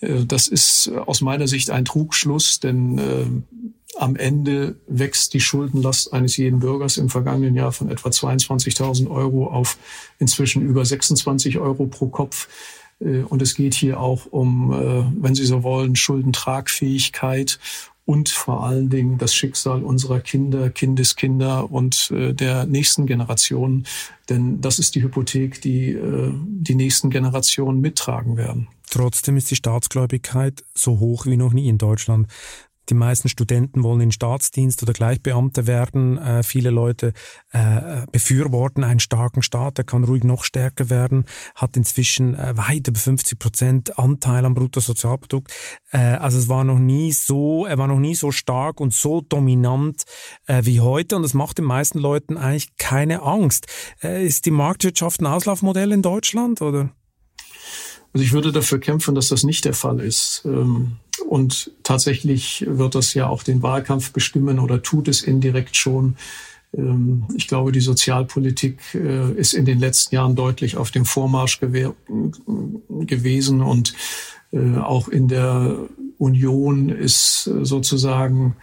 Äh, 0.00 0.24
das 0.26 0.48
ist 0.48 0.90
aus 1.06 1.20
meiner 1.20 1.48
Sicht 1.48 1.70
ein 1.70 1.84
Trugschluss, 1.84 2.60
denn 2.60 2.98
äh, 2.98 3.26
am 3.96 4.16
Ende 4.16 4.76
wächst 4.86 5.34
die 5.34 5.40
Schuldenlast 5.40 6.12
eines 6.12 6.36
jeden 6.36 6.60
Bürgers 6.60 6.96
im 6.96 7.10
vergangenen 7.10 7.54
Jahr 7.54 7.72
von 7.72 7.90
etwa 7.90 8.08
22.000 8.08 9.10
Euro 9.10 9.48
auf 9.48 9.76
inzwischen 10.18 10.62
über 10.62 10.84
26 10.84 11.58
Euro 11.58 11.86
pro 11.86 12.08
Kopf. 12.08 12.48
Äh, 13.00 13.22
und 13.22 13.42
es 13.42 13.54
geht 13.54 13.74
hier 13.74 14.00
auch 14.00 14.26
um, 14.26 14.72
äh, 14.72 15.04
wenn 15.22 15.34
Sie 15.34 15.44
so 15.44 15.62
wollen, 15.62 15.96
Schuldentragfähigkeit 15.96 17.58
und 18.04 18.28
vor 18.28 18.64
allen 18.64 18.90
Dingen 18.90 19.18
das 19.18 19.34
Schicksal 19.34 19.82
unserer 19.82 20.20
Kinder, 20.20 20.70
Kindeskinder 20.70 21.70
und 21.70 22.10
äh, 22.10 22.32
der 22.32 22.66
nächsten 22.66 23.06
Generationen. 23.06 23.86
Denn 24.28 24.60
das 24.60 24.78
ist 24.78 24.94
die 24.94 25.02
Hypothek, 25.02 25.60
die 25.60 25.98
die 26.38 26.74
nächsten 26.74 27.10
Generationen 27.10 27.80
mittragen 27.80 28.36
werden. 28.36 28.68
Trotzdem 28.88 29.36
ist 29.36 29.50
die 29.50 29.56
Staatsgläubigkeit 29.56 30.64
so 30.74 31.00
hoch 31.00 31.26
wie 31.26 31.36
noch 31.36 31.52
nie 31.52 31.68
in 31.68 31.78
Deutschland. 31.78 32.28
Die 32.88 32.94
meisten 32.94 33.28
Studenten 33.28 33.82
wollen 33.84 34.00
in 34.00 34.12
Staatsdienst 34.12 34.82
oder 34.82 34.92
Gleichbeamte 34.92 35.66
werden. 35.66 36.18
Äh, 36.18 36.42
viele 36.42 36.70
Leute 36.70 37.12
äh, 37.50 38.06
befürworten 38.10 38.82
einen 38.82 39.00
starken 39.00 39.42
Staat, 39.42 39.78
der 39.78 39.84
kann 39.84 40.04
ruhig 40.04 40.24
noch 40.24 40.44
stärker 40.44 40.90
werden, 40.90 41.24
hat 41.54 41.76
inzwischen 41.76 42.34
äh, 42.34 42.56
weit 42.56 42.88
über 42.88 42.98
50 42.98 43.38
Prozent 43.38 43.98
Anteil 43.98 44.44
am 44.44 44.54
Bruttosozialprodukt. 44.54 45.52
Äh, 45.92 45.98
also 45.98 46.38
es 46.38 46.48
war 46.48 46.64
noch 46.64 46.78
nie 46.78 47.12
so, 47.12 47.66
er 47.66 47.78
war 47.78 47.86
noch 47.86 48.00
nie 48.00 48.16
so 48.16 48.32
stark 48.32 48.80
und 48.80 48.92
so 48.92 49.20
dominant 49.20 50.02
äh, 50.46 50.64
wie 50.64 50.80
heute 50.80 51.16
und 51.16 51.24
es 51.24 51.34
macht 51.34 51.58
den 51.58 51.66
meisten 51.66 51.98
Leuten 51.98 52.36
eigentlich 52.36 52.76
keine 52.78 53.22
Angst. 53.22 53.66
Äh, 54.02 54.26
ist 54.26 54.44
die 54.44 54.50
Marktwirtschaft 54.50 55.20
ein 55.20 55.26
Auslaufmodell 55.26 55.92
in 55.92 56.02
Deutschland 56.02 56.60
oder? 56.60 56.90
Also 58.12 58.24
ich 58.24 58.32
würde 58.32 58.52
dafür 58.52 58.78
kämpfen, 58.78 59.14
dass 59.14 59.28
das 59.28 59.44
nicht 59.44 59.64
der 59.64 59.74
Fall 59.74 60.00
ist. 60.00 60.42
Ähm 60.44 60.98
und 61.28 61.72
tatsächlich 61.82 62.64
wird 62.68 62.94
das 62.94 63.14
ja 63.14 63.28
auch 63.28 63.42
den 63.42 63.62
Wahlkampf 63.62 64.12
bestimmen 64.12 64.58
oder 64.58 64.82
tut 64.82 65.08
es 65.08 65.22
indirekt 65.22 65.76
schon. 65.76 66.16
Ähm, 66.76 67.24
ich 67.36 67.48
glaube, 67.48 67.72
die 67.72 67.80
Sozialpolitik 67.80 68.80
äh, 68.94 69.32
ist 69.32 69.54
in 69.54 69.64
den 69.64 69.78
letzten 69.78 70.14
Jahren 70.14 70.36
deutlich 70.36 70.76
auf 70.76 70.90
dem 70.90 71.04
Vormarsch 71.04 71.60
gewesen 71.60 73.60
und 73.60 73.94
äh, 74.52 74.76
auch 74.76 75.08
in 75.08 75.28
der 75.28 75.76
Union 76.18 76.88
ist 76.88 77.44
sozusagen 77.44 78.56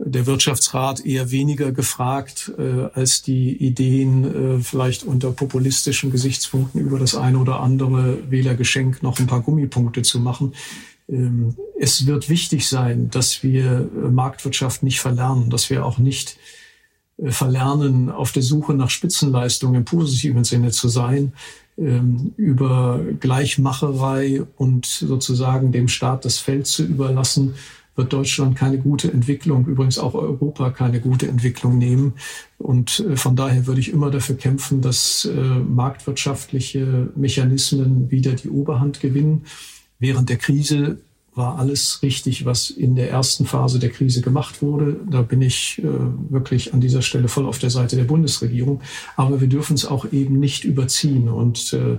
der 0.00 0.26
Wirtschaftsrat 0.26 1.04
eher 1.04 1.32
weniger 1.32 1.72
gefragt, 1.72 2.52
äh, 2.56 2.84
als 2.94 3.22
die 3.22 3.56
Ideen 3.56 4.62
vielleicht 4.62 5.02
unter 5.02 5.32
populistischen 5.32 6.12
Gesichtspunkten 6.12 6.80
über 6.80 7.00
das 7.00 7.16
eine 7.16 7.38
oder 7.38 7.60
andere 7.60 8.30
Wählergeschenk 8.30 9.02
noch 9.02 9.18
ein 9.18 9.26
paar 9.26 9.42
Gummipunkte 9.42 10.02
zu 10.02 10.20
machen. 10.20 10.54
Ähm, 11.08 11.54
es 11.78 12.06
wird 12.06 12.28
wichtig 12.28 12.68
sein, 12.68 13.10
dass 13.10 13.42
wir 13.42 13.64
äh, 13.64 14.08
Marktwirtschaft 14.10 14.82
nicht 14.82 15.00
verlernen, 15.00 15.50
dass 15.50 15.70
wir 15.70 15.84
auch 15.84 15.98
nicht 15.98 16.36
äh, 17.18 17.30
verlernen, 17.30 18.10
auf 18.10 18.32
der 18.32 18.42
Suche 18.42 18.74
nach 18.74 18.90
Spitzenleistung 18.90 19.74
im 19.74 19.84
positiven 19.84 20.44
Sinne 20.44 20.70
zu 20.70 20.88
sein, 20.88 21.32
ähm, 21.78 22.32
über 22.36 23.00
Gleichmacherei 23.20 24.42
und 24.56 24.86
sozusagen 24.86 25.72
dem 25.72 25.88
Staat 25.88 26.24
das 26.24 26.38
Feld 26.38 26.66
zu 26.66 26.84
überlassen, 26.84 27.54
wird 27.96 28.12
Deutschland 28.12 28.54
keine 28.54 28.78
gute 28.78 29.10
Entwicklung, 29.10 29.66
übrigens 29.66 29.98
auch 29.98 30.14
Europa 30.14 30.70
keine 30.70 31.00
gute 31.00 31.26
Entwicklung 31.26 31.78
nehmen. 31.78 32.12
Und 32.58 33.00
äh, 33.00 33.16
von 33.16 33.34
daher 33.34 33.66
würde 33.66 33.80
ich 33.80 33.92
immer 33.92 34.10
dafür 34.10 34.36
kämpfen, 34.36 34.82
dass 34.82 35.28
marktwirtschaftliche 35.68 37.08
Mechanismen 37.16 38.10
wieder 38.10 38.32
die 38.32 38.50
Oberhand 38.50 39.00
gewinnen 39.00 39.44
Während 39.98 40.28
der 40.28 40.36
Krise 40.36 40.98
war 41.34 41.58
alles 41.58 42.02
richtig, 42.02 42.44
was 42.44 42.68
in 42.70 42.96
der 42.96 43.10
ersten 43.10 43.46
Phase 43.46 43.78
der 43.78 43.90
Krise 43.90 44.20
gemacht 44.20 44.60
wurde. 44.60 45.00
Da 45.08 45.22
bin 45.22 45.40
ich 45.40 45.78
äh, 45.78 45.84
wirklich 46.30 46.74
an 46.74 46.80
dieser 46.80 47.00
Stelle 47.00 47.28
voll 47.28 47.46
auf 47.46 47.58
der 47.58 47.70
Seite 47.70 47.96
der 47.96 48.04
Bundesregierung. 48.04 48.82
Aber 49.16 49.40
wir 49.40 49.48
dürfen 49.48 49.74
es 49.74 49.86
auch 49.86 50.12
eben 50.12 50.38
nicht 50.40 50.64
überziehen. 50.64 51.28
Und 51.28 51.72
äh, 51.72 51.98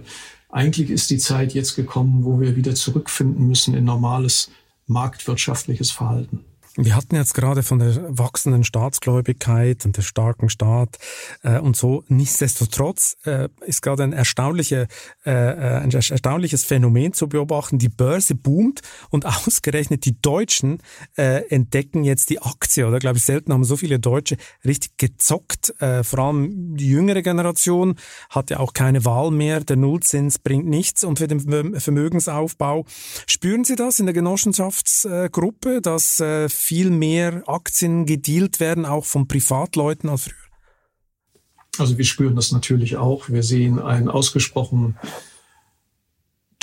eigentlich 0.49 0.89
ist 0.89 1.09
die 1.09 1.17
Zeit 1.17 1.53
jetzt 1.53 1.75
gekommen, 1.75 2.25
wo 2.25 2.39
wir 2.39 2.55
wieder 2.55 2.75
zurückfinden 2.75 3.47
müssen 3.47 3.73
in 3.73 3.85
normales 3.85 4.51
marktwirtschaftliches 4.87 5.91
Verhalten. 5.91 6.45
Wir 6.81 6.95
hatten 6.95 7.15
jetzt 7.15 7.33
gerade 7.33 7.61
von 7.61 7.79
der 7.79 8.17
wachsenden 8.17 8.63
Staatsgläubigkeit 8.63 9.85
und 9.85 9.97
der 9.97 10.01
starken 10.01 10.47
Staat 10.47 10.97
äh, 11.43 11.59
und 11.59 11.75
so. 11.75 12.05
Nichtsdestotrotz 12.07 13.17
äh, 13.25 13.49
ist 13.65 13.81
gerade 13.81 14.03
ein, 14.03 14.13
erstaunliche, 14.13 14.87
äh, 15.25 15.31
äh 15.31 15.81
ein 15.81 15.91
erstaunliches 15.91 16.63
Phänomen 16.63 17.11
zu 17.11 17.27
beobachten. 17.27 17.79
Die 17.79 17.89
Börse 17.89 18.33
boomt 18.33 18.79
und 19.09 19.25
ausgerechnet 19.47 20.05
die 20.05 20.21
Deutschen 20.21 20.81
äh, 21.17 21.49
entdecken 21.49 22.05
jetzt 22.05 22.29
die 22.29 22.41
Aktie. 22.41 22.87
Oder 22.87 22.99
glaube 22.99 23.17
ich, 23.17 23.25
selten 23.25 23.51
haben 23.51 23.65
so 23.65 23.75
viele 23.75 23.99
Deutsche 23.99 24.37
richtig 24.63 24.95
gezockt. 24.95 25.73
Äh, 25.81 26.05
vor 26.05 26.19
allem 26.19 26.77
die 26.77 26.87
jüngere 26.87 27.23
Generation 27.23 27.95
hat 28.29 28.51
ja 28.51 28.59
auch 28.59 28.71
keine 28.71 29.03
Wahl 29.03 29.31
mehr. 29.31 29.59
Der 29.59 29.75
Nullzins 29.75 30.39
bringt 30.39 30.67
nichts 30.67 31.03
und 31.03 31.19
für 31.19 31.27
den 31.27 31.77
Vermögensaufbau. 31.77 32.85
Spüren 33.27 33.65
Sie 33.65 33.75
das 33.75 33.99
in 33.99 34.05
der 34.05 34.13
Genossenschaftsgruppe, 34.13 35.81
dass 35.81 36.21
äh, 36.21 36.47
viel 36.69 36.91
mehr 36.91 37.41
Aktien 37.47 38.05
gedealt 38.05 38.59
werden, 38.59 38.85
auch 38.85 39.03
von 39.03 39.27
Privatleuten 39.27 40.07
als 40.07 40.25
früher? 40.25 40.35
Also 41.79 41.97
wir 41.97 42.05
spüren 42.05 42.35
das 42.35 42.51
natürlich 42.51 42.95
auch. 42.95 43.27
Wir 43.27 43.41
sehen 43.41 43.79
ein 43.79 44.07
ausgesprochen 44.07 44.95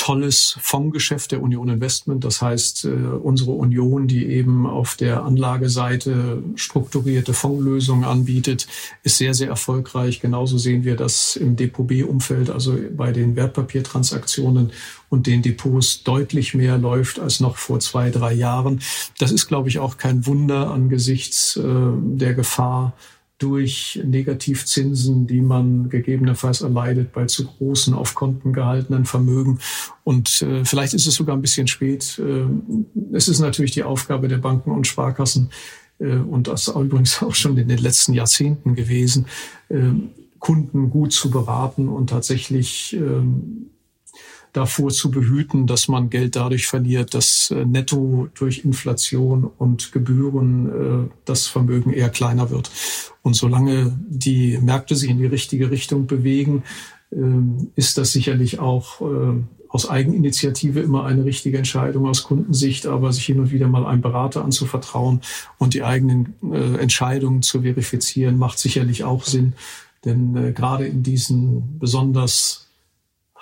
tolles 0.07 0.57
Fondsgeschäft 0.61 1.33
der 1.33 1.43
Union 1.43 1.69
Investment. 1.69 2.23
Das 2.23 2.41
heißt, 2.41 2.85
äh, 2.85 2.91
unsere 2.91 3.51
Union, 3.51 4.07
die 4.07 4.27
eben 4.27 4.65
auf 4.65 4.95
der 4.95 5.25
Anlageseite 5.25 6.45
strukturierte 6.55 7.35
Fondslösungen 7.35 8.05
anbietet, 8.05 8.69
ist 9.03 9.19
sehr, 9.19 9.35
sehr 9.35 9.49
erfolgreich. 9.49 10.21
Genauso 10.21 10.59
sehen 10.59 10.85
wir 10.85 10.95
das 10.95 11.35
im 11.35 11.57
Depot 11.57 11.89
B-Umfeld, 11.89 12.51
also 12.51 12.79
bei 12.97 13.11
den 13.11 13.35
Wertpapiertransaktionen 13.35 14.71
und 15.09 15.27
den 15.27 15.43
Depots 15.43 16.05
deutlich 16.05 16.55
mehr 16.55 16.79
läuft 16.79 17.19
als 17.19 17.41
noch 17.41 17.57
vor 17.57 17.81
zwei, 17.81 18.11
drei 18.11 18.33
Jahren. 18.33 18.83
Das 19.19 19.33
ist, 19.33 19.49
glaube 19.49 19.69
ich, 19.69 19.81
auch 19.81 19.97
kein 19.97 20.25
Wunder 20.25 20.71
angesichts 20.71 21.57
äh, 21.57 21.63
der 21.65 22.35
Gefahr 22.35 22.93
durch 23.39 24.01
Negativzinsen, 24.03 25.27
die 25.27 25.43
man 25.43 25.91
gegebenenfalls 25.91 26.63
erleidet 26.63 27.13
bei 27.13 27.27
zu 27.27 27.45
großen 27.47 27.93
auf 27.93 28.15
Konten 28.15 28.53
gehaltenen 28.53 29.05
Vermögen. 29.05 29.59
Und 30.05 30.43
äh, 30.43 30.65
vielleicht 30.65 30.95
ist 30.95 31.07
es 31.07 31.15
sogar 31.15 31.37
ein 31.37 31.43
bisschen 31.43 31.67
spät. 31.67 32.19
Äh, 32.19 32.47
es 33.13 33.29
ist 33.29 33.41
natürlich 33.41 33.73
die 33.73 33.85
Aufgabe 33.85 34.29
der 34.29 34.39
Banken 34.39 34.71
und 34.71 34.87
Sparkassen, 34.87 35.51
äh, 35.99 36.17
und 36.17 36.49
das 36.49 36.69
ist 36.69 36.75
übrigens 36.75 37.23
auch 37.23 37.35
schon 37.35 37.57
in 37.57 37.69
den 37.69 37.79
letzten 37.79 38.13
Jahrzehnten 38.13 38.75
gewesen, 38.75 39.27
äh, 39.69 39.91
Kunden 40.39 40.91
gut 40.91 41.13
zu 41.13 41.31
beraten 41.31 41.89
und 41.89 42.11
tatsächlich 42.11 42.95
ähm, 42.95 43.71
davor 44.57 44.91
zu 44.91 45.11
behüten, 45.11 45.67
dass 45.67 45.89
man 45.89 46.11
Geld 46.11 46.37
dadurch 46.37 46.67
verliert, 46.67 47.15
dass 47.15 47.51
äh, 47.51 47.65
netto 47.65 48.29
durch 48.35 48.65
Inflation 48.65 49.45
und 49.45 49.93
Gebühren 49.93 51.07
äh, 51.07 51.11
das 51.25 51.47
Vermögen 51.47 51.93
eher 51.93 52.09
kleiner 52.09 52.51
wird. 52.51 52.71
Und 53.23 53.35
solange 53.35 53.99
die 54.09 54.59
Märkte 54.59 54.97
sich 54.97 55.11
in 55.11 55.19
die 55.19 55.27
richtige 55.27 55.71
Richtung 55.71 56.07
bewegen, 56.07 56.63
äh, 57.11 57.17
ist 57.75 57.99
das 57.99 58.13
sicherlich 58.13 58.59
auch 58.59 59.01
äh, 59.03 59.43
aus 59.69 59.91
Eigeninitiative 59.91 60.81
immer 60.81 61.05
eine 61.05 61.25
richtige 61.25 61.59
Entscheidung 61.59 62.07
aus 62.07 62.23
Kundensicht, 62.23 62.87
aber 62.87 63.13
sich 63.13 63.27
hin 63.27 63.41
und 63.41 63.51
wieder 63.51 63.69
mal 63.69 63.85
einem 63.85 64.01
Berater 64.01 64.43
anzuvertrauen 64.43 65.21
und 65.59 65.75
die 65.75 65.83
eigenen 65.83 66.35
äh, 66.51 66.79
Entscheidungen 66.79 67.43
zu 67.43 67.63
verifizieren, 67.63 68.39
macht 68.39 68.59
sicherlich 68.59 69.05
auch 69.05 69.25
Sinn. 69.25 69.53
Denn 70.05 70.35
äh, 70.37 70.53
gerade 70.53 70.87
in 70.87 71.03
diesen 71.03 71.79
besonders 71.79 72.69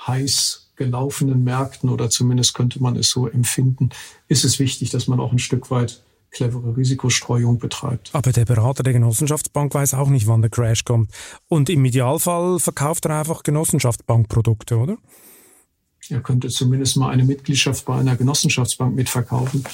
heiß 0.06 0.63
gelaufenen 0.76 1.44
Märkten 1.44 1.88
oder 1.88 2.10
zumindest 2.10 2.54
könnte 2.54 2.82
man 2.82 2.96
es 2.96 3.10
so 3.10 3.26
empfinden, 3.28 3.90
ist 4.28 4.44
es 4.44 4.58
wichtig, 4.58 4.90
dass 4.90 5.08
man 5.08 5.20
auch 5.20 5.32
ein 5.32 5.38
Stück 5.38 5.70
weit 5.70 6.02
clevere 6.30 6.76
Risikostreuung 6.76 7.58
betreibt. 7.58 8.10
Aber 8.12 8.32
der 8.32 8.44
Berater 8.44 8.82
der 8.82 8.92
Genossenschaftsbank 8.92 9.72
weiß 9.72 9.94
auch 9.94 10.08
nicht, 10.08 10.26
wann 10.26 10.42
der 10.42 10.50
Crash 10.50 10.84
kommt. 10.84 11.10
Und 11.48 11.70
im 11.70 11.84
Idealfall 11.84 12.58
verkauft 12.58 13.06
er 13.06 13.18
einfach 13.20 13.42
Genossenschaftsbankprodukte, 13.42 14.76
oder? 14.76 14.98
Er 16.10 16.20
könnte 16.20 16.48
zumindest 16.48 16.96
mal 16.98 17.10
eine 17.10 17.24
Mitgliedschaft 17.24 17.86
bei 17.86 17.96
einer 17.96 18.16
Genossenschaftsbank 18.16 18.94
mitverkaufen. 18.94 19.64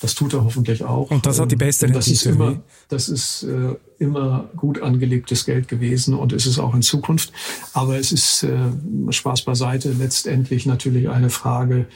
Das 0.00 0.14
tut 0.14 0.32
er 0.32 0.44
hoffentlich 0.44 0.82
auch. 0.82 1.10
Und 1.10 1.26
das 1.26 1.38
hat 1.38 1.52
die 1.52 1.56
beste 1.56 1.86
Rendite. 1.86 1.98
Das 1.98 2.08
ist 2.08 2.26
immer, 2.26 2.62
das 2.88 3.08
ist 3.08 3.42
äh, 3.42 3.74
immer 3.98 4.48
gut 4.56 4.80
angelegtes 4.80 5.44
Geld 5.44 5.68
gewesen 5.68 6.14
und 6.14 6.32
ist 6.32 6.46
es 6.46 6.58
auch 6.58 6.74
in 6.74 6.82
Zukunft. 6.82 7.32
Aber 7.74 7.98
es 7.98 8.10
ist 8.10 8.42
äh, 8.44 9.12
Spaß 9.12 9.42
beiseite 9.42 9.92
letztendlich 9.92 10.64
natürlich 10.64 11.10
eine 11.10 11.28
Frage 11.28 11.86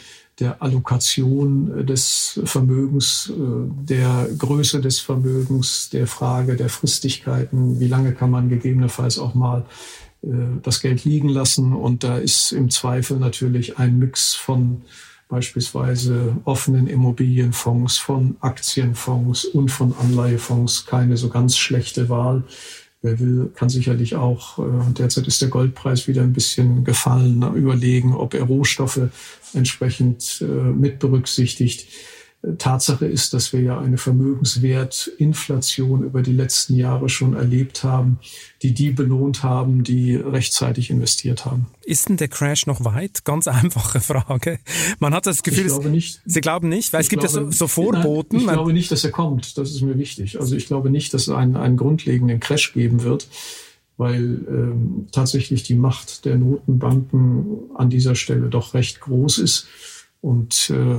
der 0.41 0.63
Allokation 0.63 1.87
des 1.87 2.41
Vermögens, 2.45 3.31
äh, 3.31 3.35
der 3.89 4.29
Größe 4.37 4.81
des 4.81 5.01
Vermögens, 5.01 5.91
der 5.91 6.07
Frage 6.07 6.57
der 6.57 6.69
Fristigkeiten. 6.69 7.81
Wie 7.81 7.89
lange 7.89 8.13
kann 8.13 8.31
man 8.31 8.49
gegebenenfalls 8.49 9.19
auch 9.19 9.35
mal 9.35 9.65
äh, 10.23 10.27
das 10.63 10.81
Geld 10.81 11.05
liegen 11.05 11.29
lassen? 11.29 11.73
Und 11.73 12.05
da 12.05 12.19
ist 12.19 12.53
im 12.53 12.69
Zweifel 12.69 13.19
natürlich 13.19 13.79
ein 13.79 13.99
Mix 13.99 14.35
von 14.35 14.83
beispielsweise 15.29 16.37
offenen 16.45 16.87
Immobilienfonds, 16.87 17.99
von 17.99 18.37
Aktienfonds 18.41 19.45
und 19.45 19.71
von 19.71 19.95
Anleihefonds 19.99 20.87
keine 20.87 21.17
so 21.17 21.29
ganz 21.29 21.57
schlechte 21.57 22.09
Wahl. 22.09 22.45
Wer 23.03 23.21
will, 23.21 23.51
kann 23.55 23.69
sicherlich 23.69 24.17
auch, 24.17 24.59
äh, 24.59 24.93
derzeit 24.97 25.27
ist 25.27 25.43
der 25.43 25.51
Goldpreis 25.51 26.09
wieder 26.09 26.23
ein 26.23 26.33
bisschen 26.33 26.85
gefallen, 26.85 27.43
überlegen, 27.55 28.15
ob 28.15 28.33
er 28.33 28.45
Rohstoffe 28.45 29.11
entsprechend 29.53 30.41
äh, 30.41 30.45
mit 30.45 31.01
berücksichtigt. 31.01 31.87
Tatsache 32.59 33.07
ist, 33.07 33.33
dass 33.33 33.53
wir 33.53 33.61
ja 33.61 33.81
eine 33.81 33.97
Vermögenswertinflation 33.97 36.03
über 36.03 36.23
die 36.23 36.33
letzten 36.33 36.75
Jahre 36.75 37.09
schon 37.09 37.35
erlebt 37.35 37.85
haben, 37.85 38.19
die 38.63 38.75
die 38.75 38.91
belohnt 38.91 39.43
haben, 39.43 39.83
die 39.83 40.17
rechtzeitig 40.17 40.91
investiert 40.91 41.47
haben. 41.47 41.67
Ist 41.85 42.09
denn 42.09 42.17
der 42.17 42.29
Crash 42.29 42.67
noch 42.67 42.85
weit? 42.85 43.25
Ganz 43.25 43.49
einfache 43.49 44.01
Frage. 44.01 44.59
Man 44.99 45.15
hat 45.15 45.27
das 45.27 45.43
Gefühl, 45.43 45.67
ich 45.67 45.73
glaube 45.73 45.89
nicht. 45.89 46.21
Sie 46.27 46.41
glauben 46.41 46.69
nicht, 46.69 46.93
weil 46.93 47.01
es 47.01 47.09
gibt 47.09 47.23
glaube, 47.23 47.39
ja 47.39 47.45
so, 47.45 47.51
so 47.51 47.69
Vorboten. 47.69 48.37
Nein, 48.37 48.47
ich 48.47 48.53
glaube 48.53 48.73
nicht, 48.73 48.91
dass 48.91 49.05
er 49.05 49.11
kommt. 49.11 49.57
Das 49.57 49.71
ist 49.71 49.83
mir 49.83 49.99
wichtig. 49.99 50.41
Also 50.41 50.57
ich 50.57 50.67
glaube 50.67 50.91
nicht, 50.91 51.15
dass 51.15 51.23
es 51.23 51.29
einen, 51.31 51.57
einen 51.57 51.77
grundlegenden 51.77 52.41
Crash 52.41 52.73
geben 52.73 53.03
wird 53.03 53.29
weil 53.97 54.45
ähm, 54.49 55.07
tatsächlich 55.13 55.63
die 55.63 55.77
Macht 55.77 56.25
der 56.25 56.37
Notenbanken 56.37 57.71
an 57.77 57.91
dieser 57.91 58.17
Stelle 58.17 58.49
doch 58.49 58.75
recht 58.75 59.01
groß 59.01 59.39
ist. 59.39 59.69
Und 60.21 60.69
äh, 60.71 60.99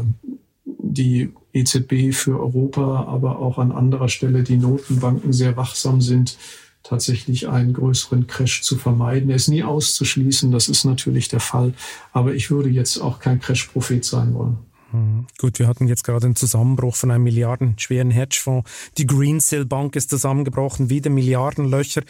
die 0.96 1.32
EZB 1.54 2.14
für 2.14 2.40
Europa, 2.40 3.06
aber 3.08 3.40
auch 3.40 3.60
an 3.60 3.72
anderer 3.72 4.10
Stelle 4.10 4.44
die 4.44 4.58
Notenbanken 4.58 5.32
sehr 5.34 5.56
wachsam 5.56 6.02
sind, 6.02 6.38
tatsächlich 6.84 7.48
einen 7.48 7.74
größeren 7.74 8.28
Crash 8.28 8.62
zu 8.62 8.78
vermeiden. 8.78 9.30
Er 9.30 9.38
ist 9.38 9.48
nie 9.48 9.64
auszuschließen, 9.64 10.52
das 10.52 10.68
ist 10.68 10.86
natürlich 10.86 11.28
der 11.28 11.40
Fall. 11.40 11.74
Aber 12.12 12.34
ich 12.34 12.52
würde 12.52 12.70
jetzt 12.70 12.98
auch 13.00 13.20
kein 13.20 13.40
Crash-Prophet 13.40 14.04
sein 14.06 14.34
wollen. 14.34 14.58
Mhm. 14.96 15.28
Gut, 15.38 15.60
wir 15.60 15.68
hatten 15.68 15.88
jetzt 15.88 16.04
gerade 16.04 16.26
einen 16.26 16.36
Zusammenbruch 16.36 16.96
von 16.96 17.12
einem 17.12 17.24
milliardenschweren 17.24 18.12
Hedgefonds. 18.12 18.70
Die 18.98 19.06
Greensill 19.06 19.66
Bank 19.66 19.96
ist 19.96 20.10
zusammengebrochen, 20.10 20.90
wieder 20.90 21.10
Milliardenlöcher. 21.10 22.04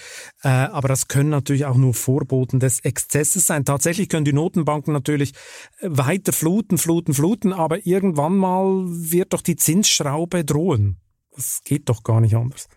Äh, 0.43 0.49
aber 0.49 0.87
das 0.87 1.07
können 1.07 1.29
natürlich 1.29 1.65
auch 1.65 1.77
nur 1.77 1.93
Vorboten 1.93 2.59
des 2.59 2.79
Exzesses 2.81 3.47
sein. 3.47 3.65
Tatsächlich 3.65 4.09
können 4.09 4.25
die 4.25 4.33
Notenbanken 4.33 4.93
natürlich 4.93 5.33
weiter 5.81 6.33
fluten, 6.33 6.77
fluten, 6.77 7.13
fluten, 7.13 7.53
aber 7.53 7.85
irgendwann 7.85 8.37
mal 8.37 8.85
wird 8.85 9.33
doch 9.33 9.41
die 9.41 9.55
Zinsschraube 9.55 10.45
drohen. 10.45 10.97
Das 11.35 11.61
geht 11.63 11.89
doch 11.89 12.03
gar 12.03 12.21
nicht 12.21 12.35
anders. 12.35 12.69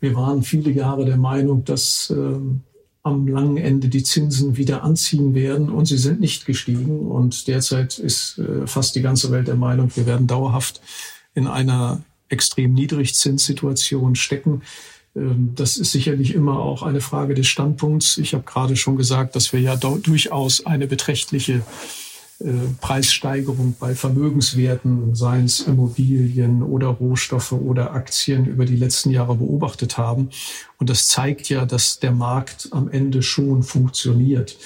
Wir 0.00 0.14
waren 0.14 0.42
viele 0.42 0.70
Jahre 0.70 1.04
der 1.04 1.18
Meinung, 1.18 1.64
dass 1.64 2.10
ähm, 2.10 2.62
am 3.02 3.26
langen 3.26 3.56
Ende 3.56 3.88
die 3.88 4.02
Zinsen 4.02 4.56
wieder 4.56 4.82
anziehen 4.82 5.34
werden 5.34 5.70
und 5.70 5.86
sie 5.86 5.96
sind 5.96 6.20
nicht 6.20 6.44
gestiegen. 6.44 7.00
Und 7.10 7.48
derzeit 7.48 7.98
ist 7.98 8.38
äh, 8.38 8.66
fast 8.66 8.94
die 8.94 9.02
ganze 9.02 9.30
Welt 9.30 9.48
der 9.48 9.56
Meinung, 9.56 9.90
wir 9.94 10.06
werden 10.06 10.26
dauerhaft 10.26 10.80
in 11.34 11.46
einer 11.46 12.02
extrem 12.28 12.74
Niedrigzinssituation 12.74 14.16
stecken. 14.16 14.62
Ähm, 15.16 15.52
das 15.54 15.76
ist 15.76 15.92
sicherlich 15.92 16.34
immer 16.34 16.58
auch 16.58 16.82
eine 16.82 17.00
Frage 17.00 17.34
des 17.34 17.46
Standpunkts. 17.46 18.18
Ich 18.18 18.34
habe 18.34 18.44
gerade 18.44 18.76
schon 18.76 18.96
gesagt, 18.96 19.34
dass 19.34 19.52
wir 19.52 19.60
ja 19.60 19.76
durchaus 19.76 20.66
eine 20.66 20.86
beträchtliche 20.86 21.62
Preissteigerung 22.80 23.74
bei 23.78 23.94
Vermögenswerten, 23.94 25.14
seien 25.14 25.44
es 25.44 25.60
Immobilien 25.60 26.62
oder 26.62 26.86
Rohstoffe 26.88 27.52
oder 27.52 27.92
Aktien 27.92 28.46
über 28.46 28.64
die 28.64 28.76
letzten 28.76 29.10
Jahre 29.10 29.34
beobachtet 29.34 29.98
haben. 29.98 30.30
Und 30.78 30.88
das 30.88 31.08
zeigt 31.08 31.50
ja, 31.50 31.66
dass 31.66 31.98
der 31.98 32.12
Markt 32.12 32.68
am 32.70 32.88
Ende 32.88 33.22
schon 33.22 33.62
funktioniert. 33.62 34.56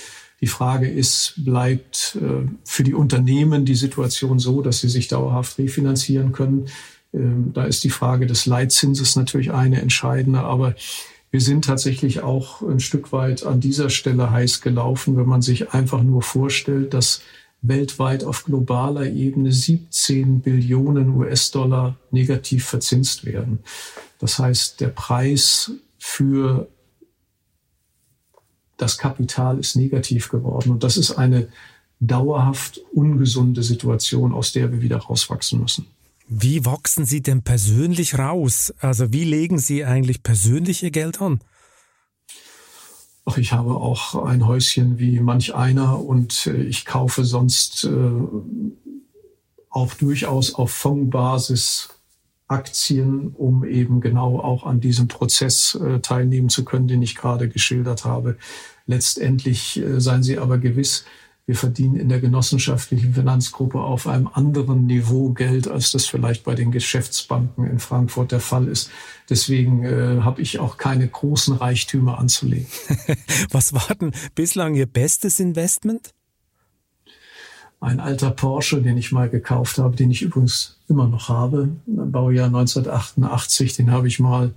Die 0.40 0.46
Frage 0.46 0.88
ist, 0.88 1.34
bleibt 1.38 2.18
äh, 2.20 2.46
für 2.64 2.84
die 2.84 2.94
Unternehmen 2.94 3.64
die 3.64 3.74
Situation 3.74 4.38
so, 4.38 4.62
dass 4.62 4.80
sie 4.80 4.88
sich 4.88 5.08
dauerhaft 5.08 5.58
refinanzieren 5.58 6.32
können? 6.32 6.68
Ähm, 7.12 7.52
da 7.54 7.64
ist 7.64 7.82
die 7.82 7.90
Frage 7.90 8.26
des 8.26 8.46
Leitzinses 8.46 9.16
natürlich 9.16 9.52
eine 9.52 9.80
entscheidende, 9.80 10.40
aber 10.40 10.74
wir 11.30 11.40
sind 11.40 11.64
tatsächlich 11.64 12.22
auch 12.22 12.62
ein 12.62 12.78
Stück 12.78 13.10
weit 13.10 13.44
an 13.44 13.60
dieser 13.60 13.90
Stelle 13.90 14.30
heiß 14.30 14.60
gelaufen, 14.60 15.16
wenn 15.16 15.26
man 15.26 15.42
sich 15.42 15.70
einfach 15.70 16.02
nur 16.02 16.22
vorstellt, 16.22 16.94
dass 16.94 17.22
weltweit 17.66 18.24
auf 18.24 18.44
globaler 18.44 19.06
Ebene 19.06 19.50
17 19.50 20.40
Billionen 20.40 21.08
US-Dollar 21.10 21.96
negativ 22.10 22.66
verzinst 22.66 23.24
werden. 23.24 23.60
Das 24.18 24.38
heißt, 24.38 24.80
der 24.80 24.88
Preis 24.88 25.72
für 25.98 26.68
das 28.76 28.98
Kapital 28.98 29.58
ist 29.58 29.76
negativ 29.76 30.28
geworden. 30.28 30.70
Und 30.70 30.84
das 30.84 30.96
ist 30.96 31.12
eine 31.12 31.48
dauerhaft 32.00 32.80
ungesunde 32.92 33.62
Situation, 33.62 34.34
aus 34.34 34.52
der 34.52 34.70
wir 34.72 34.82
wieder 34.82 34.98
rauswachsen 34.98 35.60
müssen. 35.60 35.86
Wie 36.28 36.64
wachsen 36.64 37.04
Sie 37.04 37.22
denn 37.22 37.42
persönlich 37.42 38.18
raus? 38.18 38.74
Also 38.78 39.12
wie 39.12 39.24
legen 39.24 39.58
Sie 39.58 39.84
eigentlich 39.84 40.22
persönlich 40.22 40.82
Ihr 40.82 40.90
Geld 40.90 41.20
an? 41.20 41.40
Ich 43.36 43.52
habe 43.52 43.74
auch 43.74 44.26
ein 44.26 44.46
Häuschen 44.46 44.98
wie 44.98 45.18
manch 45.20 45.54
einer 45.54 45.98
und 46.04 46.46
äh, 46.46 46.62
ich 46.62 46.84
kaufe 46.84 47.24
sonst 47.24 47.84
äh, 47.84 47.90
auch 49.70 49.94
durchaus 49.94 50.54
auf 50.54 50.70
Fondsbasis 50.70 51.88
Aktien, 52.46 53.28
um 53.30 53.64
eben 53.64 54.02
genau 54.02 54.38
auch 54.38 54.66
an 54.66 54.80
diesem 54.80 55.08
Prozess 55.08 55.74
äh, 55.74 56.00
teilnehmen 56.00 56.50
zu 56.50 56.64
können, 56.64 56.86
den 56.86 57.00
ich 57.00 57.16
gerade 57.16 57.48
geschildert 57.48 58.04
habe. 58.04 58.36
Letztendlich 58.86 59.80
seien 59.96 60.22
Sie 60.22 60.38
aber 60.38 60.58
gewiss, 60.58 61.06
wir 61.46 61.56
verdienen 61.56 61.96
in 61.96 62.08
der 62.08 62.20
genossenschaftlichen 62.20 63.14
Finanzgruppe 63.14 63.78
auf 63.78 64.06
einem 64.06 64.28
anderen 64.32 64.86
Niveau 64.86 65.30
Geld, 65.30 65.68
als 65.68 65.92
das 65.92 66.06
vielleicht 66.06 66.42
bei 66.44 66.54
den 66.54 66.70
Geschäftsbanken 66.70 67.66
in 67.66 67.78
Frankfurt 67.78 68.32
der 68.32 68.40
Fall 68.40 68.66
ist. 68.66 68.90
Deswegen 69.28 69.84
äh, 69.84 70.22
habe 70.22 70.40
ich 70.40 70.58
auch 70.58 70.78
keine 70.78 71.06
großen 71.06 71.56
Reichtümer 71.56 72.18
anzulegen. 72.18 72.66
Was 73.50 73.74
war 73.74 73.94
denn 74.00 74.12
bislang 74.34 74.74
Ihr 74.74 74.86
bestes 74.86 75.38
Investment? 75.38 76.14
Ein 77.78 78.00
alter 78.00 78.30
Porsche, 78.30 78.80
den 78.80 78.96
ich 78.96 79.12
mal 79.12 79.28
gekauft 79.28 79.76
habe, 79.76 79.94
den 79.96 80.10
ich 80.10 80.22
übrigens 80.22 80.78
immer 80.88 81.06
noch 81.06 81.28
habe, 81.28 81.68
Baujahr 81.86 82.46
1988, 82.46 83.76
den 83.76 83.90
habe 83.90 84.08
ich 84.08 84.18
mal 84.18 84.54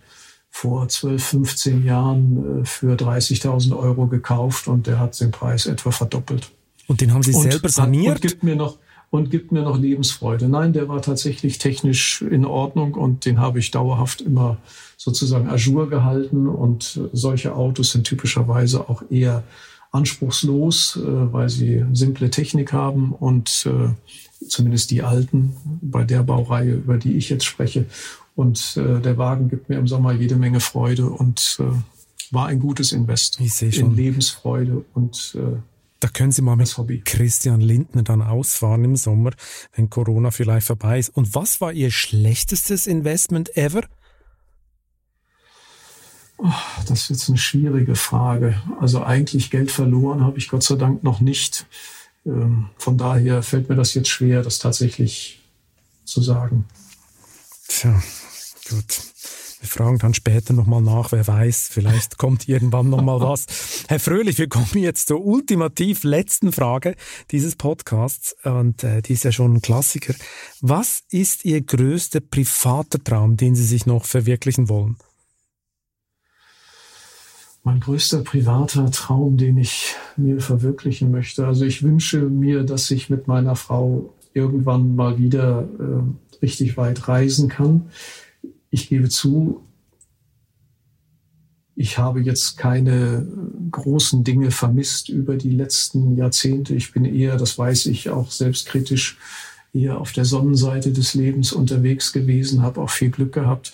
vor 0.49 0.88
12, 0.88 1.21
15 1.21 1.83
Jahren 1.83 2.61
äh, 2.61 2.65
für 2.65 2.95
30.000 2.95 3.77
Euro 3.77 4.07
gekauft 4.07 4.69
und 4.69 4.88
der 4.88 4.99
hat 4.99 5.19
den 5.19 5.31
Preis 5.31 5.65
etwa 5.65 5.91
verdoppelt. 5.91 6.51
Und 6.88 7.01
den 7.01 7.13
haben 7.13 7.23
Sie 7.23 7.33
und, 7.33 7.51
selber 7.51 7.69
saniert? 7.69 8.15
Und 8.15 8.21
gibt 8.21 8.43
mir 8.43 8.55
noch 8.55 8.77
und 9.09 9.31
gibt 9.31 9.51
mir 9.51 9.61
noch 9.61 9.77
Lebensfreude. 9.77 10.49
Nein, 10.49 10.73
der 10.73 10.89
war 10.89 11.01
tatsächlich 11.01 11.59
technisch 11.59 12.21
in 12.21 12.45
Ordnung 12.45 12.93
und 12.93 13.25
den 13.25 13.39
habe 13.39 13.59
ich 13.59 13.71
dauerhaft 13.71 14.21
immer 14.21 14.57
sozusagen 14.97 15.47
ajour 15.47 15.89
gehalten. 15.89 16.47
Und 16.47 16.99
solche 17.13 17.55
Autos 17.55 17.91
sind 17.91 18.05
typischerweise 18.05 18.89
auch 18.89 19.03
eher 19.09 19.43
anspruchslos, 19.91 20.97
äh, 20.97 21.33
weil 21.33 21.49
sie 21.49 21.85
simple 21.93 22.29
Technik 22.29 22.73
haben 22.73 23.13
und 23.13 23.65
äh, 23.65 23.93
zumindest 24.47 24.91
die 24.91 25.03
alten 25.03 25.55
bei 25.81 26.03
der 26.03 26.23
Baureihe, 26.23 26.73
über 26.73 26.97
die 26.97 27.15
ich 27.15 27.29
jetzt 27.29 27.45
spreche. 27.45 27.85
Und 28.35 28.77
äh, 28.77 28.99
der 28.99 29.17
Wagen 29.17 29.47
gibt 29.49 29.69
mir 29.69 29.77
im 29.77 29.88
Sommer 29.88 30.11
jede 30.11 30.35
Menge 30.35 30.59
Freude 30.59 31.09
und 31.09 31.59
war 32.29 32.47
ein 32.47 32.59
gutes 32.59 32.91
Invest 32.91 33.39
in 33.39 33.95
Lebensfreude 33.95 34.83
und 34.93 35.38
da 35.99 36.07
können 36.09 36.31
Sie 36.31 36.41
mal 36.41 36.55
mit 36.55 37.05
Christian 37.05 37.61
Lindner 37.61 38.03
dann 38.03 38.21
ausfahren 38.21 38.83
im 38.83 38.95
Sommer, 38.95 39.31
wenn 39.75 39.89
Corona 39.89 40.31
vielleicht 40.31 40.67
vorbei 40.67 40.99
ist. 40.99 41.09
Und 41.09 41.33
was 41.33 41.59
war 41.61 41.73
Ihr 41.73 41.91
schlechtestes 41.91 42.87
Investment 42.87 43.55
ever? 43.57 43.81
Oh, 46.37 46.51
das 46.87 47.01
ist 47.01 47.09
jetzt 47.09 47.29
eine 47.29 47.37
schwierige 47.39 47.95
Frage. 47.95 48.61
Also 48.79 49.03
eigentlich 49.03 49.49
Geld 49.49 49.71
verloren 49.71 50.23
habe 50.23 50.37
ich 50.37 50.49
Gott 50.49 50.63
sei 50.63 50.75
Dank 50.75 51.03
noch 51.03 51.19
nicht. 51.19 51.65
Ähm, 52.25 52.69
von 52.77 52.97
daher 52.97 53.41
fällt 53.41 53.69
mir 53.69 53.75
das 53.75 53.95
jetzt 53.95 54.09
schwer, 54.09 54.43
das 54.43 54.59
tatsächlich 54.59 55.41
zu 56.05 56.21
sagen. 56.21 56.65
Tja, 57.67 58.01
gut. 58.69 59.01
Wir 59.60 59.68
fragen 59.68 59.97
dann 59.97 60.14
später 60.14 60.53
nochmal 60.53 60.82
nach, 60.82 61.12
wer 61.12 61.26
weiß, 61.26 61.70
vielleicht 61.72 62.18
kommt 62.18 62.47
irgendwann 62.47 62.89
nochmal 62.89 63.20
was. 63.22 63.86
Herr 63.88 63.99
Fröhlich, 63.99 64.38
wir 64.38 64.49
kommen 64.49 64.78
jetzt 64.78 65.08
zur 65.08 65.26
ultimativ 65.26 66.03
letzten 66.03 66.51
Frage 66.51 66.95
dieses 67.32 67.55
Podcasts 67.55 68.36
und 68.43 68.84
äh, 68.84 69.01
die 69.01 69.14
ist 69.14 69.24
ja 69.24 69.32
schon 69.32 69.55
ein 69.55 69.62
Klassiker. 69.62 70.14
Was 70.62 71.03
ist 71.10 71.43
Ihr 71.43 71.62
größter 71.62 72.20
privater 72.20 73.03
Traum, 73.03 73.36
den 73.36 73.55
Sie 73.55 73.64
sich 73.64 73.86
noch 73.88 74.05
verwirklichen 74.05 74.70
wollen? 74.70 74.97
Mein 77.64 77.80
größter 77.80 78.22
privater 78.22 78.91
Traum, 78.91 79.38
den 79.38 79.58
ich 79.58 79.95
mir 80.16 80.39
verwirklichen 80.39 81.12
möchte. 81.12 81.47
Also 81.47 81.66
ich 81.66 81.82
wünsche 81.82 82.22
mir, 82.22 82.64
dass 82.64 82.91
ich 82.91 83.10
mit 83.10 83.28
meiner 83.28 83.55
Frau 83.55 84.14
irgendwann 84.34 84.95
mal 84.95 85.18
wieder 85.18 85.68
äh, 85.80 86.43
richtig 86.43 86.78
weit 86.78 87.08
reisen 87.08 87.49
kann 87.49 87.89
ich 88.78 88.89
gebe 88.89 89.09
zu, 89.09 89.63
ich 91.75 91.97
habe 91.97 92.21
jetzt 92.21 92.57
keine 92.57 93.28
großen 93.71 94.23
Dinge 94.23 94.51
vermisst 94.51 95.09
über 95.09 95.36
die 95.36 95.51
letzten 95.51 96.15
Jahrzehnte. 96.15 96.75
Ich 96.75 96.91
bin 96.91 97.05
eher, 97.05 97.38
das 97.38 97.57
weiß 97.57 97.88
ich, 97.88 98.09
auch 98.09 98.32
selbstkritisch 98.32 99.17
eher 99.73 99.99
auf 99.99 100.11
der 100.11 100.25
Sonnenseite 100.25 100.91
des 100.91 101.15
Lebens 101.15 101.53
unterwegs 101.53 102.13
gewesen, 102.13 102.61
habe 102.61 102.82
auch 102.82 102.89
viel 102.89 103.09
Glück 103.09 103.34
gehabt. 103.34 103.73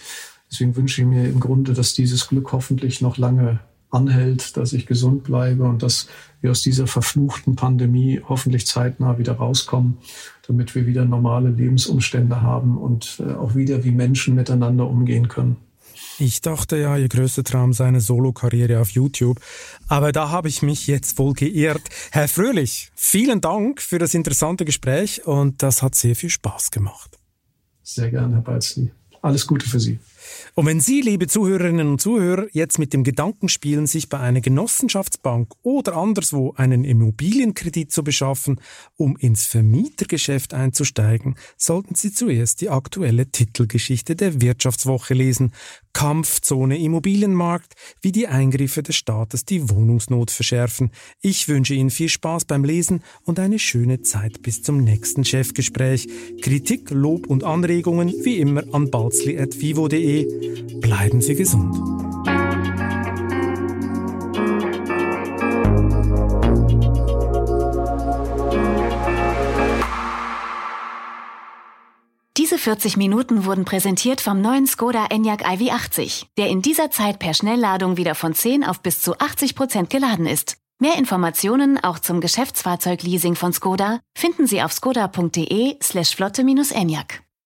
Deswegen 0.50 0.76
wünsche 0.76 1.02
ich 1.02 1.08
mir 1.08 1.28
im 1.28 1.40
Grunde, 1.40 1.74
dass 1.74 1.94
dieses 1.94 2.28
Glück 2.28 2.52
hoffentlich 2.52 3.02
noch 3.02 3.18
lange 3.18 3.60
anhält, 3.94 4.58
dass 4.58 4.74
ich 4.74 4.86
gesund 4.86 5.24
bleibe 5.24 5.64
und 5.64 5.84
dass 5.84 6.08
wir 6.42 6.52
aus 6.52 6.62
dieser 6.62 6.88
verfluchten 6.88 7.56
Pandemie 7.56 8.22
hoffentlich 8.28 8.68
zeitnah 8.68 9.18
wieder 9.18 9.34
rauskommen, 9.34 9.98
damit 10.48 10.76
wir 10.76 10.86
wieder 10.86 11.06
normale 11.06 11.50
Lebensumstände 11.50 12.42
haben 12.42 12.78
und 12.78 13.22
äh, 13.26 13.34
auch 13.34 13.56
wieder 13.56 13.84
wie 13.84 13.92
Menschen 13.92 14.36
miteinander 14.36 14.88
umgehen 14.88 15.28
können. 15.28 15.58
Ich 16.20 16.42
dachte 16.42 16.78
ja, 16.78 16.96
Ihr 16.98 17.10
größter 17.10 17.44
Traum 17.44 17.74
sei 17.74 17.86
eine 17.86 18.02
Solo-Karriere 18.02 18.80
auf 18.80 18.92
YouTube. 18.92 19.40
Aber 19.88 20.12
da 20.12 20.30
habe 20.30 20.48
ich 20.48 20.62
mich 20.62 20.86
jetzt 20.88 21.18
wohl 21.18 21.34
geirrt. 21.34 21.82
Herr 22.12 22.28
Fröhlich, 22.28 22.92
vielen 22.96 23.42
Dank 23.42 23.82
für 23.82 23.98
das 23.98 24.14
interessante 24.14 24.64
Gespräch 24.66 25.26
und 25.26 25.64
das 25.64 25.82
hat 25.82 25.96
sehr 25.96 26.16
viel 26.16 26.30
Spaß 26.30 26.72
gemacht. 26.72 27.18
Sehr 27.82 28.12
gerne, 28.12 28.36
Herr 28.36 28.42
Balzli. 28.42 28.92
Alles 29.22 29.48
Gute 29.48 29.68
für 29.68 29.80
Sie. 29.80 30.00
Und 30.56 30.66
wenn 30.66 30.80
Sie, 30.80 31.02
liebe 31.02 31.28
Zuhörerinnen 31.28 31.88
und 31.88 32.02
Zuhörer, 32.02 32.48
jetzt 32.52 32.80
mit 32.80 32.94
dem 32.94 33.04
Gedanken 33.04 33.50
spielen, 33.50 33.88
sich 33.88 34.10
bei 34.10 34.20
einer 34.20 34.42
Genossenschaftsbank 34.42 35.54
oder 35.62 35.96
anderswo 35.96 36.54
einen 36.56 36.84
Immobilienkredit 36.84 37.92
zu 37.92 38.04
beschaffen, 38.04 38.60
um 38.96 39.18
ins 39.18 39.46
Vermietergeschäft 39.46 40.54
einzusteigen, 40.54 41.36
sollten 41.58 41.96
Sie 41.96 42.12
zuerst 42.12 42.62
die 42.62 42.70
aktuelle 42.70 43.32
Titelgeschichte 43.32 44.16
der 44.16 44.42
Wirtschaftswoche 44.42 45.14
lesen. 45.14 45.52
Kampfzone 45.94 46.80
Immobilienmarkt, 46.80 47.74
wie 48.02 48.12
die 48.12 48.28
Eingriffe 48.28 48.82
des 48.82 48.96
Staates 48.96 49.46
die 49.46 49.70
Wohnungsnot 49.70 50.32
verschärfen. 50.32 50.92
Ich 51.22 51.48
wünsche 51.48 51.76
Ihnen 51.76 51.92
viel 51.92 52.10
Spaß 52.10 52.46
beim 52.46 52.64
Lesen 52.64 53.04
und 53.24 53.40
eine 53.40 53.60
schöne 53.60 54.02
Zeit 54.02 54.42
bis 54.42 54.64
zum 54.64 54.84
nächsten 54.84 55.24
Chefgespräch. 55.24 56.08
Kritik, 56.42 56.90
Lob 56.90 57.28
und 57.28 57.44
Anregungen 57.44 58.14
wie 58.24 58.38
immer 58.38 58.64
an 58.74 58.90
balzli.vivo.de. 58.90 60.13
Bleiben 60.80 61.22
Sie 61.22 61.36
gesund. 61.36 61.76
Diese 72.38 72.58
40 72.58 72.98
Minuten 72.98 73.46
wurden 73.46 73.66
präsentiert 73.66 74.22
vom 74.22 74.42
neuen 74.42 74.68
Skoda 74.68 75.08
Enyaq 75.10 75.46
iV80, 75.46 76.26
der 76.38 76.50
in 76.50 76.62
dieser 76.62 76.92
Zeit 76.92 77.18
per 77.18 77.34
Schnellladung 77.34 77.98
wieder 77.98 78.16
von 78.16 78.36
10 78.36 78.64
auf 78.64 78.82
bis 78.82 79.02
zu 79.02 79.18
80 79.18 79.56
Prozent 79.56 79.90
geladen 79.90 80.26
ist. 80.28 80.58
Mehr 80.80 80.98
Informationen 80.98 81.84
auch 81.84 82.00
zum 82.00 82.22
Geschäftsfahrzeugleasing 82.22 83.36
von 83.36 83.54
Skoda 83.54 84.00
finden 84.16 84.46
Sie 84.46 84.62
auf 84.62 84.74
skoda.de 84.74 85.78
slash 85.82 86.16
flotte-enyaq. 86.16 87.24